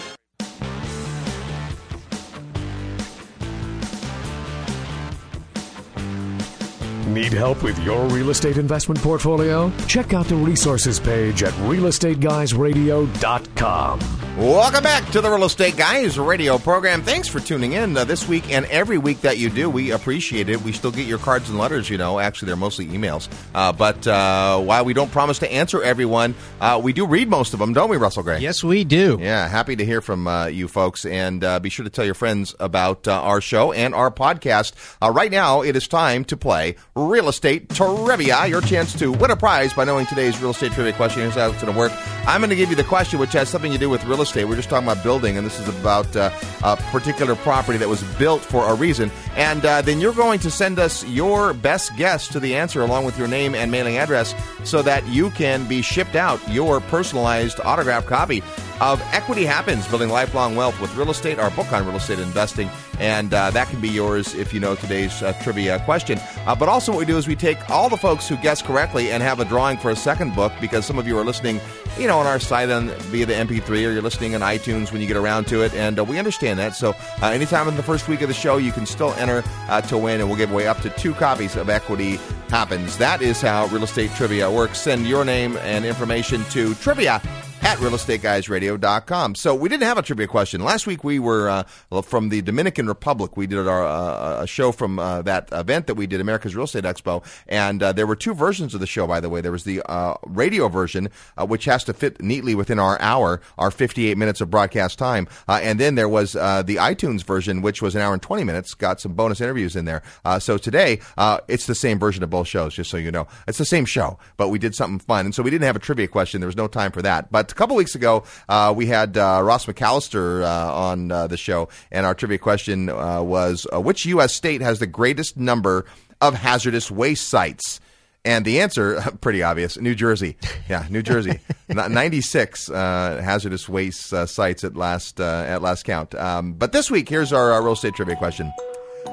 Need 7.32 7.38
help 7.38 7.64
with 7.64 7.80
your 7.80 8.06
real 8.08 8.30
estate 8.30 8.58
investment 8.58 9.00
portfolio? 9.00 9.72
Check 9.88 10.14
out 10.14 10.26
the 10.26 10.36
resources 10.36 11.00
page 11.00 11.44
at 11.44 11.54
realestateguysradio.com. 11.54 14.00
Welcome 14.38 14.84
back 14.84 15.06
to 15.12 15.20
the 15.20 15.30
Real 15.30 15.44
Estate 15.44 15.76
Guys 15.76 16.18
radio 16.18 16.58
program. 16.58 17.02
Thanks 17.04 17.28
for 17.28 17.42
tuning 17.42 17.74
in 17.74 17.98
uh, 17.98 18.06
this 18.06 18.28
week 18.28 18.52
and 18.52 18.66
every 18.68 18.98
week 18.98 19.20
that 19.22 19.38
you 19.38 19.50
do. 19.50 19.70
We 19.70 19.92
appreciate 19.92 20.48
it. 20.48 20.62
We 20.62 20.72
still 20.72 20.92
get 20.92 21.06
your 21.06 21.18
cards 21.20 21.50
and 21.50 21.60
letters, 21.60 21.90
you 21.90 21.98
know. 21.98 22.18
Actually, 22.18 22.46
they're 22.48 22.56
mostly 22.56 22.86
emails. 22.88 23.28
Uh, 23.54 23.74
but 23.74 24.08
uh, 24.08 24.58
while 24.60 24.86
we 24.86 24.94
don't 24.94 25.12
promise 25.12 25.40
to 25.40 25.52
answer 25.52 25.84
everyone, 25.84 26.34
uh, 26.62 26.80
we 26.82 26.94
do 26.94 27.06
read 27.06 27.30
most 27.30 27.54
of 27.54 27.60
them, 27.60 27.74
don't 27.74 27.90
we, 27.90 27.98
Russell 27.98 28.24
Gray? 28.24 28.40
Yes, 28.40 28.64
we 28.64 28.86
do. 28.86 29.18
Yeah, 29.22 29.46
happy 29.48 29.76
to 29.76 29.86
hear 29.86 30.02
from 30.02 30.28
uh, 30.28 30.46
you 30.48 30.70
folks. 30.70 31.06
And 31.06 31.44
uh, 31.44 31.60
be 31.60 31.70
sure 31.70 31.84
to 31.84 31.90
tell 31.90 32.06
your 32.06 32.14
friends 32.14 32.56
about 32.60 33.10
our 33.10 33.42
show 33.42 33.74
and 33.74 33.94
our 33.94 34.12
podcast. 34.12 34.72
right 35.02 35.32
now, 35.32 35.62
it 35.62 35.76
is 35.76 35.90
time 35.90 36.24
to 36.26 36.38
play 36.38 36.78
Real 36.96 37.21
Real 37.22 37.30
estate 37.30 37.70
Trivia. 37.70 38.48
Your 38.48 38.62
chance 38.62 38.98
to 38.98 39.12
win 39.12 39.30
a 39.30 39.36
prize 39.36 39.76
by 39.76 39.84
knowing 39.84 40.08
today's 40.08 40.42
real 40.42 40.50
estate 40.50 40.72
trivia 40.72 40.92
question. 40.92 41.22
Here's 41.22 41.36
how 41.36 41.52
it's 41.52 41.62
going 41.62 41.72
to 41.72 41.78
work. 41.78 41.92
I'm 42.26 42.42
going 42.42 42.50
to 42.50 42.56
give 42.56 42.72
you 42.72 42.76
the 42.76 42.84
question, 42.84 43.20
which 43.20 43.34
has 43.34 43.48
something 43.48 43.72
to 43.72 43.78
do 43.78 43.92
with 43.92 44.04
real 44.06 44.24
estate. 44.24 44.46
We're 44.46 44.56
just 44.56 44.72
talking 44.72 44.88
about 44.88 45.04
building, 45.04 45.38
and 45.38 45.46
this 45.46 45.60
is 45.60 45.68
about 45.68 46.16
uh, 46.16 46.32
a 46.64 46.78
particular 46.78 47.36
property 47.36 47.78
that 47.78 47.88
was 47.88 48.02
built 48.16 48.42
for 48.42 48.68
a 48.68 48.74
reason. 48.74 49.12
And 49.36 49.64
uh, 49.64 49.84
then 49.84 50.00
you're 50.00 50.16
going 50.16 50.40
to 50.40 50.50
send 50.50 50.80
us 50.80 51.06
your 51.06 51.54
best 51.54 51.96
guess 51.96 52.28
to 52.30 52.40
the 52.40 52.56
answer 52.56 52.82
along 52.82 53.06
with 53.06 53.20
your 53.20 53.28
name 53.28 53.54
and 53.54 53.70
mailing 53.70 53.98
address 53.98 54.34
so 54.64 54.82
that 54.82 55.08
you 55.08 55.30
can 55.30 55.68
be 55.68 55.84
shipped 55.84 56.16
out 56.16 56.42
your 56.50 56.80
personalized 56.80 57.60
autograph 57.60 58.08
copy 58.08 58.42
of 58.82 59.00
Equity 59.14 59.46
Happens 59.46 59.88
Building 59.88 60.10
Lifelong 60.10 60.56
Wealth 60.56 60.82
with 60.82 60.94
Real 60.96 61.12
Estate, 61.12 61.38
our 61.38 61.52
book 61.52 61.72
on 61.72 61.86
real 61.86 61.96
estate 61.96 62.18
investing. 62.18 62.68
And 63.00 63.32
uh, 63.32 63.52
that 63.52 63.68
can 63.70 63.80
be 63.80 63.88
yours 63.90 64.34
if 64.34 64.54
you 64.54 64.60
know 64.60 64.76
today's 64.76 65.22
uh, 65.22 65.34
trivia 65.44 65.80
question. 65.86 66.20
Uh, 66.48 66.56
but 66.56 66.68
also, 66.68 66.92
what 66.92 66.98
we 66.98 67.06
do 67.06 67.16
is 67.16 67.28
we 67.28 67.36
take 67.36 67.70
all 67.70 67.90
the 67.90 67.98
folks 67.98 68.28
who 68.28 68.38
guess 68.38 68.62
correctly 68.62 69.12
and 69.12 69.22
have 69.22 69.40
a 69.40 69.46
drawing 69.46 69.78
for 69.78 69.92
a 69.92 69.96
second 69.96 70.34
book 70.34 70.52
because 70.60 70.84
some 70.84 70.98
of 70.98 71.08
you 71.08 71.16
are 71.18 71.24
listening, 71.24 71.62
you 72.00 72.08
know, 72.08 72.18
on 72.18 72.26
our 72.26 72.40
site 72.40 72.72
on, 72.72 72.90
via 73.12 73.28
the 73.28 73.34
MP3 73.34 73.70
or 73.70 73.92
you're 73.92 74.02
listening 74.02 74.34
on 74.34 74.42
iTunes 74.42 74.92
when 74.92 75.00
you 75.00 75.08
get 75.08 75.18
around 75.18 75.46
to 75.48 75.62
it. 75.62 75.74
And 75.76 76.00
uh, 76.00 76.04
we 76.04 76.18
understand 76.18 76.58
that. 76.58 76.76
So, 76.76 76.96
uh, 77.22 77.28
anytime 77.28 77.68
in 77.68 77.78
the 77.78 77.84
first 77.84 78.08
week 78.08 78.22
of 78.22 78.30
the 78.30 78.34
show, 78.34 78.58
you 78.58 78.72
can 78.72 78.88
still 78.88 79.14
enter 79.14 79.44
uh, 79.70 79.82
to 79.82 79.98
win, 79.98 80.20
and 80.20 80.28
we'll 80.28 80.40
give 80.40 80.52
away 80.52 80.68
up 80.68 80.82
to 80.82 80.90
two 80.90 81.14
copies 81.14 81.56
of 81.56 81.70
Equity 81.70 82.20
Happens. 82.50 82.98
That 82.98 83.22
is 83.22 83.42
how 83.42 83.68
real 83.68 83.84
estate 83.84 84.10
trivia 84.16 84.50
works. 84.52 84.82
Send 84.82 85.08
your 85.08 85.24
name 85.24 85.56
and 85.58 85.86
information 85.86 86.44
to 86.46 86.74
trivia 86.76 87.22
at 87.62 87.78
realestateguysradio.com. 87.78 89.36
So 89.36 89.54
we 89.54 89.70
didn't 89.70 89.84
have 89.84 89.98
a 89.98 90.02
trivia 90.02 90.28
question. 90.28 90.64
Last 90.64 90.88
week 90.88 91.04
we 91.04 91.20
were 91.20 91.48
uh, 91.92 92.02
from 92.02 92.30
the 92.30 92.42
Dominican 92.42 92.88
Republic. 92.88 93.38
We 93.38 93.46
did 93.46 93.68
our 93.68 93.86
uh, 93.86 94.44
a 94.44 94.48
show 94.48 94.72
from 94.72 94.98
uh, 94.98 95.22
that 95.24 95.50
event 95.52 95.88
that 95.88 95.96
we 95.96 96.08
did, 96.08 96.22
America's 96.22 96.56
Real 96.56 96.66
Estate 96.66 96.84
Expo, 96.86 97.24
and 97.48 97.84
uh, 97.84 97.92
there 97.94 98.08
were 98.08 98.16
two 98.16 98.34
versions 98.34 98.74
of 98.74 98.80
the 98.80 98.88
show. 98.88 99.06
By 99.06 99.20
the 99.20 99.30
way, 99.30 99.42
there 99.42 99.52
was 99.52 99.64
the 99.64 99.82
uh, 99.84 100.16
radio 100.26 100.70
version, 100.70 101.10
uh, 101.38 101.46
which 101.46 101.66
has 101.66 101.84
to 101.84 101.94
fit 101.94 102.22
neatly 102.22 102.56
within 102.56 102.80
our 102.80 103.00
hour, 103.00 103.42
our 103.58 103.70
58 103.70 104.18
minutes 104.18 104.42
of 104.42 104.50
broadcast 104.50 104.98
time, 104.98 105.28
and 105.48 105.80
then 105.80 105.96
there 105.96 106.10
was 106.10 106.34
the 106.34 106.40
iTunes 106.80 107.24
version, 107.24 107.62
which 107.62 107.82
was 107.82 107.96
an 107.96 108.02
hour 108.02 108.14
and 108.14 108.22
20 108.22 108.44
minutes, 108.44 108.74
got 108.74 109.00
some 109.00 109.14
bonus 109.14 109.40
interviews 109.40 109.76
in 109.76 109.86
there. 109.86 110.02
so 110.40 110.58
today 110.58 111.00
it's 111.48 111.68
the 111.68 111.76
same 111.76 112.00
version 112.00 112.24
of 112.24 112.30
both 112.30 112.48
shows, 112.48 112.74
just 112.74 112.90
so 112.90 112.98
you 112.98 113.12
know. 113.12 113.28
It's 113.48 113.58
the 113.58 113.66
same 113.66 113.86
show, 113.86 114.18
but 114.38 114.50
we 114.50 114.58
did 114.58 114.74
something 114.74 115.00
fun, 115.00 115.26
and 115.26 115.36
so 115.36 115.44
we 115.44 115.52
didn't 115.52 115.66
have 115.66 115.76
a 115.76 115.80
trivia 115.80 116.08
question. 116.08 116.42
There 116.42 116.48
was 116.48 116.58
no 116.58 116.68
time 116.68 116.92
for 116.92 117.02
that, 117.02 117.32
but 117.32 117.51
a 117.52 117.56
couple 117.56 117.76
weeks 117.76 117.96
ago, 117.96 118.24
uh, 118.50 118.74
we 118.76 118.88
had 118.88 119.18
uh, 119.18 119.42
Ross 119.44 119.66
McCallister 119.66 120.44
uh, 120.44 120.74
on 120.74 121.12
uh, 121.12 121.28
the 121.28 121.38
show, 121.38 121.70
and 121.92 122.06
our 122.06 122.14
trivia 122.14 122.38
question 122.38 122.90
uh, 122.90 123.22
was 123.22 123.68
uh, 123.74 123.80
Which 123.80 124.06
U.S. 124.06 124.36
state 124.36 124.62
has 124.62 124.80
the 124.80 124.88
greatest 124.88 125.38
number 125.38 125.86
of 126.20 126.36
hazardous 126.36 126.92
waste 126.92 127.30
sites? 127.30 127.80
And 128.24 128.46
the 128.46 128.62
answer, 128.62 129.02
pretty 129.22 129.42
obvious, 129.42 129.78
New 129.78 129.96
Jersey. 129.96 130.38
Yeah, 130.70 130.86
New 130.90 131.02
Jersey. 131.02 131.40
96 131.70 132.68
hazardous 132.68 133.68
waste 133.68 134.14
sites 134.28 134.64
at 134.64 134.76
last 134.76 135.20
at 135.20 135.62
last 135.62 135.84
count. 135.84 136.14
Um, 136.16 136.54
but 136.54 136.72
this 136.72 136.92
week, 136.92 137.10
here's 137.10 137.34
our, 137.34 137.52
our 137.52 137.64
real 137.64 137.74
estate 137.74 137.96
trivia 137.96 138.16
question. 138.16 138.52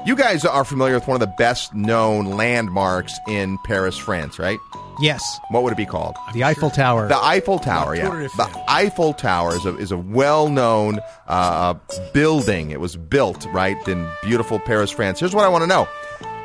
You 0.05 0.15
guys 0.15 0.45
are 0.45 0.63
familiar 0.65 0.95
with 0.95 1.07
one 1.07 1.15
of 1.15 1.19
the 1.27 1.33
best 1.37 1.73
known 1.75 2.25
landmarks 2.25 3.13
in 3.27 3.57
Paris, 3.65 3.97
France, 3.97 4.39
right? 4.39 4.57
Yes. 5.01 5.39
What 5.49 5.63
would 5.63 5.73
it 5.73 5.77
be 5.77 5.85
called? 5.85 6.15
The 6.33 6.43
Eiffel 6.43 6.69
Tower. 6.69 7.07
The 7.07 7.23
Eiffel 7.23 7.59
Tower, 7.59 7.95
yeah. 7.95 8.09
The 8.09 8.63
Eiffel 8.67 9.13
Tower 9.13 9.55
is 9.55 9.65
a, 9.65 9.77
is 9.77 9.91
a 9.91 9.97
well 9.97 10.49
known 10.49 10.99
uh, 11.27 11.75
building. 12.13 12.71
It 12.71 12.79
was 12.79 12.95
built, 12.95 13.45
right, 13.53 13.77
in 13.87 14.07
beautiful 14.23 14.59
Paris, 14.59 14.89
France. 14.89 15.19
Here's 15.19 15.35
what 15.35 15.45
I 15.45 15.49
want 15.49 15.61
to 15.63 15.67
know 15.67 15.87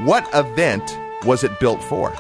What 0.01 0.29
event 0.35 0.99
was 1.25 1.43
it 1.43 1.59
built 1.59 1.83
for? 1.83 2.13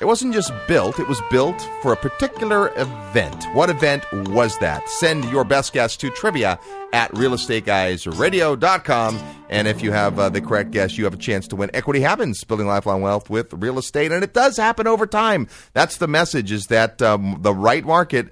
It 0.00 0.04
wasn't 0.04 0.32
just 0.32 0.52
built, 0.68 1.00
it 1.00 1.08
was 1.08 1.20
built 1.28 1.60
for 1.82 1.92
a 1.92 1.96
particular 1.96 2.68
event. 2.76 3.44
What 3.52 3.68
event 3.68 4.04
was 4.12 4.56
that? 4.58 4.88
Send 4.88 5.24
your 5.24 5.42
best 5.42 5.72
guess 5.72 5.96
to 5.96 6.08
trivia 6.10 6.60
at 6.92 7.10
realestateguysradio.com 7.14 9.18
And 9.48 9.66
if 9.66 9.82
you 9.82 9.92
have 9.92 10.18
uh, 10.18 10.28
the 10.28 10.40
correct 10.40 10.70
guess, 10.70 10.98
you 10.98 11.04
have 11.04 11.14
a 11.14 11.18
chance 11.18 11.48
to 11.48 11.56
win. 11.56 11.70
Equity 11.74 12.00
happens, 12.00 12.44
building 12.44 12.66
lifelong 12.66 13.02
wealth 13.02 13.30
with 13.30 13.52
real 13.54 13.78
estate, 13.78 14.12
and 14.12 14.22
it 14.22 14.34
does 14.34 14.56
happen 14.56 14.86
over 14.86 15.06
time. 15.06 15.48
That's 15.72 15.96
the 15.96 16.08
message: 16.08 16.52
is 16.52 16.66
that 16.66 17.00
um, 17.00 17.38
the 17.40 17.54
right 17.54 17.84
market 17.84 18.28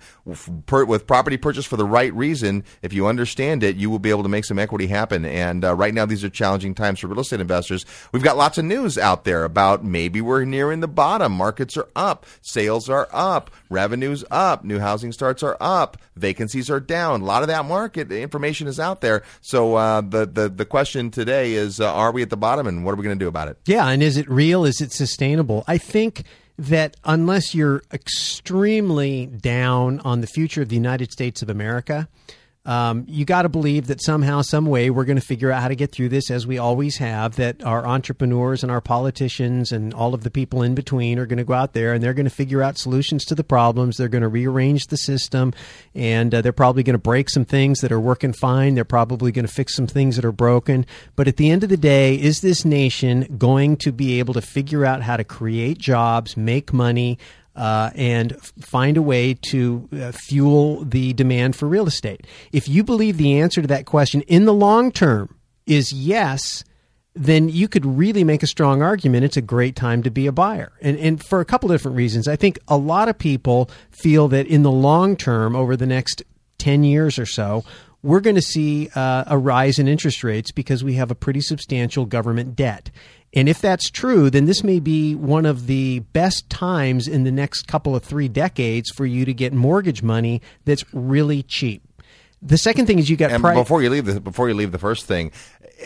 per, 0.66 0.84
with 0.84 1.06
property 1.06 1.36
purchase 1.36 1.64
for 1.64 1.76
the 1.76 1.84
right 1.84 2.12
reason. 2.14 2.64
If 2.82 2.92
you 2.92 3.06
understand 3.06 3.62
it, 3.62 3.76
you 3.76 3.90
will 3.90 3.98
be 3.98 4.10
able 4.10 4.24
to 4.24 4.28
make 4.28 4.44
some 4.44 4.58
equity 4.58 4.86
happen. 4.86 5.24
And 5.24 5.64
uh, 5.64 5.74
right 5.74 5.94
now, 5.94 6.06
these 6.06 6.24
are 6.24 6.30
challenging 6.30 6.74
times 6.74 7.00
for 7.00 7.06
real 7.06 7.20
estate 7.20 7.40
investors. 7.40 7.86
We've 8.12 8.22
got 8.22 8.36
lots 8.36 8.58
of 8.58 8.64
news 8.64 8.98
out 8.98 9.24
there 9.24 9.44
about 9.44 9.84
maybe 9.84 10.20
we're 10.20 10.44
nearing 10.44 10.80
the 10.80 10.88
bottom. 10.88 11.32
Markets 11.32 11.76
are 11.76 11.88
up, 11.96 12.26
sales 12.42 12.88
are 12.88 13.08
up, 13.12 13.50
revenues 13.70 14.24
up, 14.30 14.64
new 14.64 14.78
housing 14.78 15.12
starts 15.12 15.42
are 15.42 15.56
up, 15.60 15.96
vacancies 16.16 16.70
are 16.70 16.80
down. 16.80 17.22
A 17.22 17.24
lot 17.24 17.42
of 17.42 17.48
that 17.48 17.64
market 17.64 18.10
information 18.12 18.66
is 18.66 18.80
out 18.80 19.00
there. 19.00 19.22
So 19.40 19.76
uh, 19.76 20.00
the 20.00 20.26
the 20.26 20.48
the 20.48 20.64
question 20.64 21.05
today 21.10 21.54
is: 21.54 21.80
uh, 21.80 21.92
Are 21.92 22.12
we 22.12 22.22
at 22.22 22.30
the 22.30 22.36
bottom, 22.36 22.66
and 22.66 22.84
what 22.84 22.92
are 22.92 22.96
we 22.96 23.04
going 23.04 23.18
to 23.18 23.24
do 23.24 23.28
about 23.28 23.48
it? 23.48 23.58
Yeah, 23.66 23.88
and 23.88 24.02
is 24.02 24.16
it 24.16 24.28
real? 24.28 24.64
Is 24.64 24.80
it 24.80 24.92
sustainable? 24.92 25.64
I 25.66 25.78
think 25.78 26.24
that 26.58 26.96
unless 27.04 27.54
you're 27.54 27.82
extremely 27.92 29.26
down 29.26 30.00
on 30.00 30.20
the 30.20 30.26
future 30.26 30.62
of 30.62 30.68
the 30.68 30.76
United 30.76 31.12
States 31.12 31.42
of 31.42 31.50
America, 31.50 32.08
um, 32.66 33.04
you 33.08 33.24
got 33.24 33.42
to 33.42 33.48
believe 33.48 33.86
that 33.86 34.02
somehow, 34.02 34.42
some 34.42 34.66
way, 34.66 34.90
we're 34.90 35.04
going 35.04 35.18
to 35.18 35.24
figure 35.24 35.52
out 35.52 35.62
how 35.62 35.68
to 35.68 35.76
get 35.76 35.92
through 35.92 36.08
this, 36.08 36.32
as 36.32 36.48
we 36.48 36.58
always 36.58 36.96
have. 36.96 37.36
That 37.36 37.62
our 37.62 37.86
entrepreneurs 37.86 38.64
and 38.64 38.72
our 38.72 38.80
politicians 38.80 39.70
and 39.70 39.94
all 39.94 40.14
of 40.14 40.24
the 40.24 40.30
people 40.30 40.62
in 40.62 40.74
between 40.74 41.20
are 41.20 41.26
going 41.26 41.38
to 41.38 41.44
go 41.44 41.54
out 41.54 41.74
there 41.74 41.94
and 41.94 42.02
they're 42.02 42.12
going 42.12 42.24
to 42.24 42.30
figure 42.30 42.62
out 42.62 42.76
solutions 42.76 43.24
to 43.26 43.36
the 43.36 43.44
problems. 43.44 43.96
They're 43.96 44.08
going 44.08 44.22
to 44.22 44.28
rearrange 44.28 44.88
the 44.88 44.96
system, 44.96 45.54
and 45.94 46.34
uh, 46.34 46.42
they're 46.42 46.52
probably 46.52 46.82
going 46.82 46.94
to 46.94 46.98
break 46.98 47.30
some 47.30 47.44
things 47.44 47.78
that 47.80 47.92
are 47.92 48.00
working 48.00 48.32
fine. 48.32 48.74
They're 48.74 48.84
probably 48.84 49.30
going 49.30 49.46
to 49.46 49.52
fix 49.52 49.76
some 49.76 49.86
things 49.86 50.16
that 50.16 50.24
are 50.24 50.32
broken. 50.32 50.86
But 51.14 51.28
at 51.28 51.36
the 51.36 51.50
end 51.50 51.62
of 51.62 51.70
the 51.70 51.76
day, 51.76 52.16
is 52.16 52.40
this 52.40 52.64
nation 52.64 53.36
going 53.38 53.76
to 53.78 53.92
be 53.92 54.18
able 54.18 54.34
to 54.34 54.42
figure 54.42 54.84
out 54.84 55.02
how 55.02 55.16
to 55.16 55.24
create 55.24 55.78
jobs, 55.78 56.36
make 56.36 56.72
money? 56.72 57.18
Uh, 57.56 57.90
and 57.94 58.40
find 58.60 58.96
a 58.96 59.02
way 59.02 59.34
to 59.50 59.88
uh, 59.92 60.12
fuel 60.12 60.84
the 60.84 61.12
demand 61.14 61.56
for 61.56 61.66
real 61.66 61.86
estate. 61.86 62.26
If 62.52 62.68
you 62.68 62.84
believe 62.84 63.16
the 63.16 63.40
answer 63.40 63.62
to 63.62 63.68
that 63.68 63.86
question 63.86 64.20
in 64.22 64.44
the 64.44 64.54
long 64.54 64.92
term 64.92 65.34
is 65.66 65.92
yes, 65.92 66.62
then 67.14 67.48
you 67.48 67.66
could 67.66 67.86
really 67.86 68.24
make 68.24 68.42
a 68.42 68.46
strong 68.46 68.82
argument 68.82 69.24
it's 69.24 69.38
a 69.38 69.42
great 69.42 69.74
time 69.74 70.02
to 70.02 70.10
be 70.10 70.26
a 70.26 70.32
buyer. 70.32 70.72
And, 70.82 70.98
and 70.98 71.24
for 71.24 71.40
a 71.40 71.46
couple 71.46 71.70
of 71.70 71.74
different 71.74 71.96
reasons. 71.96 72.28
I 72.28 72.36
think 72.36 72.58
a 72.68 72.76
lot 72.76 73.08
of 73.08 73.18
people 73.18 73.70
feel 73.90 74.28
that 74.28 74.46
in 74.46 74.62
the 74.62 74.70
long 74.70 75.16
term, 75.16 75.56
over 75.56 75.76
the 75.76 75.86
next 75.86 76.22
10 76.58 76.84
years 76.84 77.18
or 77.18 77.26
so, 77.26 77.64
we're 78.06 78.20
going 78.20 78.36
to 78.36 78.42
see 78.42 78.88
uh, 78.94 79.24
a 79.26 79.36
rise 79.36 79.80
in 79.80 79.88
interest 79.88 80.22
rates 80.22 80.52
because 80.52 80.84
we 80.84 80.94
have 80.94 81.10
a 81.10 81.14
pretty 81.16 81.40
substantial 81.40 82.06
government 82.06 82.54
debt. 82.54 82.88
And 83.34 83.48
if 83.48 83.60
that's 83.60 83.90
true, 83.90 84.30
then 84.30 84.44
this 84.46 84.62
may 84.62 84.78
be 84.78 85.16
one 85.16 85.44
of 85.44 85.66
the 85.66 85.98
best 85.98 86.48
times 86.48 87.08
in 87.08 87.24
the 87.24 87.32
next 87.32 87.66
couple 87.66 87.96
of 87.96 88.04
three 88.04 88.28
decades 88.28 88.90
for 88.90 89.04
you 89.04 89.24
to 89.24 89.34
get 89.34 89.52
mortgage 89.52 90.04
money 90.04 90.40
that's 90.64 90.84
really 90.94 91.42
cheap. 91.42 91.82
The 92.40 92.58
second 92.58 92.86
thing 92.86 93.00
is 93.00 93.10
you 93.10 93.16
got 93.16 93.32
and 93.32 93.42
pri- 93.42 93.54
before 93.54 93.82
you 93.82 93.90
leave 93.90 94.04
the 94.04 94.20
before 94.20 94.48
you 94.48 94.54
leave 94.54 94.70
the 94.70 94.78
first 94.78 95.06
thing 95.06 95.32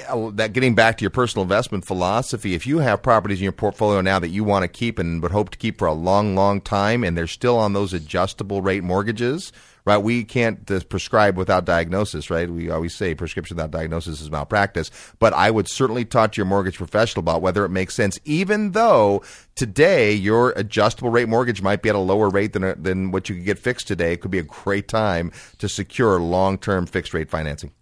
uh, 0.08 0.30
that 0.34 0.52
getting 0.52 0.74
back 0.74 0.98
to 0.98 1.02
your 1.02 1.10
personal 1.10 1.44
investment 1.44 1.86
philosophy 1.86 2.54
if 2.54 2.66
you 2.66 2.80
have 2.80 3.02
properties 3.02 3.38
in 3.38 3.44
your 3.44 3.52
portfolio 3.52 4.00
now 4.00 4.18
that 4.18 4.28
you 4.28 4.42
want 4.42 4.64
to 4.64 4.68
keep 4.68 4.98
and 4.98 5.22
would 5.22 5.30
hope 5.30 5.50
to 5.50 5.58
keep 5.58 5.78
for 5.78 5.86
a 5.86 5.92
long 5.92 6.34
long 6.34 6.60
time 6.60 7.04
and 7.04 7.16
they're 7.16 7.28
still 7.28 7.56
on 7.56 7.72
those 7.72 7.94
adjustable 7.94 8.62
rate 8.62 8.82
mortgages 8.82 9.52
right? 9.84 9.98
We 9.98 10.24
can't 10.24 10.70
uh, 10.70 10.80
prescribe 10.88 11.36
without 11.36 11.64
diagnosis, 11.64 12.30
right? 12.30 12.50
We 12.50 12.70
always 12.70 12.94
say 12.94 13.14
prescription 13.14 13.56
without 13.56 13.70
diagnosis 13.70 14.20
is 14.20 14.30
malpractice. 14.30 14.90
But 15.18 15.32
I 15.32 15.50
would 15.50 15.68
certainly 15.68 16.04
talk 16.04 16.32
to 16.32 16.36
your 16.36 16.46
mortgage 16.46 16.76
professional 16.76 17.20
about 17.20 17.42
whether 17.42 17.64
it 17.64 17.70
makes 17.70 17.94
sense, 17.94 18.18
even 18.24 18.72
though 18.72 19.22
today 19.54 20.12
your 20.12 20.50
adjustable 20.50 21.10
rate 21.10 21.28
mortgage 21.28 21.62
might 21.62 21.82
be 21.82 21.88
at 21.88 21.94
a 21.94 21.98
lower 21.98 22.28
rate 22.28 22.52
than, 22.52 22.82
than 22.82 23.10
what 23.10 23.28
you 23.28 23.34
could 23.34 23.44
get 23.44 23.58
fixed 23.58 23.88
today. 23.88 24.12
It 24.12 24.20
could 24.20 24.30
be 24.30 24.38
a 24.38 24.44
great 24.44 24.88
time 24.88 25.32
to 25.58 25.68
secure 25.68 26.20
long 26.20 26.58
term 26.58 26.86
fixed 26.86 27.14
rate 27.14 27.30
financing. 27.30 27.72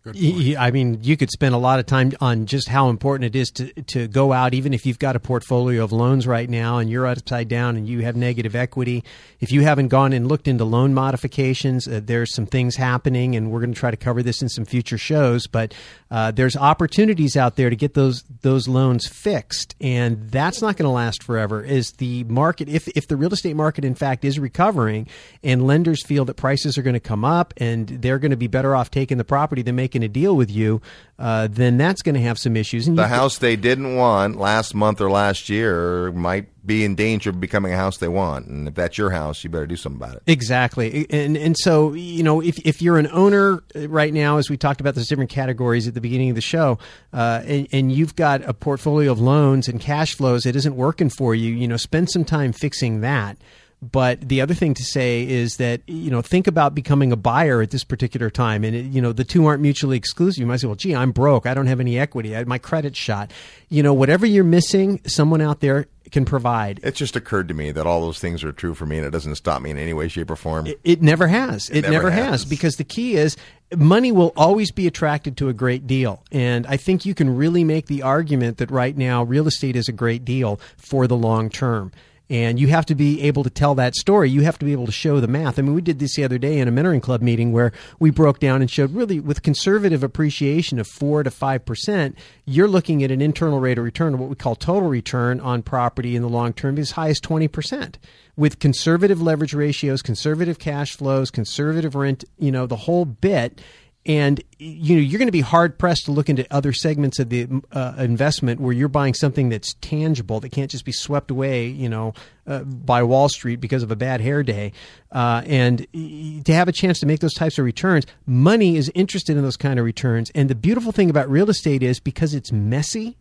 I 0.58 0.70
mean, 0.70 0.98
you 1.02 1.16
could 1.16 1.30
spend 1.30 1.54
a 1.54 1.58
lot 1.58 1.78
of 1.78 1.86
time 1.86 2.12
on 2.20 2.46
just 2.46 2.68
how 2.68 2.88
important 2.88 3.34
it 3.34 3.38
is 3.38 3.50
to, 3.52 3.72
to 3.84 4.08
go 4.08 4.32
out, 4.32 4.54
even 4.54 4.72
if 4.72 4.86
you've 4.86 4.98
got 4.98 5.16
a 5.16 5.20
portfolio 5.20 5.84
of 5.84 5.92
loans 5.92 6.26
right 6.26 6.48
now 6.48 6.78
and 6.78 6.88
you're 6.88 7.06
upside 7.06 7.48
down 7.48 7.76
and 7.76 7.88
you 7.88 8.00
have 8.00 8.16
negative 8.16 8.56
equity. 8.56 9.04
If 9.40 9.52
you 9.52 9.62
haven't 9.62 9.88
gone 9.88 10.12
and 10.12 10.26
looked 10.26 10.48
into 10.48 10.64
loan 10.64 10.94
modifications, 10.94 11.86
uh, 11.86 12.00
there's 12.02 12.34
some 12.34 12.46
things 12.46 12.76
happening, 12.76 13.36
and 13.36 13.50
we're 13.50 13.60
going 13.60 13.74
to 13.74 13.78
try 13.78 13.90
to 13.90 13.96
cover 13.96 14.22
this 14.22 14.42
in 14.42 14.48
some 14.48 14.64
future 14.64 14.98
shows. 14.98 15.46
But 15.46 15.74
uh, 16.10 16.30
there's 16.30 16.56
opportunities 16.56 17.36
out 17.36 17.56
there 17.56 17.68
to 17.68 17.76
get 17.76 17.94
those 17.94 18.22
those 18.40 18.66
loans 18.66 19.06
fixed, 19.06 19.74
and 19.80 20.30
that's 20.30 20.62
not 20.62 20.76
going 20.76 20.84
to 20.84 20.92
last 20.92 21.22
forever. 21.22 21.62
Is 21.62 21.92
the 21.92 22.24
market 22.24 22.68
if 22.68 22.88
if 22.88 23.08
the 23.08 23.16
real 23.16 23.32
estate 23.32 23.56
market 23.56 23.84
in 23.84 23.94
fact 23.94 24.24
is 24.24 24.38
recovering, 24.38 25.06
and 25.42 25.66
lenders 25.66 26.02
feel 26.04 26.24
that 26.24 26.34
prices 26.34 26.78
are 26.78 26.82
going 26.82 26.94
to 26.94 27.00
come 27.00 27.24
up, 27.24 27.52
and 27.58 27.88
they're 27.88 28.18
going 28.18 28.30
to 28.30 28.36
be 28.36 28.46
better 28.46 28.74
off 28.74 28.90
taking 28.90 29.18
the 29.18 29.24
property 29.24 29.62
than 29.62 29.76
making 29.76 30.02
a 30.02 30.08
deal 30.08 30.34
with 30.34 30.50
you, 30.50 30.80
uh, 31.18 31.48
then 31.50 31.76
that's 31.76 32.00
going 32.00 32.14
to 32.14 32.22
have 32.22 32.38
some 32.38 32.56
issues. 32.56 32.88
And 32.88 32.96
the 32.96 33.08
house 33.08 33.38
they 33.38 33.56
didn't 33.56 33.94
want 33.94 34.36
last 34.36 34.74
month 34.74 35.00
or 35.00 35.10
last 35.10 35.48
year 35.50 36.10
might 36.12 36.46
be 36.64 36.84
in 36.84 36.94
danger 36.94 37.30
of 37.30 37.40
becoming 37.40 37.72
a 37.72 37.76
house 37.76 37.98
they 37.98 38.08
want. 38.08 38.46
And 38.46 38.68
if 38.68 38.74
that's 38.74 38.98
your 38.98 39.10
house, 39.10 39.42
you 39.42 39.50
better 39.50 39.66
do 39.66 39.76
something 39.76 40.00
about 40.00 40.16
it. 40.16 40.22
Exactly. 40.26 41.06
And 41.10 41.36
and 41.36 41.56
so, 41.56 41.92
you 41.94 42.22
know, 42.22 42.40
if, 42.40 42.58
if 42.66 42.82
you're 42.82 42.98
an 42.98 43.08
owner 43.12 43.62
right 43.74 44.12
now, 44.12 44.38
as 44.38 44.50
we 44.50 44.56
talked 44.56 44.80
about 44.80 44.94
those 44.94 45.08
different 45.08 45.30
categories 45.30 45.88
at 45.88 45.94
the 45.94 46.00
beginning 46.00 46.30
of 46.30 46.34
the 46.34 46.42
show, 46.42 46.78
uh, 47.12 47.42
and, 47.44 47.68
and 47.72 47.92
you've 47.92 48.16
got 48.16 48.42
a 48.42 48.52
portfolio 48.52 49.10
of 49.12 49.20
loans 49.20 49.68
and 49.68 49.80
cash 49.80 50.14
flows 50.14 50.42
that 50.42 50.56
isn't 50.56 50.76
working 50.76 51.10
for 51.10 51.34
you, 51.34 51.52
you 51.54 51.68
know, 51.68 51.76
spend 51.76 52.10
some 52.10 52.24
time 52.24 52.52
fixing 52.52 53.00
that. 53.00 53.38
But 53.80 54.28
the 54.28 54.40
other 54.40 54.54
thing 54.54 54.74
to 54.74 54.82
say 54.82 55.22
is 55.26 55.58
that 55.58 55.82
you 55.86 56.10
know 56.10 56.20
think 56.20 56.48
about 56.48 56.74
becoming 56.74 57.12
a 57.12 57.16
buyer 57.16 57.62
at 57.62 57.70
this 57.70 57.84
particular 57.84 58.28
time, 58.28 58.64
and 58.64 58.74
it, 58.74 58.86
you 58.86 59.00
know 59.00 59.12
the 59.12 59.22
two 59.22 59.46
aren't 59.46 59.62
mutually 59.62 59.96
exclusive. 59.96 60.40
You 60.40 60.46
might 60.46 60.56
say, 60.56 60.66
"Well, 60.66 60.74
gee, 60.74 60.96
I'm 60.96 61.12
broke. 61.12 61.46
I 61.46 61.54
don't 61.54 61.68
have 61.68 61.78
any 61.78 61.96
equity. 61.96 62.36
I, 62.36 62.42
my 62.42 62.58
credit's 62.58 62.98
shot." 62.98 63.30
You 63.68 63.84
know, 63.84 63.94
whatever 63.94 64.26
you're 64.26 64.42
missing, 64.42 65.00
someone 65.06 65.40
out 65.40 65.60
there 65.60 65.86
can 66.12 66.24
provide. 66.24 66.80
It 66.82 66.94
just 66.94 67.16
occurred 67.16 67.48
to 67.48 67.54
me 67.54 67.70
that 67.72 67.86
all 67.86 68.00
those 68.00 68.18
things 68.18 68.44
are 68.44 68.52
true 68.52 68.74
for 68.74 68.86
me, 68.86 68.98
and 68.98 69.06
it 69.06 69.10
doesn't 69.10 69.34
stop 69.36 69.62
me 69.62 69.70
in 69.70 69.78
any 69.78 69.92
way, 69.92 70.08
shape, 70.08 70.30
or 70.30 70.36
form. 70.36 70.66
It, 70.66 70.80
it 70.84 71.02
never 71.02 71.28
has. 71.28 71.68
It, 71.70 71.78
it 71.78 71.82
never, 71.90 72.10
never 72.10 72.10
has 72.10 72.44
because 72.44 72.76
the 72.76 72.84
key 72.84 73.16
is 73.16 73.36
money 73.76 74.12
will 74.12 74.32
always 74.36 74.70
be 74.70 74.86
attracted 74.86 75.36
to 75.38 75.48
a 75.48 75.52
great 75.52 75.86
deal. 75.86 76.22
And 76.32 76.66
I 76.66 76.76
think 76.76 77.04
you 77.04 77.14
can 77.14 77.36
really 77.36 77.64
make 77.64 77.86
the 77.86 78.02
argument 78.02 78.58
that 78.58 78.70
right 78.70 78.96
now 78.96 79.22
real 79.22 79.46
estate 79.46 79.76
is 79.76 79.88
a 79.88 79.92
great 79.92 80.24
deal 80.24 80.60
for 80.76 81.06
the 81.06 81.16
long 81.16 81.50
term. 81.50 81.92
And 82.30 82.60
you 82.60 82.68
have 82.68 82.84
to 82.86 82.94
be 82.94 83.22
able 83.22 83.42
to 83.44 83.50
tell 83.50 83.74
that 83.76 83.94
story. 83.94 84.28
You 84.28 84.42
have 84.42 84.58
to 84.58 84.64
be 84.66 84.72
able 84.72 84.84
to 84.84 84.92
show 84.92 85.18
the 85.18 85.26
math. 85.26 85.58
I 85.58 85.62
mean, 85.62 85.74
we 85.74 85.80
did 85.80 85.98
this 85.98 86.16
the 86.16 86.24
other 86.24 86.36
day 86.36 86.58
in 86.58 86.68
a 86.68 86.72
mentoring 86.72 87.02
club 87.02 87.22
meeting 87.22 87.52
where 87.52 87.72
we 87.98 88.10
broke 88.10 88.38
down 88.38 88.60
and 88.60 88.70
showed 88.70 88.92
really 88.92 89.18
with 89.18 89.42
conservative 89.42 90.02
appreciation 90.02 90.78
of 90.78 90.86
four 90.86 91.22
to 91.22 91.30
five 91.30 91.64
percent, 91.64 92.18
you're 92.44 92.68
looking 92.68 93.02
at 93.02 93.10
an 93.10 93.22
internal 93.22 93.60
rate 93.60 93.78
of 93.78 93.84
return, 93.84 94.18
what 94.18 94.28
we 94.28 94.34
call 94.34 94.56
total 94.56 94.90
return 94.90 95.40
on 95.40 95.62
property 95.62 96.16
in 96.16 96.22
the 96.22 96.28
long 96.28 96.52
term, 96.52 96.78
as 96.78 96.90
high 96.90 97.08
as 97.08 97.18
twenty 97.18 97.48
percent. 97.48 97.98
With 98.36 98.58
conservative 98.58 99.22
leverage 99.22 99.54
ratios, 99.54 100.02
conservative 100.02 100.58
cash 100.58 100.96
flows, 100.96 101.30
conservative 101.30 101.94
rent, 101.94 102.24
you 102.38 102.52
know, 102.52 102.66
the 102.66 102.76
whole 102.76 103.04
bit 103.04 103.60
and 104.08 104.42
you 104.58 104.96
know 104.96 105.02
you're 105.02 105.18
going 105.18 105.28
to 105.28 105.32
be 105.32 105.42
hard 105.42 105.78
pressed 105.78 106.06
to 106.06 106.10
look 106.10 106.28
into 106.28 106.44
other 106.50 106.72
segments 106.72 107.18
of 107.18 107.28
the 107.28 107.46
uh, 107.70 107.94
investment 107.98 108.60
where 108.60 108.72
you're 108.72 108.88
buying 108.88 109.14
something 109.14 109.50
that's 109.50 109.74
tangible 109.74 110.40
that 110.40 110.48
can't 110.48 110.70
just 110.70 110.84
be 110.84 110.92
swept 110.92 111.30
away 111.30 111.66
you 111.66 111.88
know 111.88 112.14
uh, 112.46 112.60
by 112.64 113.02
Wall 113.02 113.28
Street 113.28 113.60
because 113.60 113.82
of 113.82 113.90
a 113.90 113.96
bad 113.96 114.20
hair 114.20 114.42
day 114.42 114.72
uh, 115.12 115.42
and 115.46 115.86
to 115.92 116.52
have 116.54 116.66
a 116.66 116.72
chance 116.72 116.98
to 116.98 117.06
make 117.06 117.20
those 117.20 117.34
types 117.34 117.58
of 117.58 117.64
returns 117.64 118.06
money 118.26 118.76
is 118.76 118.90
interested 118.94 119.36
in 119.36 119.42
those 119.42 119.56
kind 119.56 119.78
of 119.78 119.84
returns 119.84 120.30
and 120.34 120.48
the 120.48 120.54
beautiful 120.54 120.90
thing 120.90 121.10
about 121.10 121.30
real 121.30 121.50
estate 121.50 121.82
is 121.82 122.00
because 122.00 122.34
it's 122.34 122.50
messy 122.50 123.16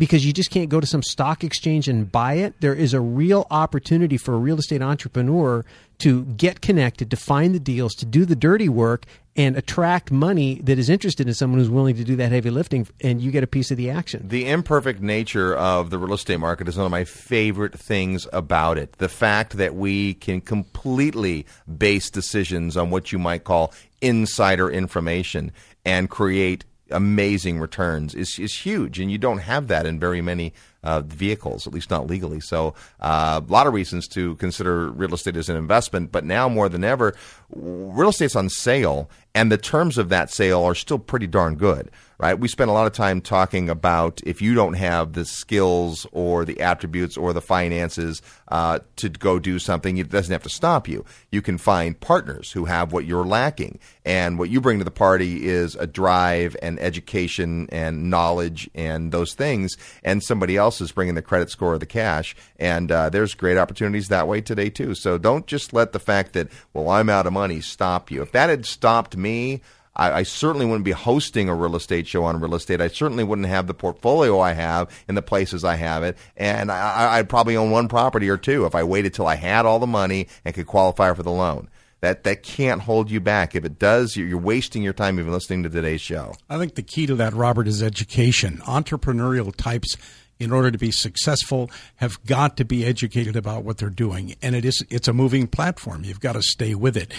because 0.00 0.24
you 0.24 0.32
just 0.32 0.50
can't 0.50 0.70
go 0.70 0.80
to 0.80 0.86
some 0.86 1.02
stock 1.02 1.44
exchange 1.44 1.86
and 1.86 2.10
buy 2.10 2.32
it. 2.32 2.54
There 2.60 2.74
is 2.74 2.94
a 2.94 3.02
real 3.02 3.46
opportunity 3.50 4.16
for 4.16 4.32
a 4.32 4.38
real 4.38 4.58
estate 4.58 4.80
entrepreneur 4.80 5.62
to 5.98 6.24
get 6.24 6.62
connected, 6.62 7.10
to 7.10 7.18
find 7.18 7.54
the 7.54 7.60
deals, 7.60 7.94
to 7.96 8.06
do 8.06 8.24
the 8.24 8.34
dirty 8.34 8.70
work, 8.70 9.04
and 9.40 9.56
attract 9.56 10.10
money 10.10 10.60
that 10.64 10.78
is 10.78 10.90
interested 10.90 11.26
in 11.26 11.32
someone 11.32 11.58
who's 11.58 11.70
willing 11.70 11.96
to 11.96 12.04
do 12.04 12.14
that 12.14 12.30
heavy 12.30 12.50
lifting, 12.50 12.86
and 13.00 13.22
you 13.22 13.30
get 13.30 13.42
a 13.42 13.46
piece 13.46 13.70
of 13.70 13.78
the 13.78 13.88
action. 13.88 14.28
The 14.28 14.46
imperfect 14.46 15.00
nature 15.00 15.56
of 15.56 15.88
the 15.88 15.96
real 15.96 16.12
estate 16.12 16.36
market 16.36 16.68
is 16.68 16.76
one 16.76 16.84
of 16.84 16.90
my 16.90 17.04
favorite 17.04 17.72
things 17.72 18.28
about 18.34 18.76
it. 18.76 18.92
The 18.98 19.08
fact 19.08 19.56
that 19.56 19.74
we 19.74 20.12
can 20.12 20.42
completely 20.42 21.46
base 21.78 22.10
decisions 22.10 22.76
on 22.76 22.90
what 22.90 23.12
you 23.12 23.18
might 23.18 23.44
call 23.44 23.72
insider 24.02 24.68
information 24.68 25.52
and 25.86 26.10
create 26.10 26.66
amazing 26.90 27.60
returns 27.60 28.14
is 28.14 28.38
is 28.38 28.54
huge, 28.54 28.98
and 29.00 29.10
you 29.10 29.18
don't 29.18 29.38
have 29.38 29.68
that 29.68 29.86
in 29.86 29.98
very 29.98 30.20
many 30.20 30.52
uh, 30.82 31.00
vehicles, 31.00 31.66
at 31.66 31.72
least 31.72 31.90
not 31.90 32.06
legally. 32.06 32.40
So 32.40 32.74
uh, 33.00 33.40
a 33.46 33.52
lot 33.52 33.66
of 33.66 33.74
reasons 33.74 34.08
to 34.08 34.34
consider 34.36 34.90
real 34.90 35.14
estate 35.14 35.36
as 35.36 35.48
an 35.48 35.56
investment, 35.56 36.10
but 36.12 36.24
now 36.24 36.48
more 36.48 36.68
than 36.68 36.84
ever, 36.84 37.14
real 37.50 38.08
estate's 38.10 38.36
on 38.36 38.48
sale, 38.48 39.10
and 39.34 39.50
the 39.50 39.58
terms 39.58 39.98
of 39.98 40.08
that 40.08 40.30
sale 40.30 40.62
are 40.62 40.74
still 40.74 40.98
pretty 40.98 41.26
darn 41.26 41.56
good 41.56 41.90
right? 42.20 42.38
We 42.38 42.48
spend 42.48 42.68
a 42.68 42.74
lot 42.74 42.86
of 42.86 42.92
time 42.92 43.22
talking 43.22 43.70
about 43.70 44.20
if 44.26 44.42
you 44.42 44.54
don't 44.54 44.74
have 44.74 45.14
the 45.14 45.24
skills 45.24 46.06
or 46.12 46.44
the 46.44 46.60
attributes 46.60 47.16
or 47.16 47.32
the 47.32 47.40
finances 47.40 48.20
uh, 48.48 48.80
to 48.96 49.08
go 49.08 49.38
do 49.38 49.58
something, 49.58 49.96
it 49.96 50.10
doesn't 50.10 50.30
have 50.30 50.42
to 50.42 50.50
stop 50.50 50.86
you. 50.86 51.06
You 51.30 51.40
can 51.40 51.56
find 51.56 51.98
partners 51.98 52.52
who 52.52 52.66
have 52.66 52.92
what 52.92 53.06
you're 53.06 53.24
lacking. 53.24 53.78
And 54.04 54.38
what 54.38 54.50
you 54.50 54.60
bring 54.60 54.78
to 54.78 54.84
the 54.84 54.90
party 54.90 55.46
is 55.46 55.76
a 55.76 55.86
drive 55.86 56.56
and 56.60 56.78
education 56.78 57.68
and 57.72 58.10
knowledge 58.10 58.68
and 58.74 59.12
those 59.12 59.32
things. 59.32 59.76
And 60.04 60.22
somebody 60.22 60.58
else 60.58 60.82
is 60.82 60.92
bringing 60.92 61.14
the 61.14 61.22
credit 61.22 61.48
score 61.48 61.74
or 61.74 61.78
the 61.78 61.86
cash. 61.86 62.36
And 62.58 62.92
uh, 62.92 63.08
there's 63.08 63.34
great 63.34 63.56
opportunities 63.56 64.08
that 64.08 64.28
way 64.28 64.42
today, 64.42 64.68
too. 64.68 64.94
So 64.94 65.16
don't 65.16 65.46
just 65.46 65.72
let 65.72 65.92
the 65.92 65.98
fact 65.98 66.34
that, 66.34 66.48
well, 66.74 66.90
I'm 66.90 67.08
out 67.08 67.26
of 67.26 67.32
money 67.32 67.62
stop 67.62 68.10
you. 68.10 68.20
If 68.20 68.32
that 68.32 68.50
had 68.50 68.66
stopped 68.66 69.16
me, 69.16 69.62
I, 69.96 70.12
I, 70.12 70.22
certainly 70.22 70.66
wouldn't 70.66 70.84
be 70.84 70.92
hosting 70.92 71.48
a 71.48 71.54
real 71.54 71.76
estate 71.76 72.06
show 72.06 72.24
on 72.24 72.40
real 72.40 72.54
estate. 72.54 72.80
I 72.80 72.88
certainly 72.88 73.24
wouldn't 73.24 73.48
have 73.48 73.66
the 73.66 73.74
portfolio 73.74 74.40
I 74.40 74.52
have 74.52 74.88
in 75.08 75.14
the 75.14 75.22
places 75.22 75.64
I 75.64 75.76
have 75.76 76.02
it. 76.02 76.16
And 76.36 76.70
I, 76.70 77.18
I'd 77.18 77.28
probably 77.28 77.56
own 77.56 77.70
one 77.70 77.88
property 77.88 78.28
or 78.28 78.36
two 78.36 78.66
if 78.66 78.74
I 78.74 78.84
waited 78.84 79.14
till 79.14 79.26
I 79.26 79.34
had 79.34 79.66
all 79.66 79.78
the 79.78 79.86
money 79.86 80.28
and 80.44 80.54
could 80.54 80.66
qualify 80.66 81.12
for 81.12 81.22
the 81.22 81.32
loan. 81.32 81.68
That, 82.00 82.24
that 82.24 82.42
can't 82.42 82.80
hold 82.80 83.10
you 83.10 83.20
back. 83.20 83.54
If 83.54 83.64
it 83.64 83.78
does, 83.78 84.16
you're, 84.16 84.26
you're 84.26 84.38
wasting 84.38 84.82
your 84.82 84.94
time 84.94 85.18
even 85.18 85.32
listening 85.32 85.64
to 85.64 85.68
today's 85.68 86.00
show. 86.00 86.34
I 86.48 86.56
think 86.56 86.74
the 86.74 86.82
key 86.82 87.06
to 87.06 87.14
that, 87.16 87.34
Robert, 87.34 87.68
is 87.68 87.82
education. 87.82 88.62
Entrepreneurial 88.64 89.54
types 89.54 89.96
in 90.38 90.50
order 90.50 90.70
to 90.70 90.78
be 90.78 90.90
successful 90.90 91.70
have 91.96 92.24
got 92.24 92.56
to 92.56 92.64
be 92.64 92.86
educated 92.86 93.36
about 93.36 93.62
what 93.62 93.76
they're 93.76 93.90
doing 93.90 94.34
and 94.40 94.56
it 94.56 94.64
is 94.64 94.82
it's 94.88 95.06
a 95.06 95.12
moving 95.12 95.46
platform 95.46 96.02
you've 96.02 96.18
got 96.18 96.32
to 96.32 96.42
stay 96.42 96.74
with 96.74 96.96
it 96.96 97.12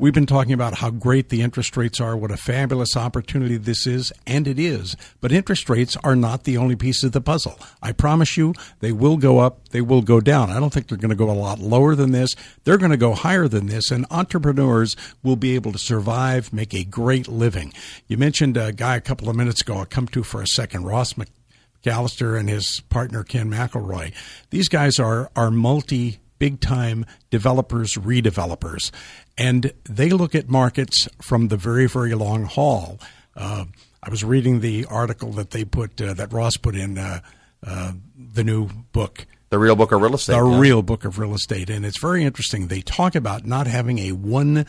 We've 0.00 0.14
been 0.14 0.26
talking 0.26 0.52
about 0.52 0.76
how 0.76 0.90
great 0.90 1.28
the 1.28 1.42
interest 1.42 1.76
rates 1.76 2.00
are, 2.00 2.16
what 2.16 2.30
a 2.30 2.36
fabulous 2.36 2.96
opportunity 2.96 3.56
this 3.56 3.84
is, 3.84 4.12
and 4.28 4.46
it 4.46 4.56
is. 4.56 4.96
But 5.20 5.32
interest 5.32 5.68
rates 5.68 5.96
are 6.04 6.14
not 6.14 6.44
the 6.44 6.56
only 6.56 6.76
piece 6.76 7.02
of 7.02 7.10
the 7.10 7.20
puzzle. 7.20 7.58
I 7.82 7.90
promise 7.90 8.36
you, 8.36 8.54
they 8.78 8.92
will 8.92 9.16
go 9.16 9.40
up, 9.40 9.70
they 9.70 9.80
will 9.80 10.02
go 10.02 10.20
down. 10.20 10.50
I 10.50 10.60
don't 10.60 10.72
think 10.72 10.86
they're 10.86 10.98
going 10.98 11.08
to 11.08 11.16
go 11.16 11.28
a 11.28 11.32
lot 11.32 11.58
lower 11.58 11.96
than 11.96 12.12
this. 12.12 12.36
They're 12.62 12.78
going 12.78 12.92
to 12.92 12.96
go 12.96 13.12
higher 13.12 13.48
than 13.48 13.66
this, 13.66 13.90
and 13.90 14.06
entrepreneurs 14.08 14.94
will 15.24 15.34
be 15.34 15.56
able 15.56 15.72
to 15.72 15.78
survive, 15.78 16.52
make 16.52 16.74
a 16.74 16.84
great 16.84 17.26
living. 17.26 17.72
You 18.06 18.18
mentioned 18.18 18.56
a 18.56 18.70
guy 18.72 18.94
a 18.94 19.00
couple 19.00 19.28
of 19.28 19.34
minutes 19.34 19.62
ago, 19.62 19.78
I'll 19.78 19.84
come 19.84 20.06
to 20.08 20.22
for 20.22 20.40
a 20.40 20.46
second, 20.46 20.84
Ross 20.84 21.14
McCallister 21.14 22.38
and 22.38 22.48
his 22.48 22.82
partner 22.88 23.24
Ken 23.24 23.50
McElroy. 23.50 24.14
These 24.50 24.68
guys 24.68 25.00
are, 25.00 25.28
are 25.34 25.50
multi 25.50 26.20
big 26.38 26.60
time 26.60 27.04
developers, 27.30 27.94
redevelopers. 27.94 28.90
And 29.36 29.72
they 29.84 30.10
look 30.10 30.34
at 30.34 30.48
markets 30.48 31.08
from 31.22 31.48
the 31.48 31.56
very, 31.56 31.86
very 31.86 32.14
long 32.14 32.44
haul. 32.44 32.98
Uh, 33.36 33.66
I 34.02 34.10
was 34.10 34.24
reading 34.24 34.60
the 34.60 34.84
article 34.86 35.32
that 35.32 35.50
they 35.50 35.64
put, 35.64 36.00
uh, 36.00 36.14
that 36.14 36.32
Ross 36.32 36.56
put 36.56 36.74
in 36.74 36.98
uh, 36.98 37.20
uh 37.66 37.92
the 38.16 38.44
new 38.44 38.68
book. 38.92 39.26
The 39.50 39.58
real 39.58 39.76
book 39.76 39.92
of 39.92 40.02
real 40.02 40.14
estate. 40.14 40.34
The 40.34 40.46
yeah. 40.46 40.60
real 40.60 40.82
book 40.82 41.04
of 41.04 41.18
real 41.18 41.34
estate, 41.34 41.70
and 41.70 41.86
it's 41.86 42.00
very 42.00 42.22
interesting. 42.22 42.66
They 42.66 42.82
talk 42.82 43.14
about 43.14 43.46
not 43.46 43.66
having 43.66 43.98
a 43.98 44.12
one, 44.12 44.66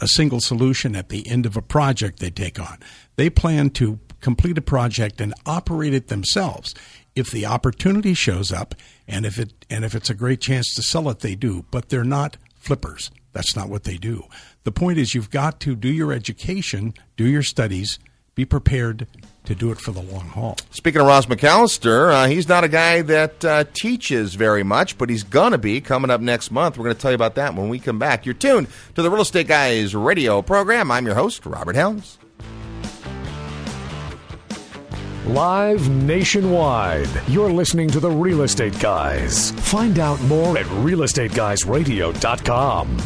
a 0.00 0.06
single 0.06 0.40
solution 0.40 0.94
at 0.94 1.08
the 1.08 1.26
end 1.26 1.46
of 1.46 1.56
a 1.56 1.62
project 1.62 2.18
they 2.18 2.30
take 2.30 2.60
on. 2.60 2.78
They 3.16 3.30
plan 3.30 3.70
to 3.70 3.98
complete 4.20 4.58
a 4.58 4.62
project 4.62 5.20
and 5.20 5.32
operate 5.46 5.94
it 5.94 6.08
themselves 6.08 6.74
if 7.18 7.30
the 7.30 7.46
opportunity 7.46 8.14
shows 8.14 8.52
up 8.52 8.74
and 9.06 9.26
if 9.26 9.38
it 9.38 9.64
and 9.70 9.84
if 9.84 9.94
it's 9.94 10.10
a 10.10 10.14
great 10.14 10.40
chance 10.40 10.74
to 10.74 10.82
sell 10.82 11.08
it 11.08 11.20
they 11.20 11.34
do 11.34 11.64
but 11.70 11.88
they're 11.88 12.04
not 12.04 12.36
flippers 12.56 13.10
that's 13.32 13.54
not 13.56 13.68
what 13.68 13.84
they 13.84 13.96
do 13.96 14.24
the 14.64 14.72
point 14.72 14.98
is 14.98 15.14
you've 15.14 15.30
got 15.30 15.60
to 15.60 15.74
do 15.74 15.88
your 15.88 16.12
education 16.12 16.94
do 17.16 17.26
your 17.26 17.42
studies 17.42 17.98
be 18.34 18.44
prepared 18.44 19.06
to 19.48 19.54
do 19.54 19.72
it 19.72 19.78
for 19.80 19.92
the 19.92 20.00
long 20.00 20.28
haul. 20.28 20.56
Speaking 20.70 21.00
of 21.00 21.06
Ross 21.06 21.26
McCallister, 21.26 22.12
uh, 22.12 22.26
he's 22.28 22.48
not 22.48 22.64
a 22.64 22.68
guy 22.68 23.00
that 23.02 23.44
uh, 23.44 23.64
teaches 23.72 24.34
very 24.34 24.62
much, 24.62 24.98
but 24.98 25.08
he's 25.08 25.24
going 25.24 25.52
to 25.52 25.58
be 25.58 25.80
coming 25.80 26.10
up 26.10 26.20
next 26.20 26.50
month. 26.50 26.76
We're 26.76 26.84
going 26.84 26.94
to 26.94 27.00
tell 27.00 27.10
you 27.10 27.16
about 27.16 27.34
that 27.36 27.54
when 27.54 27.68
we 27.70 27.78
come 27.78 27.98
back. 27.98 28.26
You're 28.26 28.34
tuned 28.34 28.68
to 28.94 29.02
the 29.02 29.10
Real 29.10 29.22
Estate 29.22 29.48
Guys 29.48 29.94
radio 29.94 30.42
program. 30.42 30.90
I'm 30.90 31.06
your 31.06 31.14
host, 31.14 31.46
Robert 31.46 31.76
Helms. 31.76 32.17
Live 35.28 35.88
nationwide. 35.90 37.08
You're 37.28 37.52
listening 37.52 37.88
to 37.90 38.00
the 38.00 38.10
Real 38.10 38.40
Estate 38.40 38.80
Guys. 38.80 39.50
Find 39.50 39.98
out 39.98 40.18
more 40.22 40.56
at 40.56 40.64
realestateguysradio.com. 40.64 42.98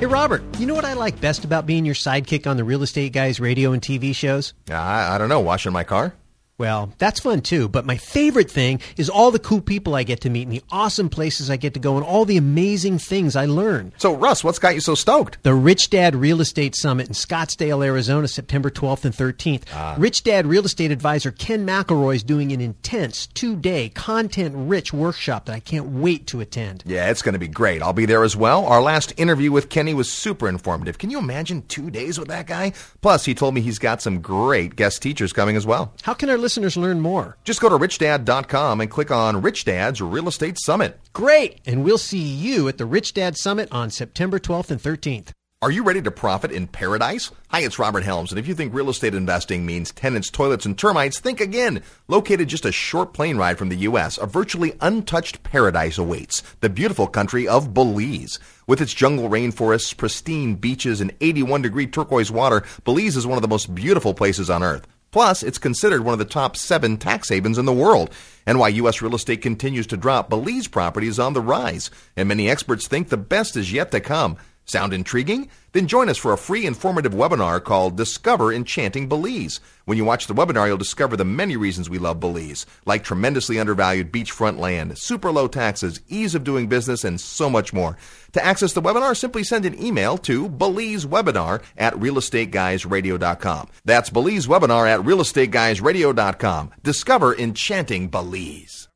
Hey, 0.00 0.06
Robert, 0.06 0.42
you 0.58 0.66
know 0.66 0.74
what 0.74 0.86
I 0.86 0.94
like 0.94 1.20
best 1.20 1.44
about 1.44 1.66
being 1.66 1.84
your 1.84 1.94
sidekick 1.94 2.46
on 2.46 2.56
the 2.56 2.64
Real 2.64 2.82
Estate 2.82 3.12
Guys 3.12 3.38
radio 3.38 3.72
and 3.72 3.82
TV 3.82 4.14
shows? 4.14 4.54
I, 4.70 5.14
I 5.14 5.18
don't 5.18 5.28
know. 5.28 5.40
Washing 5.40 5.72
my 5.72 5.84
car? 5.84 6.14
Well, 6.58 6.92
that's 6.98 7.20
fun 7.20 7.42
too, 7.42 7.68
but 7.68 7.86
my 7.86 7.96
favorite 7.96 8.50
thing 8.50 8.80
is 8.96 9.08
all 9.08 9.30
the 9.30 9.38
cool 9.38 9.60
people 9.60 9.94
I 9.94 10.02
get 10.02 10.22
to 10.22 10.30
meet 10.30 10.42
and 10.42 10.52
the 10.52 10.62
awesome 10.72 11.08
places 11.08 11.50
I 11.50 11.56
get 11.56 11.74
to 11.74 11.80
go 11.80 11.96
and 11.96 12.04
all 12.04 12.24
the 12.24 12.36
amazing 12.36 12.98
things 12.98 13.36
I 13.36 13.46
learn. 13.46 13.92
So, 13.96 14.12
Russ, 14.12 14.42
what's 14.42 14.58
got 14.58 14.74
you 14.74 14.80
so 14.80 14.96
stoked? 14.96 15.40
The 15.44 15.54
Rich 15.54 15.90
Dad 15.90 16.16
Real 16.16 16.40
Estate 16.40 16.74
Summit 16.74 17.06
in 17.06 17.14
Scottsdale, 17.14 17.86
Arizona, 17.86 18.26
September 18.26 18.70
12th 18.70 19.04
and 19.04 19.14
13th. 19.14 19.62
Ah. 19.72 19.94
Rich 19.98 20.24
Dad 20.24 20.48
Real 20.48 20.64
Estate 20.64 20.90
Advisor 20.90 21.30
Ken 21.30 21.64
McElroy 21.64 22.16
is 22.16 22.24
doing 22.24 22.50
an 22.50 22.60
intense 22.60 23.28
two 23.28 23.54
day, 23.54 23.90
content 23.90 24.52
rich 24.56 24.92
workshop 24.92 25.44
that 25.44 25.54
I 25.54 25.60
can't 25.60 25.86
wait 25.86 26.26
to 26.26 26.40
attend. 26.40 26.82
Yeah, 26.84 27.08
it's 27.08 27.22
going 27.22 27.34
to 27.34 27.38
be 27.38 27.46
great. 27.46 27.82
I'll 27.82 27.92
be 27.92 28.06
there 28.06 28.24
as 28.24 28.34
well. 28.34 28.66
Our 28.66 28.82
last 28.82 29.12
interview 29.16 29.52
with 29.52 29.68
Kenny 29.68 29.94
was 29.94 30.10
super 30.10 30.48
informative. 30.48 30.98
Can 30.98 31.10
you 31.10 31.20
imagine 31.20 31.62
two 31.68 31.88
days 31.88 32.18
with 32.18 32.26
that 32.28 32.48
guy? 32.48 32.72
Plus, 33.00 33.24
he 33.24 33.32
told 33.32 33.54
me 33.54 33.60
he's 33.60 33.78
got 33.78 34.02
some 34.02 34.20
great 34.20 34.74
guest 34.74 35.02
teachers 35.02 35.32
coming 35.32 35.54
as 35.54 35.64
well. 35.64 35.94
How 36.02 36.14
can 36.14 36.28
our 36.30 36.47
listeners 36.48 36.78
learn 36.78 36.98
more? 36.98 37.36
Just 37.44 37.60
go 37.60 37.68
to 37.68 37.76
richdad.com 37.76 38.80
and 38.80 38.90
click 38.90 39.10
on 39.10 39.42
Rich 39.42 39.66
Dad's 39.66 40.00
Real 40.00 40.28
Estate 40.28 40.56
Summit. 40.58 40.98
Great! 41.12 41.60
And 41.66 41.84
we'll 41.84 41.98
see 41.98 42.16
you 42.22 42.68
at 42.68 42.78
the 42.78 42.86
Rich 42.86 43.12
Dad 43.12 43.36
Summit 43.36 43.68
on 43.70 43.90
September 43.90 44.38
12th 44.38 44.70
and 44.70 44.80
13th. 44.80 45.32
Are 45.60 45.70
you 45.70 45.82
ready 45.82 46.00
to 46.00 46.10
profit 46.10 46.50
in 46.50 46.68
paradise? 46.68 47.30
Hi, 47.48 47.60
it's 47.60 47.78
Robert 47.78 48.02
Helms, 48.02 48.32
and 48.32 48.38
if 48.38 48.48
you 48.48 48.54
think 48.54 48.72
real 48.72 48.88
estate 48.88 49.14
investing 49.14 49.66
means 49.66 49.92
tenants, 49.92 50.30
toilets, 50.30 50.64
and 50.64 50.78
termites, 50.78 51.20
think 51.20 51.42
again. 51.42 51.82
Located 52.06 52.48
just 52.48 52.64
a 52.64 52.72
short 52.72 53.12
plane 53.12 53.36
ride 53.36 53.58
from 53.58 53.68
the 53.68 53.76
U.S., 53.88 54.16
a 54.16 54.24
virtually 54.24 54.72
untouched 54.80 55.42
paradise 55.42 55.98
awaits 55.98 56.42
the 56.60 56.70
beautiful 56.70 57.08
country 57.08 57.46
of 57.46 57.74
Belize. 57.74 58.38
With 58.66 58.80
its 58.80 58.94
jungle 58.94 59.28
rainforests, 59.28 59.94
pristine 59.94 60.54
beaches, 60.54 61.02
and 61.02 61.12
81 61.20 61.60
degree 61.60 61.86
turquoise 61.86 62.30
water, 62.30 62.62
Belize 62.84 63.18
is 63.18 63.26
one 63.26 63.36
of 63.36 63.42
the 63.42 63.48
most 63.48 63.74
beautiful 63.74 64.14
places 64.14 64.48
on 64.48 64.62
earth. 64.62 64.86
Plus, 65.10 65.42
it's 65.42 65.58
considered 65.58 66.04
one 66.04 66.12
of 66.12 66.18
the 66.18 66.24
top 66.24 66.56
seven 66.56 66.96
tax 66.96 67.28
havens 67.28 67.58
in 67.58 67.64
the 67.64 67.72
world. 67.72 68.10
And 68.46 68.58
while 68.58 68.70
U.S. 68.70 69.00
real 69.00 69.14
estate 69.14 69.42
continues 69.42 69.86
to 69.88 69.96
drop, 69.96 70.28
Belize 70.28 70.68
property 70.68 71.08
is 71.08 71.18
on 71.18 71.32
the 71.32 71.40
rise, 71.40 71.90
and 72.16 72.28
many 72.28 72.50
experts 72.50 72.86
think 72.86 73.08
the 73.08 73.16
best 73.16 73.56
is 73.56 73.72
yet 73.72 73.90
to 73.92 74.00
come. 74.00 74.36
Sound 74.68 74.92
intriguing? 74.92 75.48
Then 75.72 75.86
join 75.86 76.10
us 76.10 76.18
for 76.18 76.34
a 76.34 76.38
free 76.38 76.66
informative 76.66 77.14
webinar 77.14 77.64
called 77.64 77.96
Discover 77.96 78.52
Enchanting 78.52 79.08
Belize. 79.08 79.60
When 79.86 79.96
you 79.96 80.04
watch 80.04 80.26
the 80.26 80.34
webinar, 80.34 80.66
you'll 80.66 80.76
discover 80.76 81.16
the 81.16 81.24
many 81.24 81.56
reasons 81.56 81.88
we 81.88 81.96
love 81.96 82.20
Belize, 82.20 82.66
like 82.84 83.02
tremendously 83.02 83.58
undervalued 83.58 84.12
beachfront 84.12 84.58
land, 84.58 84.98
super 84.98 85.30
low 85.30 85.48
taxes, 85.48 86.02
ease 86.08 86.34
of 86.34 86.44
doing 86.44 86.68
business, 86.68 87.02
and 87.02 87.18
so 87.18 87.48
much 87.48 87.72
more. 87.72 87.96
To 88.32 88.44
access 88.44 88.74
the 88.74 88.82
webinar, 88.82 89.16
simply 89.16 89.42
send 89.42 89.64
an 89.64 89.82
email 89.82 90.18
to 90.18 90.50
BelizeWebinar 90.50 91.62
at 91.78 91.94
realestateguysradio.com. 91.94 93.68
That's 93.86 94.10
BelizeWebinar 94.10 94.86
at 94.86 95.00
realestateguysradio.com. 95.00 96.70
Discover 96.82 97.36
Enchanting 97.36 98.08
Belize. 98.08 98.88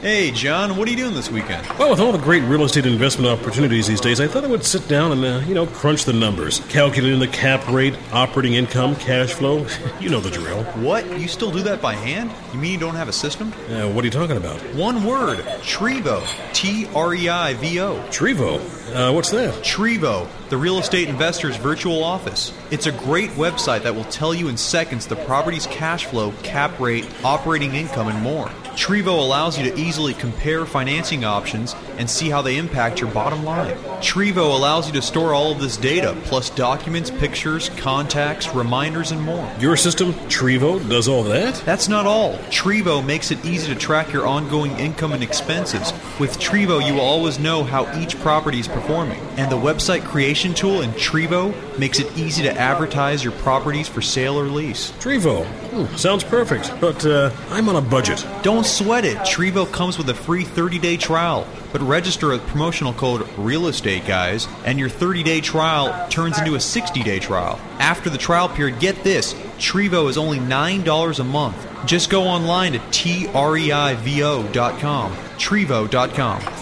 Hey, 0.00 0.30
John, 0.30 0.76
what 0.76 0.86
are 0.86 0.92
you 0.92 0.96
doing 0.96 1.14
this 1.14 1.28
weekend? 1.28 1.66
Well, 1.76 1.90
with 1.90 1.98
all 1.98 2.12
the 2.12 2.18
great 2.18 2.44
real 2.44 2.62
estate 2.62 2.86
investment 2.86 3.28
opportunities 3.28 3.88
these 3.88 4.00
days, 4.00 4.20
I 4.20 4.28
thought 4.28 4.44
I 4.44 4.46
would 4.46 4.64
sit 4.64 4.86
down 4.86 5.10
and, 5.10 5.24
uh, 5.24 5.44
you 5.44 5.54
know, 5.54 5.66
crunch 5.66 6.04
the 6.04 6.12
numbers. 6.12 6.60
Calculating 6.68 7.18
the 7.18 7.26
cap 7.26 7.66
rate, 7.66 7.96
operating 8.12 8.54
income, 8.54 8.94
cash 8.94 9.32
flow. 9.32 9.66
you 10.00 10.08
know 10.08 10.20
the 10.20 10.30
drill. 10.30 10.62
What? 10.84 11.18
You 11.18 11.26
still 11.26 11.50
do 11.50 11.62
that 11.62 11.82
by 11.82 11.94
hand? 11.94 12.30
You 12.52 12.60
mean 12.60 12.74
you 12.74 12.78
don't 12.78 12.94
have 12.94 13.08
a 13.08 13.12
system? 13.12 13.52
Uh, 13.68 13.88
what 13.88 14.04
are 14.04 14.06
you 14.06 14.12
talking 14.12 14.36
about? 14.36 14.60
One 14.76 15.02
word 15.02 15.40
Treivo. 15.62 16.24
T 16.54 16.86
R 16.94 17.12
E 17.14 17.28
I 17.28 17.54
V 17.54 17.80
O. 17.80 17.98
Treivo? 18.08 18.60
Uh, 18.94 19.12
what's 19.12 19.30
that? 19.30 19.52
Treivo, 19.64 20.28
the 20.48 20.56
real 20.56 20.78
estate 20.78 21.08
investor's 21.08 21.56
virtual 21.56 22.02
office. 22.02 22.54
It's 22.70 22.86
a 22.86 22.92
great 22.92 23.30
website 23.32 23.82
that 23.82 23.94
will 23.94 24.04
tell 24.04 24.32
you 24.32 24.48
in 24.48 24.56
seconds 24.56 25.06
the 25.06 25.16
property's 25.16 25.66
cash 25.66 26.06
flow, 26.06 26.32
cap 26.42 26.78
rate, 26.80 27.06
operating 27.22 27.74
income, 27.74 28.08
and 28.08 28.18
more. 28.22 28.46
Treivo 28.78 29.18
allows 29.18 29.58
you 29.58 29.70
to 29.70 29.76
easily 29.88 30.12
compare 30.12 30.66
financing 30.66 31.24
options 31.24 31.74
and 31.96 32.08
see 32.08 32.28
how 32.28 32.42
they 32.42 32.58
impact 32.58 33.00
your 33.00 33.10
bottom 33.10 33.42
line. 33.42 33.74
Treivo 34.00 34.54
allows 34.54 34.86
you 34.86 34.92
to 34.92 35.00
store 35.00 35.32
all 35.32 35.50
of 35.50 35.60
this 35.60 35.78
data, 35.78 36.14
plus 36.24 36.50
documents, 36.50 37.10
pictures, 37.10 37.70
contacts, 37.70 38.54
reminders, 38.54 39.10
and 39.12 39.22
more. 39.22 39.50
Your 39.58 39.76
system, 39.76 40.12
Treivo, 40.28 40.86
does 40.90 41.08
all 41.08 41.22
that? 41.24 41.54
That's 41.64 41.88
not 41.88 42.04
all. 42.04 42.36
Treivo 42.50 43.04
makes 43.04 43.30
it 43.30 43.42
easy 43.44 43.72
to 43.72 43.78
track 43.78 44.12
your 44.12 44.26
ongoing 44.26 44.72
income 44.72 45.12
and 45.12 45.22
expenses. 45.22 45.92
With 46.20 46.38
Treivo, 46.38 46.86
you 46.86 46.94
will 46.94 47.00
always 47.00 47.38
know 47.38 47.64
how 47.64 47.90
each 47.98 48.20
property 48.20 48.60
is 48.60 48.68
performing. 48.68 49.20
And 49.38 49.50
the 49.50 49.56
website 49.56 50.04
creation 50.04 50.52
tool 50.52 50.82
in 50.82 50.90
Treivo 50.92 51.54
makes 51.78 52.00
it 52.00 52.16
easy 52.16 52.42
to 52.42 52.52
advertise 52.52 53.22
your 53.22 53.32
properties 53.34 53.86
for 53.88 54.02
sale 54.02 54.38
or 54.38 54.44
lease. 54.44 54.90
Treivo. 54.92 55.44
Hmm, 55.46 55.96
sounds 55.96 56.24
perfect, 56.24 56.72
but 56.80 57.04
uh, 57.06 57.30
I'm 57.50 57.68
on 57.68 57.76
a 57.76 57.80
budget. 57.80 58.26
Don't 58.42 58.66
sweat 58.66 59.04
it. 59.04 59.16
Treivo 59.18 59.70
comes 59.70 59.98
with 59.98 60.08
a 60.10 60.14
free 60.14 60.44
30 60.44 60.78
day 60.78 60.96
trial. 60.96 61.46
But 61.72 61.82
register 61.82 62.28
with 62.28 62.46
promotional 62.46 62.94
code 62.94 63.28
Real 63.36 63.66
Estate 63.66 64.06
Guys, 64.06 64.48
and 64.64 64.78
your 64.78 64.88
30 64.88 65.22
day 65.22 65.40
trial 65.40 66.08
turns 66.08 66.38
into 66.38 66.54
a 66.54 66.60
60 66.60 67.02
day 67.02 67.18
trial. 67.18 67.60
After 67.78 68.10
the 68.10 68.18
trial 68.18 68.48
period, 68.48 68.80
get 68.80 69.02
this 69.04 69.34
Treivo 69.58 70.08
is 70.08 70.16
only 70.16 70.38
$9 70.38 71.18
a 71.18 71.24
month. 71.24 71.86
Just 71.86 72.10
go 72.10 72.24
online 72.24 72.72
to 72.72 72.78
T-R-E-I-V-O.com. 72.90 75.12
Treivo.com. 75.12 76.57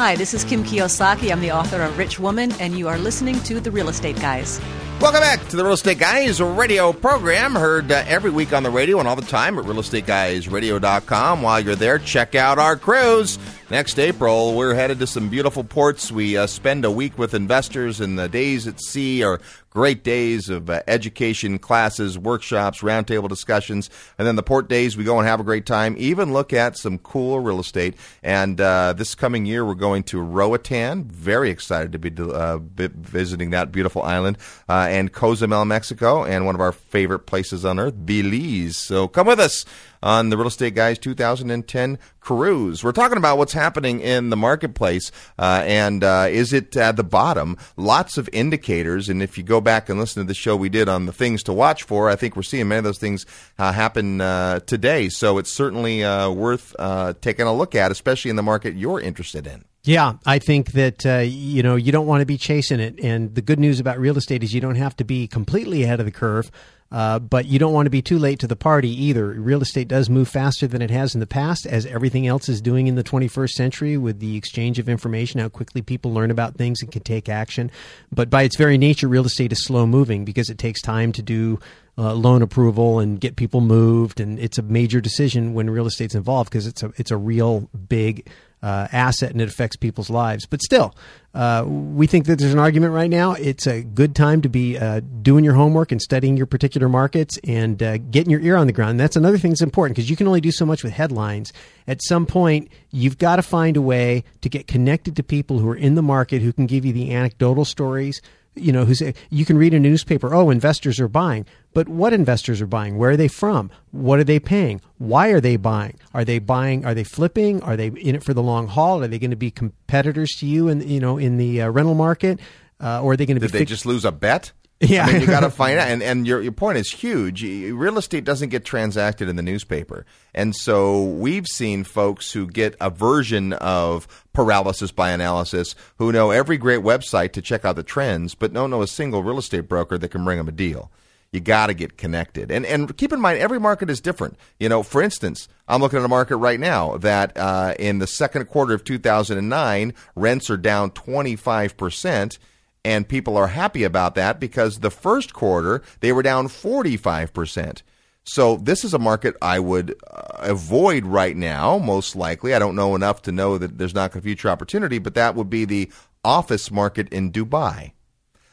Hi, 0.00 0.16
this 0.16 0.32
is 0.32 0.44
Kim 0.44 0.64
Kiyosaki. 0.64 1.30
I'm 1.30 1.42
the 1.42 1.52
author 1.52 1.82
of 1.82 1.98
Rich 1.98 2.18
Woman, 2.18 2.52
and 2.52 2.78
you 2.78 2.88
are 2.88 2.96
listening 2.96 3.38
to 3.40 3.60
The 3.60 3.70
Real 3.70 3.90
Estate 3.90 4.18
Guys. 4.18 4.58
Welcome 4.98 5.20
back 5.20 5.46
to 5.48 5.56
the 5.56 5.62
Real 5.62 5.74
Estate 5.74 5.98
Guys 5.98 6.40
radio 6.40 6.94
program, 6.94 7.54
heard 7.54 7.92
uh, 7.92 8.02
every 8.06 8.30
week 8.30 8.54
on 8.54 8.62
the 8.62 8.70
radio 8.70 8.98
and 8.98 9.06
all 9.06 9.14
the 9.14 9.20
time 9.20 9.58
at 9.58 9.66
realestateguysradio.com. 9.66 11.42
While 11.42 11.60
you're 11.60 11.74
there, 11.74 11.98
check 11.98 12.34
out 12.34 12.58
our 12.58 12.76
cruise. 12.76 13.38
Next 13.70 13.98
April, 13.98 14.54
we're 14.54 14.72
headed 14.72 15.00
to 15.00 15.06
some 15.06 15.28
beautiful 15.28 15.64
ports. 15.64 16.10
We 16.10 16.34
uh, 16.34 16.46
spend 16.46 16.86
a 16.86 16.90
week 16.90 17.18
with 17.18 17.34
investors, 17.34 18.00
and 18.00 18.18
the 18.18 18.30
days 18.30 18.66
at 18.66 18.80
sea 18.80 19.22
are 19.22 19.38
great 19.70 20.02
days 20.02 20.50
of 20.50 20.68
uh, 20.68 20.82
education, 20.86 21.58
classes, 21.58 22.18
workshops, 22.18 22.80
roundtable 22.80 23.28
discussions. 23.28 23.88
And 24.18 24.26
then 24.26 24.36
the 24.36 24.42
port 24.42 24.68
days, 24.68 24.96
we 24.96 25.04
go 25.04 25.18
and 25.18 25.26
have 25.26 25.40
a 25.40 25.44
great 25.44 25.64
time, 25.64 25.94
even 25.98 26.32
look 26.32 26.52
at 26.52 26.76
some 26.76 26.98
cool 26.98 27.40
real 27.40 27.60
estate. 27.60 27.94
And 28.22 28.60
uh, 28.60 28.92
this 28.94 29.14
coming 29.14 29.46
year, 29.46 29.64
we're 29.64 29.74
going 29.74 30.02
to 30.04 30.20
Roatan. 30.20 31.04
Very 31.04 31.50
excited 31.50 31.92
to 31.92 31.98
be 31.98 32.10
uh, 32.20 32.58
visiting 32.58 33.50
that 33.50 33.72
beautiful 33.72 34.02
island. 34.02 34.38
Uh, 34.68 34.88
and 34.90 35.12
Cozumel, 35.12 35.64
Mexico, 35.64 36.24
and 36.24 36.44
one 36.44 36.54
of 36.54 36.60
our 36.60 36.72
favorite 36.72 37.20
places 37.20 37.64
on 37.64 37.78
earth, 37.78 37.94
Belize. 38.04 38.76
So 38.76 39.06
come 39.06 39.28
with 39.28 39.40
us 39.40 39.64
on 40.02 40.30
the 40.30 40.36
Real 40.36 40.48
Estate 40.48 40.74
Guys 40.74 40.98
2010 40.98 41.98
cruise. 42.20 42.84
We're 42.84 42.92
talking 42.92 43.18
about 43.18 43.38
what's 43.38 43.52
happening 43.52 44.00
in 44.00 44.30
the 44.30 44.36
marketplace, 44.36 45.10
uh, 45.38 45.62
and 45.64 46.04
uh, 46.04 46.26
is 46.30 46.52
it 46.52 46.76
at 46.76 46.96
the 46.96 47.04
bottom? 47.04 47.56
Lots 47.76 48.18
of 48.18 48.28
indicators, 48.32 49.08
and 49.08 49.22
if 49.22 49.36
you 49.36 49.44
go 49.44 49.59
back 49.60 49.88
and 49.88 49.98
listen 49.98 50.22
to 50.22 50.26
the 50.26 50.34
show 50.34 50.56
we 50.56 50.68
did 50.68 50.88
on 50.88 51.06
the 51.06 51.12
things 51.12 51.42
to 51.44 51.52
watch 51.52 51.82
for, 51.82 52.08
I 52.08 52.16
think 52.16 52.36
we're 52.36 52.42
seeing 52.42 52.68
many 52.68 52.78
of 52.78 52.84
those 52.84 52.98
things 52.98 53.26
uh, 53.58 53.72
happen 53.72 54.20
uh, 54.20 54.60
today. 54.60 55.08
So 55.08 55.38
it's 55.38 55.52
certainly 55.52 56.04
uh, 56.04 56.30
worth 56.30 56.74
uh, 56.78 57.14
taking 57.20 57.46
a 57.46 57.54
look 57.54 57.74
at, 57.74 57.90
especially 57.90 58.30
in 58.30 58.36
the 58.36 58.42
market 58.42 58.74
you're 58.74 59.00
interested 59.00 59.46
in. 59.46 59.64
Yeah, 59.82 60.14
I 60.26 60.38
think 60.38 60.72
that 60.72 61.06
uh, 61.06 61.18
you 61.18 61.62
know 61.62 61.76
you 61.76 61.90
don't 61.90 62.06
want 62.06 62.20
to 62.20 62.26
be 62.26 62.36
chasing 62.36 62.80
it, 62.80 63.00
and 63.00 63.34
the 63.34 63.40
good 63.40 63.58
news 63.58 63.80
about 63.80 63.98
real 63.98 64.18
estate 64.18 64.42
is 64.42 64.52
you 64.52 64.60
don't 64.60 64.74
have 64.74 64.94
to 64.96 65.04
be 65.04 65.26
completely 65.26 65.82
ahead 65.84 66.00
of 66.00 66.06
the 66.06 66.12
curve. 66.12 66.50
Uh, 66.92 67.20
but 67.20 67.46
you 67.46 67.56
don't 67.56 67.72
want 67.72 67.86
to 67.86 67.90
be 67.90 68.02
too 68.02 68.18
late 68.18 68.40
to 68.40 68.48
the 68.48 68.56
party 68.56 68.88
either. 68.90 69.28
Real 69.28 69.62
estate 69.62 69.86
does 69.86 70.10
move 70.10 70.28
faster 70.28 70.66
than 70.66 70.82
it 70.82 70.90
has 70.90 71.14
in 71.14 71.20
the 71.20 71.26
past, 71.26 71.64
as 71.64 71.86
everything 71.86 72.26
else 72.26 72.48
is 72.48 72.60
doing 72.60 72.88
in 72.88 72.96
the 72.96 73.04
21st 73.04 73.50
century 73.50 73.96
with 73.96 74.18
the 74.18 74.36
exchange 74.36 74.80
of 74.80 74.88
information, 74.88 75.38
how 75.38 75.48
quickly 75.48 75.82
people 75.82 76.12
learn 76.12 76.32
about 76.32 76.56
things 76.56 76.82
and 76.82 76.90
can 76.90 77.02
take 77.02 77.28
action. 77.28 77.70
But 78.10 78.28
by 78.28 78.42
its 78.42 78.56
very 78.56 78.76
nature, 78.76 79.06
real 79.06 79.24
estate 79.24 79.52
is 79.52 79.64
slow 79.64 79.86
moving 79.86 80.24
because 80.24 80.50
it 80.50 80.58
takes 80.58 80.82
time 80.82 81.12
to 81.12 81.22
do 81.22 81.60
uh, 81.96 82.12
loan 82.12 82.42
approval 82.42 82.98
and 82.98 83.20
get 83.20 83.36
people 83.36 83.60
moved, 83.60 84.18
and 84.18 84.40
it's 84.40 84.58
a 84.58 84.62
major 84.62 85.00
decision 85.00 85.54
when 85.54 85.70
real 85.70 85.86
estate's 85.86 86.16
involved 86.16 86.50
because 86.50 86.66
it's 86.66 86.82
a 86.82 86.92
it's 86.96 87.12
a 87.12 87.16
real 87.16 87.68
big 87.88 88.28
uh, 88.62 88.88
asset 88.92 89.30
and 89.30 89.40
it 89.40 89.48
affects 89.48 89.76
people's 89.76 90.10
lives. 90.10 90.46
But 90.46 90.62
still, 90.62 90.94
uh, 91.32 91.64
we 91.66 92.06
think 92.06 92.26
that 92.26 92.38
there's 92.38 92.52
an 92.52 92.58
argument 92.58 92.92
right 92.92 93.10
now. 93.10 93.32
It's 93.32 93.66
a 93.66 93.82
good 93.82 94.14
time 94.14 94.42
to 94.42 94.48
be 94.48 94.76
uh, 94.76 95.00
doing 95.22 95.44
your 95.44 95.54
homework 95.54 95.92
and 95.92 96.02
studying 96.02 96.36
your 96.36 96.46
particular 96.46 96.88
markets 96.88 97.38
and 97.44 97.82
uh, 97.82 97.98
getting 97.98 98.30
your 98.30 98.40
ear 98.40 98.56
on 98.56 98.66
the 98.66 98.72
ground. 98.72 98.92
And 98.92 99.00
that's 99.00 99.16
another 99.16 99.38
thing 99.38 99.52
that's 99.52 99.62
important 99.62 99.96
because 99.96 100.10
you 100.10 100.16
can 100.16 100.26
only 100.26 100.40
do 100.40 100.50
so 100.50 100.66
much 100.66 100.82
with 100.82 100.92
headlines. 100.92 101.52
At 101.86 102.02
some 102.02 102.26
point, 102.26 102.70
you've 102.90 103.18
got 103.18 103.36
to 103.36 103.42
find 103.42 103.76
a 103.76 103.82
way 103.82 104.24
to 104.42 104.48
get 104.48 104.66
connected 104.66 105.16
to 105.16 105.22
people 105.22 105.58
who 105.58 105.68
are 105.68 105.76
in 105.76 105.94
the 105.94 106.02
market 106.02 106.42
who 106.42 106.52
can 106.52 106.66
give 106.66 106.84
you 106.84 106.92
the 106.92 107.14
anecdotal 107.14 107.64
stories 107.64 108.20
you 108.54 108.72
know, 108.72 108.84
who's 108.84 109.02
you 109.30 109.44
can 109.44 109.56
read 109.56 109.74
a 109.74 109.80
newspaper. 109.80 110.34
Oh, 110.34 110.50
investors 110.50 110.98
are 111.00 111.08
buying, 111.08 111.46
but 111.72 111.88
what 111.88 112.12
investors 112.12 112.60
are 112.60 112.66
buying? 112.66 112.98
Where 112.98 113.10
are 113.10 113.16
they 113.16 113.28
from? 113.28 113.70
What 113.90 114.18
are 114.18 114.24
they 114.24 114.40
paying? 114.40 114.80
Why 114.98 115.28
are 115.28 115.40
they 115.40 115.56
buying? 115.56 115.98
Are 116.12 116.24
they 116.24 116.38
buying? 116.38 116.84
Are 116.84 116.94
they 116.94 117.04
flipping? 117.04 117.62
Are 117.62 117.76
they 117.76 117.88
in 117.88 118.14
it 118.14 118.24
for 118.24 118.34
the 118.34 118.42
long 118.42 118.66
haul? 118.66 119.02
Are 119.02 119.08
they 119.08 119.18
going 119.18 119.30
to 119.30 119.36
be 119.36 119.50
competitors 119.50 120.30
to 120.38 120.46
you 120.46 120.68
in 120.68 120.86
you 120.88 121.00
know 121.00 121.18
in 121.18 121.36
the 121.36 121.62
uh, 121.62 121.68
rental 121.70 121.94
market, 121.94 122.40
uh, 122.80 123.02
or 123.02 123.12
are 123.12 123.16
they 123.16 123.26
going 123.26 123.36
to 123.36 123.40
be? 123.40 123.46
Did 123.46 123.58
they 123.58 123.64
just 123.64 123.86
lose 123.86 124.04
a 124.04 124.12
bet? 124.12 124.52
Yeah, 124.80 125.04
I 125.04 125.12
mean, 125.12 125.20
you 125.20 125.26
got 125.26 125.40
to 125.40 125.50
find 125.50 125.78
out. 125.78 125.88
And, 125.88 126.02
and 126.02 126.26
your, 126.26 126.40
your 126.40 126.52
point 126.52 126.78
is 126.78 126.90
huge. 126.90 127.42
Real 127.42 127.98
estate 127.98 128.24
doesn't 128.24 128.48
get 128.48 128.64
transacted 128.64 129.28
in 129.28 129.36
the 129.36 129.42
newspaper. 129.42 130.06
And 130.34 130.56
so 130.56 131.04
we've 131.04 131.46
seen 131.46 131.84
folks 131.84 132.32
who 132.32 132.46
get 132.46 132.76
a 132.80 132.88
version 132.88 133.52
of 133.52 134.08
paralysis 134.32 134.90
by 134.90 135.10
analysis 135.10 135.74
who 135.98 136.12
know 136.12 136.30
every 136.30 136.56
great 136.56 136.80
website 136.80 137.32
to 137.32 137.42
check 137.42 137.64
out 137.66 137.76
the 137.76 137.82
trends, 137.82 138.34
but 138.34 138.54
don't 138.54 138.70
know 138.70 138.80
a 138.80 138.86
single 138.86 139.22
real 139.22 139.38
estate 139.38 139.68
broker 139.68 139.98
that 139.98 140.08
can 140.08 140.24
bring 140.24 140.38
them 140.38 140.48
a 140.48 140.52
deal. 140.52 140.90
You 141.30 141.40
got 141.40 141.68
to 141.68 141.74
get 141.74 141.96
connected. 141.96 142.50
And, 142.50 142.66
and 142.66 142.96
keep 142.96 143.12
in 143.12 143.20
mind, 143.20 143.38
every 143.38 143.60
market 143.60 143.88
is 143.88 144.00
different. 144.00 144.36
You 144.58 144.68
know, 144.68 144.82
for 144.82 145.00
instance, 145.00 145.46
I'm 145.68 145.80
looking 145.80 145.98
at 145.98 146.04
a 146.04 146.08
market 146.08 146.36
right 146.38 146.58
now 146.58 146.96
that 146.96 147.36
uh, 147.36 147.74
in 147.78 147.98
the 147.98 148.06
second 148.06 148.46
quarter 148.46 148.74
of 148.74 148.82
2009, 148.82 149.94
rents 150.16 150.50
are 150.50 150.56
down 150.56 150.90
25% 150.90 152.38
and 152.84 153.08
people 153.08 153.36
are 153.36 153.48
happy 153.48 153.84
about 153.84 154.14
that 154.14 154.40
because 154.40 154.78
the 154.78 154.90
first 154.90 155.32
quarter 155.32 155.82
they 156.00 156.12
were 156.12 156.22
down 156.22 156.48
45%. 156.48 157.82
So 158.24 158.56
this 158.56 158.84
is 158.84 158.94
a 158.94 158.98
market 158.98 159.34
I 159.40 159.58
would 159.58 159.96
uh, 160.10 160.20
avoid 160.40 161.04
right 161.04 161.36
now, 161.36 161.78
most 161.78 162.14
likely. 162.14 162.54
I 162.54 162.58
don't 162.58 162.76
know 162.76 162.94
enough 162.94 163.22
to 163.22 163.32
know 163.32 163.58
that 163.58 163.78
there's 163.78 163.94
not 163.94 164.14
a 164.14 164.20
future 164.20 164.50
opportunity, 164.50 164.98
but 164.98 165.14
that 165.14 165.34
would 165.34 165.50
be 165.50 165.64
the 165.64 165.90
office 166.22 166.70
market 166.70 167.08
in 167.08 167.32
Dubai. 167.32 167.92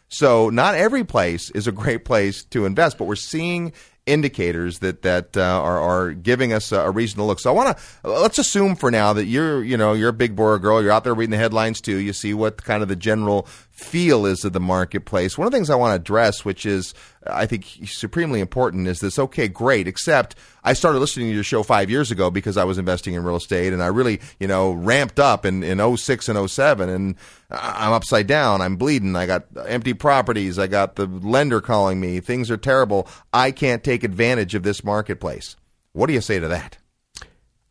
So 0.10 0.50
not 0.50 0.76
every 0.76 1.04
place 1.04 1.50
is 1.52 1.68
a 1.68 1.72
great 1.72 2.06
place 2.06 2.44
to 2.46 2.66
invest, 2.66 2.98
but 2.98 3.06
we're 3.06 3.16
seeing 3.16 3.74
indicators 4.06 4.80
that 4.80 5.02
that 5.02 5.36
uh, 5.36 5.42
are, 5.42 5.80
are 5.80 6.14
giving 6.14 6.54
us 6.54 6.72
a, 6.72 6.90
reason 6.90 7.18
to 7.18 7.24
look. 7.24 7.40
So 7.40 7.52
I 7.52 7.54
want 7.54 7.78
to 7.78 8.10
let's 8.10 8.40
assume 8.40 8.76
for 8.76 8.90
now 8.90 9.14
that 9.14 9.26
you're 9.26 9.64
you 9.64 9.76
know 9.78 9.94
you're 9.94 10.10
a 10.10 10.14
big 10.14 10.36
boy 10.36 10.58
girl. 10.58 10.82
You're 10.82 10.94
out 10.94 11.04
there 11.04 11.14
reading 11.14 11.32
the 11.32 11.38
headlines 11.38 11.82
too. 11.82 11.98
You 11.98 12.14
see 12.14 12.34
what 12.34 12.64
kind 12.64 12.82
of 12.82 12.90
the 12.90 12.96
general 12.96 13.48
feel 13.78 14.26
is 14.26 14.44
of 14.44 14.54
the 14.54 14.60
marketplace. 14.60 15.38
One 15.38 15.46
of 15.46 15.52
the 15.52 15.58
things 15.58 15.70
I 15.70 15.76
want 15.76 15.92
to 15.92 15.96
address, 16.02 16.44
which 16.44 16.66
is 16.66 16.96
I 17.28 17.46
think 17.46 17.66
supremely 17.86 18.40
important, 18.40 18.88
is 18.88 19.00
this. 19.00 19.20
Okay, 19.20 19.48
great. 19.48 19.88
Except 19.88 20.36
I 20.64 20.74
started 20.74 21.00
listening 21.00 21.28
to 21.28 21.34
your 21.34 21.44
show 21.44 21.62
five 21.62 21.90
years 21.90 22.10
ago 22.10 22.32
because 22.32 22.58
I 22.58 22.64
was 22.64 22.80
investing 22.80 23.14
in 23.14 23.24
real 23.24 23.36
estate, 23.36 23.74
and 23.74 23.84
I 23.84 23.88
really 23.88 24.20
you 24.40 24.48
know 24.48 24.72
ramped 24.72 25.20
up 25.20 25.46
in 25.46 25.64
in 25.64 25.98
06 25.98 26.28
and 26.28 26.50
07, 26.50 26.90
and 26.90 27.16
I'm 27.52 27.94
upside 27.94 28.26
down. 28.26 28.62
I'm 28.62 28.78
bleeding. 28.78 29.16
I 29.16 29.28
got 29.28 29.46
empty 29.68 29.94
properties. 29.94 30.58
I 30.58 30.66
got 30.66 30.96
the 30.96 31.06
lender 31.06 31.62
calling 31.62 32.00
me. 32.00 32.20
Things 32.20 32.50
are 32.50 32.58
terrible. 32.58 33.08
I 33.32 33.52
can't 33.52 33.84
take 33.84 34.04
advantage 34.04 34.56
of 34.56 34.64
this 34.64 34.84
marketplace. 34.84 35.56
What 35.94 36.08
do 36.08 36.14
you 36.14 36.22
say 36.22 36.40
to 36.40 36.48
that? 36.48 36.78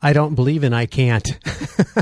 I 0.01 0.13
don't 0.13 0.37
believe 0.37 0.63
in 0.63 0.73
I 0.73 0.87
can't. 0.87 1.27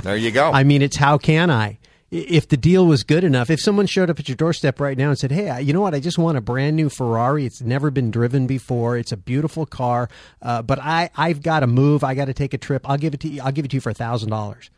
there 0.03 0.17
you 0.17 0.31
go. 0.31 0.51
I 0.53 0.63
mean, 0.65 0.83
it's 0.83 0.97
how 0.97 1.17
can 1.17 1.51
I? 1.51 1.79
If 2.15 2.49
the 2.49 2.57
deal 2.57 2.87
was 2.87 3.03
good 3.03 3.25
enough, 3.25 3.51
if 3.51 3.61
someone 3.61 3.87
showed 3.87 4.09
up 4.09 4.21
at 4.21 4.29
your 4.29 4.37
doorstep 4.37 4.79
right 4.79 4.97
now 4.97 5.09
and 5.09 5.19
said, 5.19 5.33
"Hey, 5.33 5.61
you 5.63 5.73
know 5.73 5.81
what? 5.81 5.95
I 5.95 6.01
just 6.01 6.17
want 6.17 6.39
a 6.39 6.41
brand 6.41 6.77
new 6.77 6.89
Ferrari. 6.89 7.45
It's 7.45 7.61
never 7.61 7.91
been 7.91 8.11
driven 8.13 8.47
before. 8.47 8.97
It's 8.97 9.11
a 9.11 9.17
beautiful 9.17 9.67
car, 9.67 10.09
uh, 10.41 10.63
but 10.63 10.79
I 10.79 11.11
I've 11.17 11.43
got 11.43 11.61
to 11.61 11.67
move. 11.67 12.05
I 12.05 12.15
got 12.15 12.27
to 12.27 12.35
take 12.35 12.55
a 12.55 12.59
trip. 12.59 12.89
I'll 12.89 12.99
give 12.99 13.15
it 13.15 13.21
to 13.21 13.29
you. 13.29 13.43
I'll 13.43 13.53
give 13.53 13.65
it 13.65 13.73
to 13.73 13.77
you 13.77 13.81
for 13.81 13.91
a 13.91 13.95
thousand 13.95 14.31
dollars." 14.31 14.71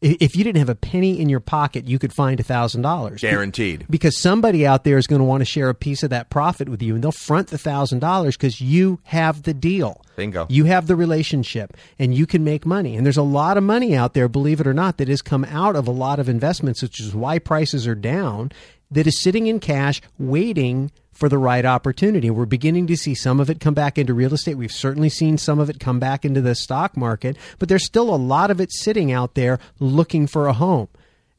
If 0.00 0.34
you 0.34 0.44
didn't 0.44 0.58
have 0.58 0.68
a 0.68 0.74
penny 0.74 1.20
in 1.20 1.28
your 1.28 1.40
pocket, 1.40 1.86
you 1.86 1.98
could 1.98 2.12
find 2.12 2.40
a 2.40 2.42
thousand 2.42 2.82
dollars 2.82 3.20
guaranteed. 3.20 3.86
Because 3.90 4.16
somebody 4.16 4.66
out 4.66 4.84
there 4.84 4.96
is 4.96 5.06
going 5.06 5.20
to 5.20 5.24
want 5.24 5.42
to 5.42 5.44
share 5.44 5.68
a 5.68 5.74
piece 5.74 6.02
of 6.02 6.10
that 6.10 6.30
profit 6.30 6.68
with 6.68 6.82
you, 6.82 6.94
and 6.94 7.04
they'll 7.04 7.12
front 7.12 7.48
the 7.48 7.58
thousand 7.58 7.98
dollars 7.98 8.36
because 8.36 8.60
you 8.60 9.00
have 9.04 9.42
the 9.42 9.54
deal. 9.54 10.02
Bingo. 10.16 10.46
You 10.48 10.64
have 10.64 10.86
the 10.86 10.96
relationship, 10.96 11.76
and 11.98 12.14
you 12.14 12.26
can 12.26 12.44
make 12.44 12.64
money. 12.64 12.96
And 12.96 13.04
there's 13.04 13.16
a 13.16 13.22
lot 13.22 13.56
of 13.56 13.62
money 13.62 13.94
out 13.94 14.14
there, 14.14 14.28
believe 14.28 14.60
it 14.60 14.66
or 14.66 14.74
not, 14.74 14.96
that 14.98 15.08
has 15.08 15.22
come 15.22 15.44
out 15.44 15.76
of 15.76 15.86
a 15.86 15.92
lot 15.92 16.18
of 16.18 16.28
investments, 16.28 16.82
which 16.82 17.00
is 17.00 17.14
why 17.14 17.38
prices 17.38 17.86
are 17.86 17.94
down 17.94 18.52
that 18.90 19.06
is 19.06 19.20
sitting 19.20 19.46
in 19.46 19.60
cash 19.60 20.00
waiting 20.18 20.90
for 21.12 21.28
the 21.28 21.38
right 21.38 21.64
opportunity. 21.66 22.30
We're 22.30 22.46
beginning 22.46 22.86
to 22.86 22.96
see 22.96 23.14
some 23.14 23.40
of 23.40 23.50
it 23.50 23.60
come 23.60 23.74
back 23.74 23.98
into 23.98 24.14
real 24.14 24.32
estate. 24.32 24.54
We've 24.54 24.72
certainly 24.72 25.10
seen 25.10 25.36
some 25.36 25.58
of 25.58 25.68
it 25.68 25.78
come 25.78 25.98
back 25.98 26.24
into 26.24 26.40
the 26.40 26.54
stock 26.54 26.96
market, 26.96 27.36
but 27.58 27.68
there's 27.68 27.84
still 27.84 28.14
a 28.14 28.16
lot 28.16 28.50
of 28.50 28.60
it 28.60 28.72
sitting 28.72 29.12
out 29.12 29.34
there 29.34 29.58
looking 29.78 30.26
for 30.26 30.46
a 30.46 30.54
home. 30.54 30.88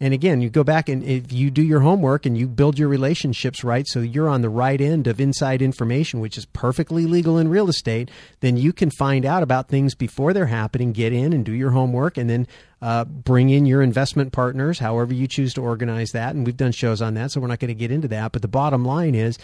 And 0.02 0.16
again, 0.16 0.42
you 0.42 0.50
go 0.50 0.64
back 0.64 0.90
and 0.90 1.04
if 1.04 1.32
you 1.32 1.52
do 1.52 1.62
your 1.62 1.82
homework 1.82 2.26
and 2.26 2.36
you 2.36 2.48
build 2.48 2.80
your 2.80 2.88
relationships 2.88 3.64
right, 3.64 3.88
so 3.88 4.00
you're 4.00 4.28
on 4.28 4.42
the 4.42 4.50
right 4.50 4.82
end 4.82 5.06
of 5.06 5.22
inside 5.22 5.62
information, 5.62 6.20
which 6.20 6.40
is 6.40 6.46
perfectly 6.48 7.06
legal 7.06 7.38
in 7.38 7.50
real 7.50 7.70
estate, 7.70 8.10
then 8.40 8.58
you 8.58 8.74
can 8.74 8.90
find 8.90 9.26
out 9.26 9.44
about 9.44 9.68
things 9.68 9.94
before 9.94 10.34
they're 10.34 10.48
happening, 10.48 10.92
get 10.92 11.14
in 11.14 11.34
and 11.34 11.46
do 11.46 11.54
your 11.54 11.70
homework, 11.70 12.18
and 12.18 12.28
then 12.28 12.48
uh, 12.82 13.06
bring 13.06 13.52
in 13.52 13.68
your 13.68 13.84
investment 13.84 14.32
partners, 14.32 14.80
however 14.80 15.14
you 15.14 15.28
choose 15.28 15.54
to 15.54 15.62
organize 15.62 16.10
that. 16.14 16.34
And 16.34 16.48
we've 16.48 16.58
done 16.58 16.72
shows 16.72 17.00
on 17.00 17.14
that, 17.14 17.30
so 17.30 17.40
we're 17.40 17.46
not 17.46 17.60
going 17.60 17.68
to 17.68 17.76
get 17.76 17.92
into 17.92 18.08
that. 18.08 18.32
But 18.32 18.42
the 18.42 18.48
bottom 18.48 18.84
line 18.84 19.14
is 19.14 19.38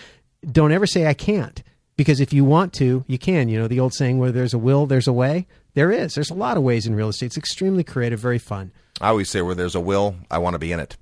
don't 0.51 0.72
ever 0.72 0.88
say 0.88 1.05
I 1.05 1.14
can't. 1.14 1.62
Because 1.97 2.20
if 2.20 2.32
you 2.32 2.45
want 2.45 2.74
to, 2.74 3.03
you 3.08 3.18
can. 3.18 3.49
You 3.49 3.60
know, 3.60 3.68
the 3.68 3.80
old 3.80 3.93
saying, 3.93 4.20
where 4.20 4.32
there's 4.32 4.53
a 4.53 4.60
will, 4.60 4.86
there's 4.86 5.08
a 5.08 5.14
way. 5.14 5.47
There 5.74 5.91
is. 5.91 6.14
There's 6.14 6.30
a 6.30 6.36
lot 6.36 6.58
of 6.58 6.64
ways 6.64 6.86
in 6.86 6.95
real 6.95 7.10
estate. 7.10 7.28
It's 7.28 7.38
extremely 7.38 7.84
creative, 7.84 8.20
very 8.20 8.38
fun. 8.38 8.72
I 9.00 9.10
always 9.10 9.30
say 9.30 9.41
where 9.41 9.54
there's 9.54 9.76
a 9.76 9.80
will, 9.80 10.16
I 10.32 10.39
want 10.39 10.56
to 10.56 10.60
be 10.60 10.72
in 10.72 10.80
it. 10.80 10.98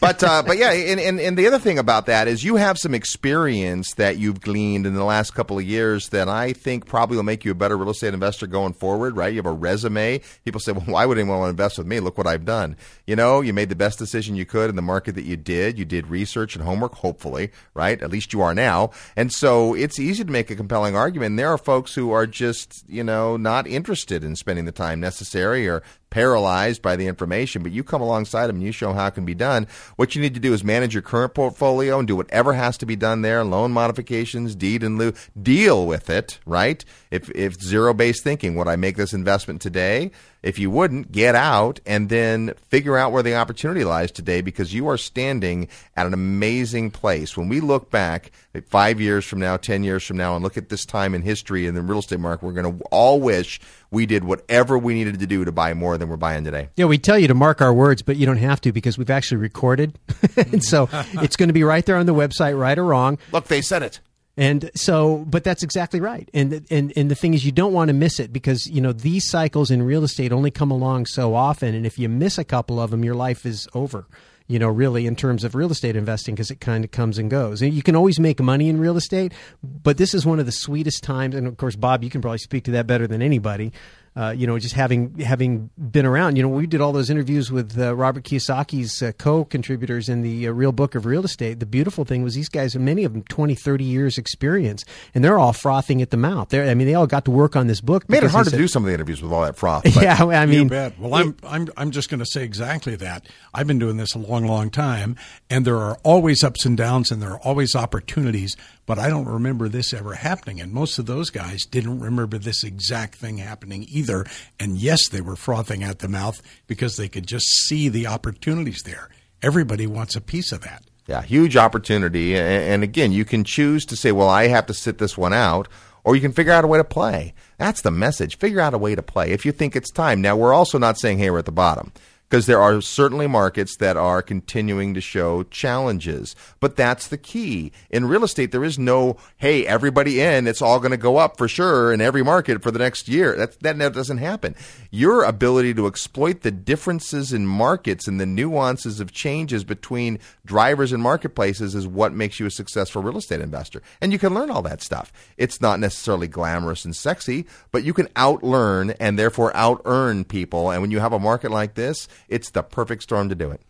but 0.00 0.22
uh, 0.22 0.42
but 0.46 0.58
yeah, 0.58 0.72
and, 0.72 1.00
and, 1.00 1.18
and 1.18 1.36
the 1.36 1.46
other 1.46 1.58
thing 1.58 1.78
about 1.78 2.06
that 2.06 2.28
is 2.28 2.44
you 2.44 2.56
have 2.56 2.76
some 2.78 2.94
experience 2.94 3.94
that 3.94 4.18
you've 4.18 4.40
gleaned 4.40 4.86
in 4.86 4.94
the 4.94 5.04
last 5.04 5.30
couple 5.34 5.58
of 5.58 5.64
years 5.64 6.10
that 6.10 6.28
I 6.28 6.52
think 6.52 6.86
probably 6.86 7.16
will 7.16 7.24
make 7.24 7.44
you 7.44 7.52
a 7.52 7.54
better 7.54 7.76
real 7.76 7.90
estate 7.90 8.12
investor 8.12 8.46
going 8.46 8.74
forward. 8.74 9.16
Right? 9.16 9.32
You 9.32 9.38
have 9.38 9.46
a 9.46 9.52
resume. 9.52 10.20
People 10.44 10.60
say, 10.60 10.72
well, 10.72 10.84
why 10.84 11.06
would 11.06 11.18
anyone 11.18 11.38
want 11.38 11.46
to 11.46 11.50
invest 11.50 11.78
with 11.78 11.86
me? 11.86 12.00
Look 12.00 12.18
what 12.18 12.26
I've 12.26 12.44
done. 12.44 12.76
You 13.06 13.16
know, 13.16 13.40
you 13.40 13.52
made 13.52 13.70
the 13.70 13.76
best 13.76 13.98
decision 13.98 14.36
you 14.36 14.44
could 14.44 14.68
in 14.68 14.76
the 14.76 14.82
market 14.82 15.14
that 15.14 15.24
you 15.24 15.36
did. 15.36 15.78
You 15.78 15.84
did 15.84 16.08
research 16.08 16.54
and 16.54 16.64
homework, 16.64 16.96
hopefully, 16.96 17.50
right? 17.74 18.00
At 18.02 18.10
least 18.10 18.32
you 18.32 18.42
are 18.42 18.54
now. 18.54 18.90
And 19.16 19.32
so 19.32 19.74
it's 19.74 19.98
easy 19.98 20.24
to 20.24 20.30
make 20.30 20.50
a 20.50 20.56
compelling 20.56 20.94
argument. 20.96 21.30
And 21.30 21.38
there 21.38 21.48
are 21.48 21.58
folks 21.58 21.94
who 21.94 22.12
are 22.12 22.26
just 22.26 22.84
you 22.88 23.04
know 23.04 23.36
not 23.36 23.66
interested 23.66 24.22
in 24.22 24.36
spending 24.36 24.66
the 24.66 24.72
time 24.72 25.00
necessary 25.00 25.66
or 25.66 25.82
paralyzed 26.12 26.82
by 26.82 26.94
the 26.94 27.06
information, 27.06 27.62
but 27.62 27.72
you 27.72 27.82
come 27.82 28.02
alongside 28.02 28.46
them 28.46 28.56
and 28.56 28.64
you 28.64 28.70
show 28.70 28.92
how 28.92 29.06
it 29.06 29.14
can 29.14 29.24
be 29.24 29.34
done. 29.34 29.66
What 29.96 30.14
you 30.14 30.20
need 30.20 30.34
to 30.34 30.40
do 30.40 30.52
is 30.52 30.62
manage 30.62 30.94
your 30.94 31.02
current 31.02 31.32
portfolio 31.32 31.98
and 31.98 32.06
do 32.06 32.14
whatever 32.14 32.52
has 32.52 32.76
to 32.78 32.86
be 32.86 32.96
done 32.96 33.22
there, 33.22 33.42
loan 33.42 33.72
modifications, 33.72 34.54
deed 34.54 34.82
in 34.82 34.98
lieu, 34.98 35.14
deal 35.40 35.86
with 35.86 36.10
it, 36.10 36.38
right? 36.44 36.84
If, 37.12 37.30
if 37.32 37.60
zero 37.60 37.92
based 37.92 38.24
thinking, 38.24 38.54
would 38.56 38.68
I 38.68 38.76
make 38.76 38.96
this 38.96 39.12
investment 39.12 39.60
today? 39.60 40.12
If 40.42 40.58
you 40.58 40.70
wouldn't, 40.70 41.12
get 41.12 41.34
out 41.34 41.78
and 41.84 42.08
then 42.08 42.54
figure 42.68 42.96
out 42.96 43.12
where 43.12 43.22
the 43.22 43.36
opportunity 43.36 43.84
lies 43.84 44.10
today 44.10 44.40
because 44.40 44.72
you 44.72 44.88
are 44.88 44.96
standing 44.96 45.68
at 45.94 46.06
an 46.06 46.14
amazing 46.14 46.90
place. 46.90 47.36
When 47.36 47.50
we 47.50 47.60
look 47.60 47.90
back 47.90 48.32
five 48.66 48.98
years 48.98 49.26
from 49.26 49.40
now, 49.40 49.58
10 49.58 49.84
years 49.84 50.02
from 50.02 50.16
now, 50.16 50.34
and 50.34 50.42
look 50.42 50.56
at 50.56 50.70
this 50.70 50.86
time 50.86 51.14
in 51.14 51.20
history 51.20 51.66
in 51.66 51.74
the 51.74 51.82
real 51.82 51.98
estate 51.98 52.18
market, 52.18 52.46
we're 52.46 52.52
going 52.52 52.78
to 52.78 52.84
all 52.86 53.20
wish 53.20 53.60
we 53.90 54.06
did 54.06 54.24
whatever 54.24 54.78
we 54.78 54.94
needed 54.94 55.20
to 55.20 55.26
do 55.26 55.44
to 55.44 55.52
buy 55.52 55.74
more 55.74 55.98
than 55.98 56.08
we're 56.08 56.16
buying 56.16 56.44
today. 56.44 56.70
Yeah, 56.76 56.86
we 56.86 56.96
tell 56.96 57.18
you 57.18 57.28
to 57.28 57.34
mark 57.34 57.60
our 57.60 57.74
words, 57.74 58.00
but 58.00 58.16
you 58.16 58.24
don't 58.24 58.38
have 58.38 58.62
to 58.62 58.72
because 58.72 58.96
we've 58.96 59.10
actually 59.10 59.36
recorded. 59.36 59.98
and 60.36 60.64
so 60.64 60.88
it's 60.92 61.36
going 61.36 61.50
to 61.50 61.52
be 61.52 61.62
right 61.62 61.84
there 61.84 61.98
on 61.98 62.06
the 62.06 62.14
website, 62.14 62.58
right 62.58 62.78
or 62.78 62.84
wrong. 62.84 63.18
Look, 63.32 63.48
they 63.48 63.60
said 63.60 63.82
it. 63.82 64.00
And 64.36 64.70
so, 64.74 65.26
but 65.28 65.44
that's 65.44 65.62
exactly 65.62 66.00
right. 66.00 66.28
And 66.32 66.66
and 66.70 66.92
and 66.96 67.10
the 67.10 67.14
thing 67.14 67.34
is, 67.34 67.44
you 67.44 67.52
don't 67.52 67.74
want 67.74 67.88
to 67.88 67.92
miss 67.92 68.18
it 68.18 68.32
because 68.32 68.66
you 68.66 68.80
know 68.80 68.92
these 68.92 69.28
cycles 69.28 69.70
in 69.70 69.82
real 69.82 70.04
estate 70.04 70.32
only 70.32 70.50
come 70.50 70.70
along 70.70 71.06
so 71.06 71.34
often, 71.34 71.74
and 71.74 71.84
if 71.84 71.98
you 71.98 72.08
miss 72.08 72.38
a 72.38 72.44
couple 72.44 72.80
of 72.80 72.90
them, 72.90 73.04
your 73.04 73.14
life 73.14 73.44
is 73.44 73.68
over. 73.74 74.06
You 74.48 74.58
know, 74.58 74.68
really, 74.68 75.06
in 75.06 75.16
terms 75.16 75.44
of 75.44 75.54
real 75.54 75.70
estate 75.70 75.96
investing, 75.96 76.34
because 76.34 76.50
it 76.50 76.60
kind 76.60 76.84
of 76.84 76.90
comes 76.90 77.18
and 77.18 77.30
goes. 77.30 77.62
And 77.62 77.72
you 77.72 77.82
can 77.82 77.94
always 77.94 78.18
make 78.18 78.40
money 78.40 78.68
in 78.68 78.80
real 78.80 78.96
estate, 78.96 79.32
but 79.62 79.98
this 79.98 80.14
is 80.14 80.26
one 80.26 80.40
of 80.40 80.46
the 80.46 80.52
sweetest 80.52 81.02
times. 81.02 81.34
And 81.34 81.46
of 81.46 81.56
course, 81.58 81.76
Bob, 81.76 82.02
you 82.02 82.10
can 82.10 82.20
probably 82.20 82.38
speak 82.38 82.64
to 82.64 82.70
that 82.72 82.86
better 82.86 83.06
than 83.06 83.22
anybody 83.22 83.72
uh, 84.14 84.34
you 84.36 84.46
know, 84.46 84.58
just 84.58 84.74
having 84.74 85.18
having 85.20 85.70
been 85.78 86.04
around. 86.04 86.36
You 86.36 86.42
know, 86.42 86.48
we 86.50 86.66
did 86.66 86.80
all 86.80 86.92
those 86.92 87.08
interviews 87.08 87.50
with 87.50 87.78
uh, 87.78 87.94
Robert 87.94 88.24
Kiyosaki's 88.24 89.02
uh, 89.02 89.12
co-contributors 89.12 90.08
in 90.08 90.20
the 90.20 90.48
uh, 90.48 90.50
Real 90.52 90.72
Book 90.72 90.94
of 90.94 91.06
Real 91.06 91.24
Estate. 91.24 91.60
The 91.60 91.66
beautiful 91.66 92.04
thing 92.04 92.22
was 92.22 92.34
these 92.34 92.50
guys, 92.50 92.76
many 92.76 93.04
of 93.04 93.14
them, 93.14 93.22
20, 93.22 93.54
30 93.54 93.84
years 93.84 94.18
experience, 94.18 94.84
and 95.14 95.24
they're 95.24 95.38
all 95.38 95.54
frothing 95.54 96.02
at 96.02 96.10
the 96.10 96.18
mouth. 96.18 96.50
They're, 96.50 96.68
I 96.68 96.74
mean, 96.74 96.86
they 96.86 96.94
all 96.94 97.06
got 97.06 97.24
to 97.24 97.30
work 97.30 97.56
on 97.56 97.68
this 97.68 97.80
book. 97.80 98.06
Made 98.08 98.22
it 98.22 98.30
hard 98.30 98.48
to 98.48 98.56
do 98.56 98.68
some 98.68 98.84
of 98.84 98.88
the 98.88 98.94
interviews 98.94 99.22
with 99.22 99.32
all 99.32 99.42
that 99.42 99.56
froth. 99.56 99.86
yeah, 100.02 100.22
I 100.22 100.44
mean, 100.44 100.64
you 100.64 100.68
bet. 100.68 100.98
Well, 100.98 101.14
I'm 101.14 101.36
I'm 101.42 101.68
I'm 101.78 101.90
just 101.90 102.10
going 102.10 102.20
to 102.20 102.26
say 102.26 102.44
exactly 102.44 102.96
that. 102.96 103.26
I've 103.54 103.66
been 103.66 103.78
doing 103.78 103.96
this 103.96 104.14
a 104.14 104.18
long, 104.18 104.46
long 104.46 104.68
time, 104.68 105.16
and 105.48 105.64
there 105.64 105.78
are 105.78 105.96
always 106.02 106.44
ups 106.44 106.66
and 106.66 106.76
downs, 106.76 107.10
and 107.10 107.22
there 107.22 107.30
are 107.30 107.40
always 107.40 107.74
opportunities 107.74 108.56
but 108.86 108.98
I 108.98 109.08
don't 109.08 109.26
remember 109.26 109.68
this 109.68 109.92
ever 109.94 110.14
happening. 110.14 110.60
And 110.60 110.72
most 110.72 110.98
of 110.98 111.06
those 111.06 111.30
guys 111.30 111.64
didn't 111.64 112.00
remember 112.00 112.38
this 112.38 112.64
exact 112.64 113.16
thing 113.16 113.38
happening 113.38 113.86
either. 113.88 114.26
And 114.58 114.76
yes, 114.76 115.08
they 115.08 115.20
were 115.20 115.36
frothing 115.36 115.82
at 115.82 116.00
the 116.00 116.08
mouth 116.08 116.42
because 116.66 116.96
they 116.96 117.08
could 117.08 117.26
just 117.26 117.46
see 117.66 117.88
the 117.88 118.06
opportunities 118.06 118.82
there. 118.84 119.08
Everybody 119.42 119.86
wants 119.86 120.16
a 120.16 120.20
piece 120.20 120.52
of 120.52 120.62
that. 120.62 120.84
Yeah, 121.06 121.22
huge 121.22 121.56
opportunity. 121.56 122.36
And 122.36 122.82
again, 122.82 123.12
you 123.12 123.24
can 123.24 123.44
choose 123.44 123.84
to 123.86 123.96
say, 123.96 124.12
well, 124.12 124.28
I 124.28 124.46
have 124.48 124.66
to 124.66 124.74
sit 124.74 124.98
this 124.98 125.18
one 125.18 125.32
out, 125.32 125.66
or 126.04 126.14
you 126.14 126.22
can 126.22 126.32
figure 126.32 126.52
out 126.52 126.64
a 126.64 126.68
way 126.68 126.78
to 126.78 126.84
play. 126.84 127.34
That's 127.58 127.82
the 127.82 127.90
message. 127.90 128.38
Figure 128.38 128.60
out 128.60 128.74
a 128.74 128.78
way 128.78 128.94
to 128.94 129.02
play 129.02 129.32
if 129.32 129.44
you 129.44 129.52
think 129.52 129.74
it's 129.74 129.90
time. 129.90 130.20
Now, 130.20 130.36
we're 130.36 130.54
also 130.54 130.78
not 130.78 130.98
saying, 130.98 131.18
hey, 131.18 131.30
we're 131.30 131.40
at 131.40 131.44
the 131.44 131.52
bottom 131.52 131.92
because 132.32 132.46
there 132.46 132.62
are 132.62 132.80
certainly 132.80 133.26
markets 133.26 133.76
that 133.76 133.94
are 133.94 134.22
continuing 134.22 134.94
to 134.94 135.02
show 135.02 135.42
challenges. 135.42 136.34
But 136.60 136.76
that's 136.76 137.08
the 137.08 137.18
key. 137.18 137.72
In 137.90 138.06
real 138.06 138.24
estate, 138.24 138.52
there 138.52 138.64
is 138.64 138.78
no, 138.78 139.18
hey, 139.36 139.66
everybody 139.66 140.18
in, 140.18 140.46
it's 140.46 140.62
all 140.62 140.78
going 140.78 140.92
to 140.92 140.96
go 140.96 141.18
up 141.18 141.36
for 141.36 141.46
sure 141.46 141.92
in 141.92 142.00
every 142.00 142.22
market 142.22 142.62
for 142.62 142.70
the 142.70 142.78
next 142.78 143.06
year. 143.06 143.36
That, 143.36 143.60
that 143.60 143.92
doesn't 143.92 144.16
happen. 144.16 144.56
Your 144.90 145.24
ability 145.24 145.74
to 145.74 145.86
exploit 145.86 146.40
the 146.40 146.50
differences 146.50 147.34
in 147.34 147.46
markets 147.46 148.08
and 148.08 148.18
the 148.18 148.24
nuances 148.24 148.98
of 148.98 149.12
changes 149.12 149.62
between 149.62 150.18
drivers 150.46 150.90
and 150.90 151.02
marketplaces 151.02 151.74
is 151.74 151.86
what 151.86 152.14
makes 152.14 152.40
you 152.40 152.46
a 152.46 152.50
successful 152.50 153.02
real 153.02 153.18
estate 153.18 153.42
investor. 153.42 153.82
And 154.00 154.10
you 154.10 154.18
can 154.18 154.32
learn 154.32 154.50
all 154.50 154.62
that 154.62 154.80
stuff. 154.80 155.12
It's 155.36 155.60
not 155.60 155.80
necessarily 155.80 156.28
glamorous 156.28 156.86
and 156.86 156.96
sexy, 156.96 157.44
but 157.72 157.84
you 157.84 157.92
can 157.92 158.06
outlearn 158.16 158.96
and 158.98 159.18
therefore 159.18 159.54
out 159.54 159.82
earn 159.84 160.24
people. 160.24 160.70
And 160.70 160.80
when 160.80 160.90
you 160.90 161.00
have 161.00 161.12
a 161.12 161.18
market 161.18 161.50
like 161.50 161.74
this, 161.74 162.08
it's 162.28 162.50
the 162.50 162.62
perfect 162.62 163.02
storm 163.02 163.28
to 163.28 163.34
do 163.34 163.50
it. 163.50 163.60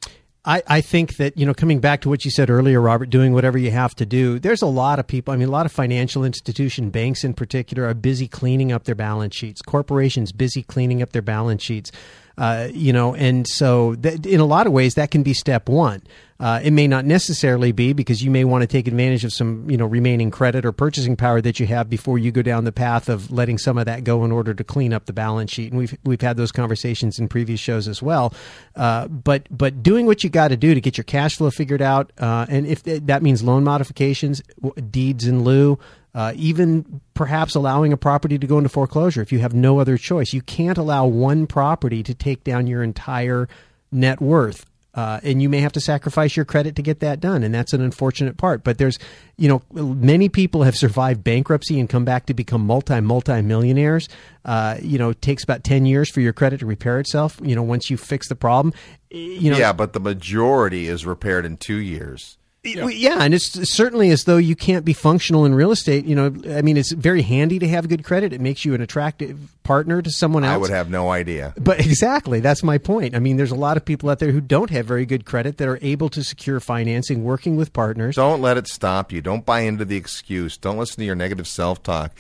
I, 0.44 0.62
I 0.66 0.80
think 0.80 1.18
that, 1.18 1.38
you 1.38 1.46
know, 1.46 1.54
coming 1.54 1.78
back 1.78 2.00
to 2.00 2.08
what 2.08 2.24
you 2.24 2.30
said 2.32 2.50
earlier, 2.50 2.80
Robert, 2.80 3.10
doing 3.10 3.32
whatever 3.32 3.58
you 3.58 3.70
have 3.70 3.94
to 3.96 4.06
do, 4.06 4.40
there's 4.40 4.60
a 4.60 4.66
lot 4.66 4.98
of 4.98 5.06
people, 5.06 5.32
I 5.32 5.36
mean, 5.36 5.46
a 5.46 5.52
lot 5.52 5.66
of 5.66 5.72
financial 5.72 6.24
institution, 6.24 6.90
banks 6.90 7.22
in 7.22 7.32
particular, 7.32 7.86
are 7.86 7.94
busy 7.94 8.26
cleaning 8.26 8.72
up 8.72 8.82
their 8.84 8.96
balance 8.96 9.36
sheets. 9.36 9.62
Corporations 9.62 10.32
busy 10.32 10.64
cleaning 10.64 11.00
up 11.00 11.12
their 11.12 11.22
balance 11.22 11.62
sheets. 11.62 11.92
Uh, 12.36 12.68
you 12.72 12.92
know, 12.92 13.14
and 13.14 13.46
so 13.46 13.92
in 14.02 14.40
a 14.40 14.44
lot 14.44 14.66
of 14.66 14.72
ways, 14.72 14.94
that 14.94 15.10
can 15.10 15.22
be 15.22 15.34
step 15.34 15.68
one. 15.68 16.02
Uh, 16.42 16.58
it 16.64 16.72
may 16.72 16.88
not 16.88 17.04
necessarily 17.04 17.70
be 17.70 17.92
because 17.92 18.20
you 18.20 18.28
may 18.28 18.42
want 18.42 18.62
to 18.62 18.66
take 18.66 18.88
advantage 18.88 19.24
of 19.24 19.32
some, 19.32 19.70
you 19.70 19.76
know, 19.76 19.86
remaining 19.86 20.28
credit 20.28 20.66
or 20.66 20.72
purchasing 20.72 21.14
power 21.14 21.40
that 21.40 21.60
you 21.60 21.66
have 21.66 21.88
before 21.88 22.18
you 22.18 22.32
go 22.32 22.42
down 22.42 22.64
the 22.64 22.72
path 22.72 23.08
of 23.08 23.30
letting 23.30 23.56
some 23.56 23.78
of 23.78 23.86
that 23.86 24.02
go 24.02 24.24
in 24.24 24.32
order 24.32 24.52
to 24.52 24.64
clean 24.64 24.92
up 24.92 25.06
the 25.06 25.12
balance 25.12 25.52
sheet. 25.52 25.70
And 25.70 25.78
we've 25.78 25.96
we've 26.02 26.20
had 26.20 26.36
those 26.36 26.50
conversations 26.50 27.20
in 27.20 27.28
previous 27.28 27.60
shows 27.60 27.86
as 27.86 28.02
well. 28.02 28.34
Uh, 28.74 29.06
but 29.06 29.46
but 29.56 29.84
doing 29.84 30.04
what 30.04 30.24
you 30.24 30.30
got 30.30 30.48
to 30.48 30.56
do 30.56 30.74
to 30.74 30.80
get 30.80 30.98
your 30.98 31.04
cash 31.04 31.36
flow 31.36 31.52
figured 31.52 31.80
out, 31.80 32.10
uh, 32.18 32.44
and 32.48 32.66
if 32.66 32.82
that 32.82 33.22
means 33.22 33.44
loan 33.44 33.62
modifications, 33.62 34.42
deeds 34.90 35.26
in 35.26 35.44
lieu. 35.44 35.78
Uh, 36.14 36.30
even 36.36 37.00
perhaps 37.14 37.54
allowing 37.54 37.90
a 37.90 37.96
property 37.96 38.36
to 38.36 38.46
go 38.46 38.58
into 38.58 38.68
foreclosure 38.68 39.22
if 39.22 39.32
you 39.32 39.38
have 39.38 39.54
no 39.54 39.78
other 39.78 39.96
choice. 39.96 40.34
You 40.34 40.42
can't 40.42 40.76
allow 40.76 41.06
one 41.06 41.46
property 41.46 42.02
to 42.02 42.12
take 42.12 42.44
down 42.44 42.66
your 42.66 42.82
entire 42.82 43.48
net 43.90 44.20
worth. 44.20 44.66
Uh, 44.94 45.20
and 45.22 45.40
you 45.40 45.48
may 45.48 45.60
have 45.60 45.72
to 45.72 45.80
sacrifice 45.80 46.36
your 46.36 46.44
credit 46.44 46.76
to 46.76 46.82
get 46.82 47.00
that 47.00 47.18
done, 47.18 47.42
and 47.42 47.54
that's 47.54 47.72
an 47.72 47.80
unfortunate 47.80 48.36
part. 48.36 48.62
But 48.62 48.76
there's, 48.76 48.98
you 49.38 49.48
know, 49.48 49.62
many 49.72 50.28
people 50.28 50.64
have 50.64 50.76
survived 50.76 51.24
bankruptcy 51.24 51.80
and 51.80 51.88
come 51.88 52.04
back 52.04 52.26
to 52.26 52.34
become 52.34 52.66
multi 52.66 53.00
multi 53.00 53.40
millionaires. 53.40 54.08
Uh, 54.44 54.76
you 54.82 54.98
know, 54.98 55.10
it 55.10 55.22
takes 55.22 55.44
about 55.44 55.64
ten 55.64 55.86
years 55.86 56.10
for 56.10 56.20
your 56.20 56.34
credit 56.34 56.60
to 56.60 56.66
repair 56.66 57.00
itself. 57.00 57.40
You 57.42 57.54
know, 57.56 57.62
once 57.62 57.88
you 57.88 57.96
fix 57.96 58.28
the 58.28 58.34
problem, 58.34 58.74
you 59.10 59.50
know. 59.50 59.56
Yeah, 59.56 59.72
but 59.72 59.94
the 59.94 60.00
majority 60.00 60.88
is 60.88 61.06
repaired 61.06 61.46
in 61.46 61.56
two 61.56 61.78
years. 61.78 62.36
Yeah. 62.64 62.86
yeah. 62.88 63.18
and 63.20 63.34
it's 63.34 63.72
certainly 63.72 64.10
as 64.10 64.24
though 64.24 64.36
you 64.36 64.54
can't 64.54 64.84
be 64.84 64.92
functional 64.92 65.44
in 65.44 65.54
real 65.54 65.72
estate. 65.72 66.04
You 66.04 66.14
know, 66.14 66.56
I 66.56 66.62
mean, 66.62 66.76
it's 66.76 66.92
very 66.92 67.22
handy 67.22 67.58
to 67.58 67.68
have 67.68 67.88
good 67.88 68.04
credit. 68.04 68.32
It 68.32 68.40
makes 68.40 68.64
you 68.64 68.74
an 68.74 68.80
attractive 68.80 69.38
partner 69.64 70.00
to 70.00 70.10
someone 70.10 70.44
else. 70.44 70.54
I 70.54 70.56
would 70.58 70.70
have 70.70 70.88
no 70.88 71.10
idea. 71.10 71.54
But 71.56 71.80
exactly, 71.86 72.40
that's 72.40 72.62
my 72.62 72.78
point. 72.78 73.16
I 73.16 73.18
mean, 73.18 73.36
there's 73.36 73.50
a 73.50 73.56
lot 73.56 73.76
of 73.76 73.84
people 73.84 74.10
out 74.10 74.20
there 74.20 74.30
who 74.30 74.40
don't 74.40 74.70
have 74.70 74.86
very 74.86 75.06
good 75.06 75.24
credit 75.24 75.58
that 75.58 75.68
are 75.68 75.78
able 75.82 76.08
to 76.10 76.22
secure 76.22 76.60
financing 76.60 77.24
working 77.24 77.56
with 77.56 77.72
partners. 77.72 78.16
Don't 78.16 78.40
let 78.40 78.56
it 78.56 78.68
stop 78.68 79.10
you. 79.10 79.20
Don't 79.20 79.44
buy 79.44 79.60
into 79.60 79.84
the 79.84 79.96
excuse. 79.96 80.56
Don't 80.56 80.78
listen 80.78 80.98
to 80.98 81.04
your 81.04 81.16
negative 81.16 81.48
self 81.48 81.82
talk 81.82 82.12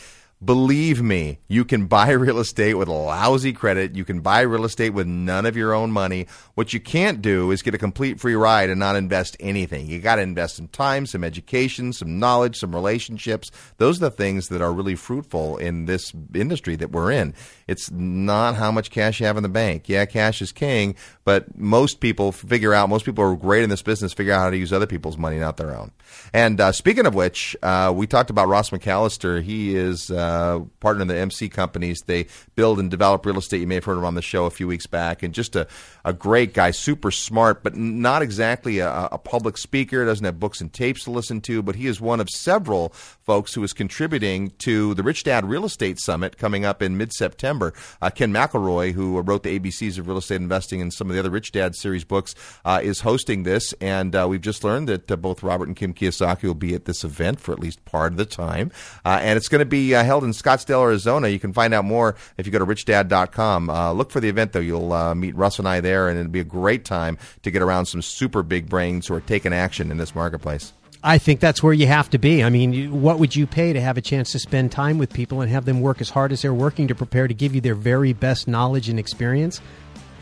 Believe 0.44 1.00
me, 1.00 1.38
you 1.46 1.64
can 1.64 1.86
buy 1.86 2.10
real 2.12 2.40
estate 2.40 2.74
with 2.74 2.88
lousy 2.88 3.52
credit. 3.52 3.94
You 3.94 4.04
can 4.04 4.20
buy 4.20 4.40
real 4.40 4.64
estate 4.64 4.90
with 4.90 5.06
none 5.06 5.46
of 5.46 5.56
your 5.56 5.72
own 5.72 5.92
money. 5.92 6.26
What 6.54 6.72
you 6.72 6.80
can't 6.80 7.22
do 7.22 7.52
is 7.52 7.62
get 7.62 7.74
a 7.74 7.78
complete 7.78 8.18
free 8.18 8.34
ride 8.34 8.68
and 8.68 8.80
not 8.80 8.96
invest 8.96 9.36
anything. 9.38 9.86
You 9.86 10.00
got 10.00 10.16
to 10.16 10.22
invest 10.22 10.56
some 10.56 10.66
time, 10.66 11.06
some 11.06 11.22
education, 11.22 11.92
some 11.92 12.18
knowledge, 12.18 12.58
some 12.58 12.74
relationships. 12.74 13.52
Those 13.76 13.98
are 13.98 14.06
the 14.06 14.10
things 14.10 14.48
that 14.48 14.60
are 14.60 14.72
really 14.72 14.96
fruitful 14.96 15.58
in 15.58 15.84
this 15.84 16.12
industry 16.34 16.74
that 16.74 16.90
we're 16.90 17.12
in. 17.12 17.34
It's 17.68 17.90
not 17.92 18.56
how 18.56 18.72
much 18.72 18.90
cash 18.90 19.20
you 19.20 19.26
have 19.26 19.36
in 19.36 19.44
the 19.44 19.48
bank. 19.48 19.88
Yeah, 19.88 20.06
cash 20.06 20.42
is 20.42 20.50
king, 20.50 20.96
but 21.24 21.56
most 21.56 22.00
people 22.00 22.32
figure 22.32 22.74
out, 22.74 22.88
most 22.88 23.04
people 23.04 23.22
are 23.22 23.36
great 23.36 23.62
in 23.62 23.70
this 23.70 23.82
business, 23.82 24.12
figure 24.12 24.32
out 24.32 24.40
how 24.40 24.50
to 24.50 24.56
use 24.56 24.72
other 24.72 24.86
people's 24.86 25.16
money, 25.16 25.38
not 25.38 25.56
their 25.56 25.76
own. 25.76 25.92
And 26.32 26.60
uh, 26.60 26.72
speaking 26.72 27.06
of 27.06 27.14
which, 27.14 27.56
uh, 27.62 27.92
we 27.94 28.06
talked 28.06 28.30
about 28.30 28.48
Ross 28.48 28.70
McCallister. 28.70 29.42
He 29.42 29.76
is 29.76 30.10
uh, 30.10 30.60
partner 30.80 31.02
in 31.02 31.08
the 31.08 31.16
MC 31.16 31.48
companies. 31.48 32.00
They 32.06 32.26
build 32.56 32.78
and 32.78 32.90
develop 32.90 33.24
real 33.26 33.38
estate. 33.38 33.60
You 33.60 33.66
may 33.66 33.76
have 33.76 33.84
heard 33.84 33.98
him 33.98 34.04
on 34.04 34.14
the 34.14 34.22
show 34.22 34.46
a 34.46 34.50
few 34.50 34.66
weeks 34.66 34.86
back, 34.86 35.22
and 35.22 35.34
just 35.34 35.56
a, 35.56 35.66
a 36.04 36.12
great 36.12 36.54
guy, 36.54 36.70
super 36.70 37.10
smart, 37.10 37.62
but 37.62 37.76
not 37.76 38.22
exactly 38.22 38.78
a, 38.78 39.08
a 39.12 39.18
public 39.18 39.58
speaker. 39.58 40.04
Doesn't 40.04 40.24
have 40.24 40.40
books 40.40 40.60
and 40.60 40.72
tapes 40.72 41.04
to 41.04 41.10
listen 41.10 41.40
to, 41.42 41.62
but 41.62 41.76
he 41.76 41.86
is 41.86 42.00
one 42.00 42.20
of 42.20 42.28
several 42.30 42.90
folks 43.22 43.54
who 43.54 43.62
is 43.62 43.72
contributing 43.72 44.52
to 44.58 44.94
the 44.94 45.02
Rich 45.02 45.24
Dad 45.24 45.44
Real 45.44 45.64
Estate 45.64 45.98
Summit 45.98 46.36
coming 46.36 46.64
up 46.64 46.82
in 46.82 46.96
mid 46.96 47.12
September. 47.12 47.72
Uh, 48.00 48.10
Ken 48.10 48.32
McElroy, 48.32 48.92
who 48.92 49.20
wrote 49.20 49.42
the 49.42 49.58
ABCs 49.58 49.98
of 49.98 50.08
real 50.08 50.18
estate 50.18 50.36
investing 50.36 50.80
and 50.80 50.92
some 50.92 51.08
of 51.08 51.14
the 51.14 51.20
other 51.20 51.30
Rich 51.30 51.52
Dad 51.52 51.74
series 51.74 52.04
books, 52.04 52.34
uh, 52.64 52.80
is 52.82 53.00
hosting 53.00 53.42
this, 53.42 53.72
and 53.80 54.14
uh, 54.14 54.26
we've 54.28 54.40
just 54.40 54.64
learned 54.64 54.88
that 54.88 55.10
uh, 55.10 55.16
both 55.16 55.42
Robert 55.42 55.68
and 55.68 55.76
Kim 55.76 55.92
Kiyosaki 56.02 56.44
will 56.44 56.54
be 56.54 56.74
at 56.74 56.84
this 56.84 57.04
event 57.04 57.40
for 57.40 57.52
at 57.52 57.60
least 57.60 57.84
part 57.84 58.12
of 58.12 58.18
the 58.18 58.26
time. 58.26 58.70
Uh, 59.04 59.20
and 59.22 59.36
it's 59.36 59.48
going 59.48 59.60
to 59.60 59.64
be 59.64 59.94
uh, 59.94 60.02
held 60.02 60.24
in 60.24 60.30
Scottsdale, 60.30 60.82
Arizona. 60.82 61.28
You 61.28 61.38
can 61.38 61.52
find 61.52 61.72
out 61.72 61.84
more 61.84 62.16
if 62.36 62.46
you 62.46 62.52
go 62.52 62.58
to 62.58 62.66
richdad.com. 62.66 63.70
Uh, 63.70 63.92
look 63.92 64.10
for 64.10 64.20
the 64.20 64.28
event, 64.28 64.52
though. 64.52 64.60
You'll 64.60 64.92
uh, 64.92 65.14
meet 65.14 65.34
Russ 65.36 65.58
and 65.58 65.68
I 65.68 65.80
there, 65.80 66.08
and 66.08 66.18
it'll 66.18 66.30
be 66.30 66.40
a 66.40 66.44
great 66.44 66.84
time 66.84 67.18
to 67.42 67.50
get 67.50 67.62
around 67.62 67.86
some 67.86 68.02
super 68.02 68.42
big 68.42 68.68
brains 68.68 69.06
who 69.06 69.14
are 69.14 69.20
taking 69.20 69.52
action 69.52 69.90
in 69.90 69.96
this 69.96 70.14
marketplace. 70.14 70.72
I 71.04 71.18
think 71.18 71.40
that's 71.40 71.62
where 71.62 71.72
you 71.72 71.88
have 71.88 72.10
to 72.10 72.18
be. 72.18 72.44
I 72.44 72.50
mean, 72.50 73.02
what 73.02 73.18
would 73.18 73.34
you 73.34 73.44
pay 73.44 73.72
to 73.72 73.80
have 73.80 73.96
a 73.96 74.00
chance 74.00 74.30
to 74.32 74.38
spend 74.38 74.70
time 74.70 74.98
with 74.98 75.12
people 75.12 75.40
and 75.40 75.50
have 75.50 75.64
them 75.64 75.80
work 75.80 76.00
as 76.00 76.10
hard 76.10 76.30
as 76.30 76.42
they're 76.42 76.54
working 76.54 76.86
to 76.88 76.94
prepare 76.94 77.26
to 77.26 77.34
give 77.34 77.56
you 77.56 77.60
their 77.60 77.74
very 77.74 78.12
best 78.12 78.46
knowledge 78.46 78.88
and 78.88 79.00
experience? 79.00 79.60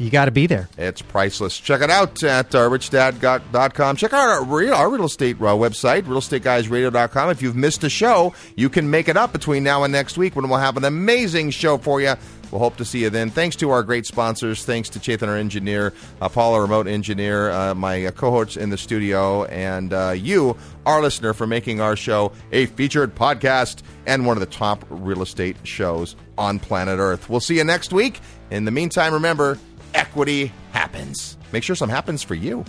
You 0.01 0.09
got 0.09 0.25
to 0.25 0.31
be 0.31 0.47
there. 0.47 0.71
It's 0.79 1.03
priceless. 1.03 1.61
Check 1.61 1.83
it 1.83 1.91
out 1.91 2.23
at 2.23 2.55
uh, 2.55 2.71
richdad.com. 2.71 3.97
Check 3.97 4.15
out 4.15 4.29
our 4.31 4.43
real, 4.43 4.73
our 4.73 4.89
real 4.89 5.05
estate 5.05 5.37
uh, 5.37 5.55
website, 5.55 6.05
realestateguysradio.com. 6.05 7.29
If 7.29 7.43
you've 7.43 7.55
missed 7.55 7.85
a 7.85 7.91
show, 7.91 8.33
you 8.57 8.71
can 8.71 8.89
make 8.89 9.09
it 9.11 9.19
up 9.19 9.31
between 9.31 9.63
now 9.63 9.85
and 9.85 9.93
next 9.93 10.17
week 10.17 10.35
when 10.35 10.49
we'll 10.49 10.59
have 10.59 10.79
an 10.79 10.87
amazing 10.87 11.51
show 11.51 11.77
for 11.77 12.01
you. 12.01 12.15
We'll 12.51 12.61
hope 12.61 12.79
to 12.79 12.85
see 12.85 13.03
you 13.03 13.11
then. 13.11 13.29
Thanks 13.29 13.57
to 13.57 13.71
our 13.71 13.83
great 13.83 14.07
sponsors. 14.07 14.65
Thanks 14.65 14.89
to 14.91 14.99
Chaitan, 14.99 15.29
our 15.29 15.37
engineer, 15.37 15.93
uh, 16.23 16.31
Paul, 16.31 16.55
our 16.55 16.63
remote 16.63 16.89
engineer, 16.89 17.51
uh, 17.51 17.75
my 17.75 18.07
uh, 18.07 18.11
cohorts 18.11 18.57
in 18.57 18.71
the 18.71 18.79
studio, 18.79 19.45
and 19.45 19.93
uh, 19.93 20.15
you, 20.17 20.57
our 20.87 21.03
listener, 21.03 21.35
for 21.35 21.47
making 21.47 21.81
our 21.81 21.95
show 21.95 22.33
a 22.53 22.67
featured 22.67 23.15
podcast 23.15 23.83
and 24.07 24.27
one 24.27 24.37
of 24.37 24.41
the 24.41 24.47
top 24.47 24.85
real 24.89 25.23
estate 25.23 25.59
shows 25.63 26.17
on 26.39 26.59
planet 26.59 26.99
Earth. 26.99 27.29
We'll 27.29 27.41
see 27.41 27.59
you 27.59 27.65
next 27.65 27.93
week. 27.93 28.19
In 28.51 28.65
the 28.65 28.73
meantime, 28.73 29.13
remember, 29.13 29.59
equity 29.95 30.53
happens. 30.73 31.37
Make 31.53 31.63
sure 31.63 31.77
some 31.77 31.89
happens 31.89 32.23
for 32.23 32.35
you. 32.35 32.65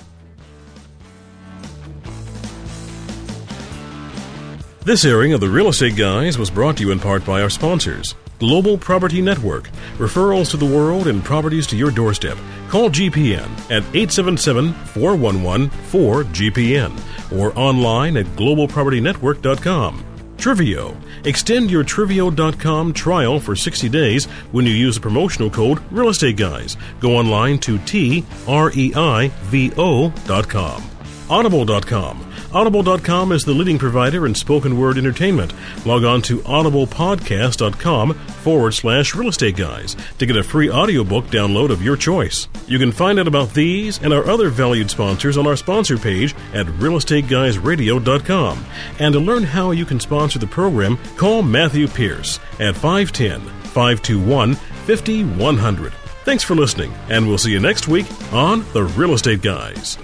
This 4.83 5.05
airing 5.05 5.33
of 5.33 5.41
the 5.41 5.49
Real 5.49 5.67
Estate 5.67 5.95
Guys 5.95 6.39
was 6.39 6.49
brought 6.49 6.77
to 6.77 6.83
you 6.83 6.91
in 6.91 6.99
part 6.99 7.23
by 7.23 7.43
our 7.43 7.51
sponsors. 7.51 8.15
Global 8.39 8.75
Property 8.75 9.21
Network. 9.21 9.69
Referrals 9.99 10.49
to 10.49 10.57
the 10.57 10.65
world 10.65 11.07
and 11.07 11.23
properties 11.23 11.67
to 11.67 11.77
your 11.77 11.91
doorstep. 11.91 12.35
Call 12.67 12.89
GPN 12.89 13.47
at 13.65 13.83
877 13.93 14.73
411 14.73 15.69
4GPN 15.69 16.99
or 17.39 17.55
online 17.55 18.17
at 18.17 18.25
globalpropertynetwork.com. 18.35 20.10
Treivo. 20.41 20.97
Extend 21.25 21.69
your 21.69 21.83
Treivo.com 21.83 22.93
trial 22.93 23.39
for 23.39 23.55
60 23.55 23.87
days 23.89 24.25
when 24.51 24.65
you 24.65 24.73
use 24.73 24.95
the 24.95 25.01
promotional 25.01 25.49
code 25.49 25.79
Real 25.91 26.09
Estate 26.09 26.35
Guys. 26.35 26.77
Go 26.99 27.15
online 27.17 27.59
to 27.59 27.77
T 27.79 28.25
R 28.47 28.71
E 28.75 28.91
I 28.95 29.27
V 29.43 29.71
O.com. 29.77 30.83
Audible.com. 31.31 32.33
Audible.com 32.53 33.31
is 33.31 33.45
the 33.45 33.53
leading 33.53 33.79
provider 33.79 34.25
in 34.25 34.35
spoken 34.35 34.77
word 34.77 34.97
entertainment. 34.97 35.53
Log 35.85 36.03
on 36.03 36.21
to 36.23 36.39
audiblepodcast.com 36.39 38.13
forward 38.13 38.73
slash 38.73 39.15
real 39.15 39.29
estate 39.29 39.55
guys 39.55 39.95
to 40.17 40.25
get 40.25 40.35
a 40.35 40.43
free 40.43 40.69
audiobook 40.69 41.27
download 41.27 41.69
of 41.69 41.81
your 41.81 41.95
choice. 41.95 42.49
You 42.67 42.77
can 42.79 42.91
find 42.91 43.17
out 43.17 43.29
about 43.29 43.53
these 43.53 44.03
and 44.03 44.13
our 44.13 44.29
other 44.29 44.49
valued 44.49 44.91
sponsors 44.91 45.37
on 45.37 45.47
our 45.47 45.55
sponsor 45.55 45.97
page 45.97 46.35
at 46.53 46.65
realestateguysradio.com. 46.65 48.65
And 48.99 49.13
to 49.13 49.19
learn 49.21 49.43
how 49.43 49.71
you 49.71 49.85
can 49.85 50.01
sponsor 50.01 50.37
the 50.37 50.47
program, 50.47 50.97
call 51.15 51.43
Matthew 51.43 51.87
Pierce 51.87 52.41
at 52.59 52.75
510 52.75 53.39
521 53.69 54.55
5100. 54.55 55.93
Thanks 56.23 56.43
for 56.43 56.55
listening, 56.55 56.93
and 57.09 57.25
we'll 57.25 57.37
see 57.37 57.51
you 57.51 57.59
next 57.59 57.87
week 57.87 58.05
on 58.33 58.65
The 58.73 58.83
Real 58.83 59.13
Estate 59.13 59.41
Guys. 59.41 59.97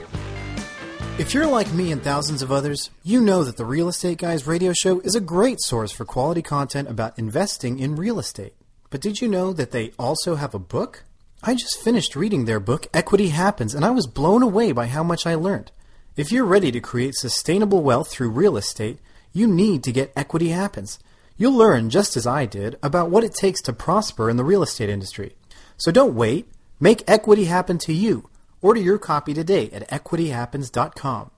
If 1.19 1.33
you're 1.33 1.47
like 1.47 1.73
me 1.73 1.91
and 1.91 2.03
thousands 2.03 2.43
of 2.43 2.51
others, 2.51 2.91
you 3.01 3.19
know 3.19 3.43
that 3.43 3.57
the 3.57 3.65
Real 3.65 3.87
Estate 3.87 4.19
Guys 4.19 4.45
radio 4.45 4.71
show 4.71 4.99
is 4.99 5.15
a 5.15 5.19
great 5.19 5.59
source 5.59 5.91
for 5.91 6.05
quality 6.05 6.43
content 6.43 6.87
about 6.87 7.17
investing 7.17 7.79
in 7.79 7.95
real 7.95 8.19
estate. 8.19 8.53
But 8.91 9.01
did 9.01 9.19
you 9.19 9.27
know 9.27 9.51
that 9.51 9.71
they 9.71 9.93
also 9.97 10.35
have 10.35 10.53
a 10.53 10.59
book? 10.59 11.05
I 11.41 11.55
just 11.55 11.81
finished 11.81 12.15
reading 12.15 12.45
their 12.45 12.59
book, 12.59 12.85
Equity 12.93 13.29
Happens, 13.29 13.73
and 13.73 13.83
I 13.83 13.89
was 13.89 14.05
blown 14.05 14.43
away 14.43 14.71
by 14.73 14.85
how 14.85 15.01
much 15.01 15.25
I 15.25 15.33
learned. 15.33 15.71
If 16.15 16.31
you're 16.31 16.45
ready 16.45 16.71
to 16.71 16.79
create 16.79 17.15
sustainable 17.15 17.81
wealth 17.81 18.11
through 18.11 18.29
real 18.29 18.55
estate, 18.55 18.99
you 19.33 19.47
need 19.47 19.83
to 19.85 19.91
get 19.91 20.13
Equity 20.15 20.49
Happens. 20.49 20.99
You'll 21.35 21.57
learn, 21.57 21.89
just 21.89 22.15
as 22.15 22.27
I 22.27 22.45
did, 22.45 22.77
about 22.83 23.09
what 23.09 23.23
it 23.23 23.33
takes 23.33 23.61
to 23.63 23.73
prosper 23.73 24.29
in 24.29 24.37
the 24.37 24.43
real 24.43 24.61
estate 24.61 24.89
industry. 24.89 25.35
So 25.77 25.91
don't 25.91 26.13
wait. 26.13 26.47
Make 26.79 27.03
equity 27.07 27.45
happen 27.45 27.79
to 27.79 27.93
you. 27.93 28.29
Order 28.61 28.81
your 28.81 28.99
copy 28.99 29.33
today 29.33 29.71
at 29.71 29.87
equityhappens.com. 29.89 31.31